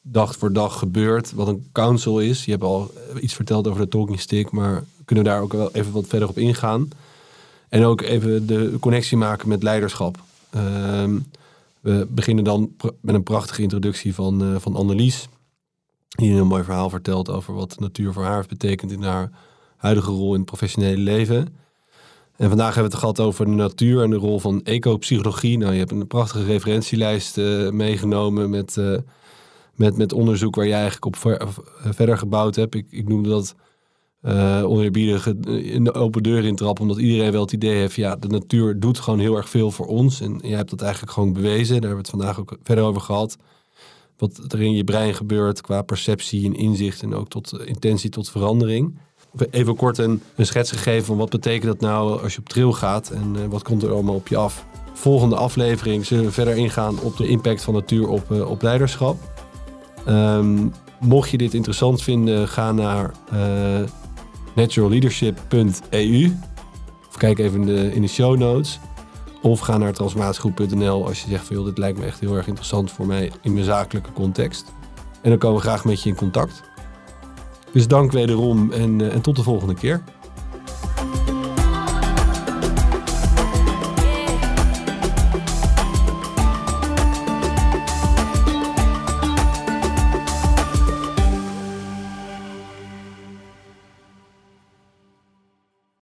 dag 0.08 0.36
voor 0.36 0.52
dag 0.52 0.78
gebeurt. 0.78 1.32
Wat 1.32 1.48
een 1.48 1.68
council 1.72 2.20
is. 2.20 2.44
Je 2.44 2.50
hebt 2.50 2.62
al 2.62 2.90
iets 3.20 3.34
verteld 3.34 3.68
over 3.68 3.80
de 3.80 3.88
talking 3.88 4.20
stick, 4.20 4.50
maar 4.50 4.84
kunnen 5.04 5.24
we 5.24 5.30
daar 5.30 5.40
ook 5.40 5.52
wel 5.52 5.72
even 5.72 5.92
wat 5.92 6.06
verder 6.06 6.28
op 6.28 6.38
ingaan. 6.38 6.88
En 7.68 7.84
ook 7.84 8.00
even 8.00 8.46
de 8.46 8.76
connectie 8.80 9.16
maken 9.16 9.48
met 9.48 9.62
leiderschap. 9.62 10.18
Ehm, 10.50 11.18
we 11.80 12.06
beginnen 12.10 12.44
dan 12.44 12.74
met 13.00 13.14
een 13.14 13.22
prachtige 13.22 13.62
introductie 13.62 14.14
van, 14.14 14.42
uh, 14.42 14.56
van 14.58 14.76
Annelies. 14.76 15.28
Die 16.08 16.34
een 16.34 16.46
mooi 16.46 16.64
verhaal 16.64 16.90
vertelt 16.90 17.30
over 17.30 17.54
wat 17.54 17.78
natuur 17.78 18.12
voor 18.12 18.24
haar 18.24 18.36
heeft 18.36 18.48
betekend 18.48 18.92
in 18.92 19.02
haar 19.02 19.30
huidige 19.76 20.10
rol 20.10 20.32
in 20.32 20.40
het 20.40 20.44
professionele 20.44 21.02
leven. 21.02 21.48
En 22.36 22.48
vandaag 22.48 22.74
hebben 22.74 22.92
we 22.92 22.98
het 22.98 22.98
gehad 22.98 23.20
over 23.20 23.44
de 23.44 23.50
natuur 23.50 24.02
en 24.02 24.10
de 24.10 24.16
rol 24.16 24.40
van 24.40 24.62
ecopsychologie. 24.64 25.58
Nou, 25.58 25.72
je 25.72 25.78
hebt 25.78 25.90
een 25.90 26.06
prachtige 26.06 26.44
referentielijst 26.44 27.38
uh, 27.38 27.70
meegenomen 27.70 28.50
met, 28.50 28.76
uh, 28.76 28.96
met, 29.76 29.96
met 29.96 30.12
onderzoek 30.12 30.54
waar 30.54 30.66
jij 30.66 30.80
eigenlijk 30.80 31.04
op 31.04 31.16
ver, 31.16 31.48
verder 31.94 32.18
gebouwd 32.18 32.56
hebt. 32.56 32.74
Ik, 32.74 32.86
ik 32.90 33.08
noemde 33.08 33.28
dat 33.28 33.54
uh, 34.22 34.64
oneerbiedig 34.64 35.26
in 35.46 35.84
de 35.84 35.92
open 35.92 36.22
deur 36.22 36.44
intrappen, 36.44 36.82
omdat 36.82 36.98
iedereen 36.98 37.32
wel 37.32 37.40
het 37.40 37.52
idee 37.52 37.76
heeft, 37.76 37.94
ja, 37.94 38.16
de 38.16 38.28
natuur 38.28 38.80
doet 38.80 38.98
gewoon 38.98 39.18
heel 39.18 39.36
erg 39.36 39.48
veel 39.48 39.70
voor 39.70 39.86
ons. 39.86 40.20
En 40.20 40.38
jij 40.42 40.56
hebt 40.56 40.70
dat 40.70 40.82
eigenlijk 40.82 41.12
gewoon 41.12 41.32
bewezen. 41.32 41.80
Daar 41.80 41.90
hebben 41.90 41.90
we 41.90 41.96
het 41.96 42.10
vandaag 42.10 42.40
ook 42.40 42.58
verder 42.62 42.84
over 42.84 43.00
gehad. 43.00 43.36
Wat 44.16 44.52
er 44.52 44.62
in 44.62 44.72
je 44.72 44.84
brein 44.84 45.14
gebeurt 45.14 45.60
qua 45.60 45.82
perceptie 45.82 46.44
en 46.44 46.54
inzicht 46.54 47.02
en 47.02 47.14
ook 47.14 47.28
tot 47.28 47.60
intentie 47.64 48.10
tot 48.10 48.30
verandering 48.30 48.98
even 49.50 49.76
kort 49.76 49.98
een, 49.98 50.22
een 50.36 50.46
schets 50.46 50.70
gegeven 50.70 51.04
van 51.04 51.16
wat 51.16 51.30
betekent 51.30 51.72
dat 51.72 51.80
nou 51.80 52.22
als 52.22 52.32
je 52.32 52.38
op 52.38 52.48
trail 52.48 52.72
gaat 52.72 53.10
en 53.10 53.34
uh, 53.36 53.44
wat 53.48 53.62
komt 53.62 53.82
er 53.82 53.92
allemaal 53.92 54.14
op 54.14 54.28
je 54.28 54.36
af. 54.36 54.66
Volgende 54.92 55.36
aflevering 55.36 56.06
zullen 56.06 56.24
we 56.24 56.32
verder 56.32 56.56
ingaan 56.56 57.00
op 57.00 57.16
de 57.16 57.28
impact 57.28 57.62
van 57.62 57.74
natuur 57.74 58.08
op, 58.08 58.30
uh, 58.30 58.50
op 58.50 58.62
leiderschap. 58.62 59.35
Um, 60.08 60.72
mocht 61.00 61.30
je 61.30 61.38
dit 61.38 61.54
interessant 61.54 62.02
vinden, 62.02 62.48
ga 62.48 62.72
naar 62.72 63.12
uh, 63.32 63.88
naturalleadership.eu 64.54 66.36
of 67.08 67.16
kijk 67.16 67.38
even 67.38 67.60
in 67.60 67.66
de, 67.66 67.94
in 67.94 68.02
de 68.02 68.08
show 68.08 68.38
notes. 68.38 68.80
Of 69.42 69.60
ga 69.60 69.78
naar 69.78 69.92
transformatiegroep.nl 69.92 71.06
als 71.06 71.22
je 71.22 71.28
zegt 71.28 71.46
van 71.46 71.56
joh, 71.56 71.64
dit 71.64 71.78
lijkt 71.78 71.98
me 71.98 72.04
echt 72.04 72.20
heel 72.20 72.36
erg 72.36 72.46
interessant 72.46 72.90
voor 72.90 73.06
mij 73.06 73.32
in 73.42 73.52
mijn 73.52 73.64
zakelijke 73.64 74.12
context. 74.12 74.72
En 75.22 75.30
dan 75.30 75.38
komen 75.38 75.56
we 75.56 75.62
graag 75.62 75.84
met 75.84 76.02
je 76.02 76.08
in 76.08 76.16
contact. 76.16 76.62
Dus 77.72 77.88
dank 77.88 78.12
wederom 78.12 78.72
en, 78.72 79.10
en 79.10 79.20
tot 79.20 79.36
de 79.36 79.42
volgende 79.42 79.74
keer. 79.74 80.02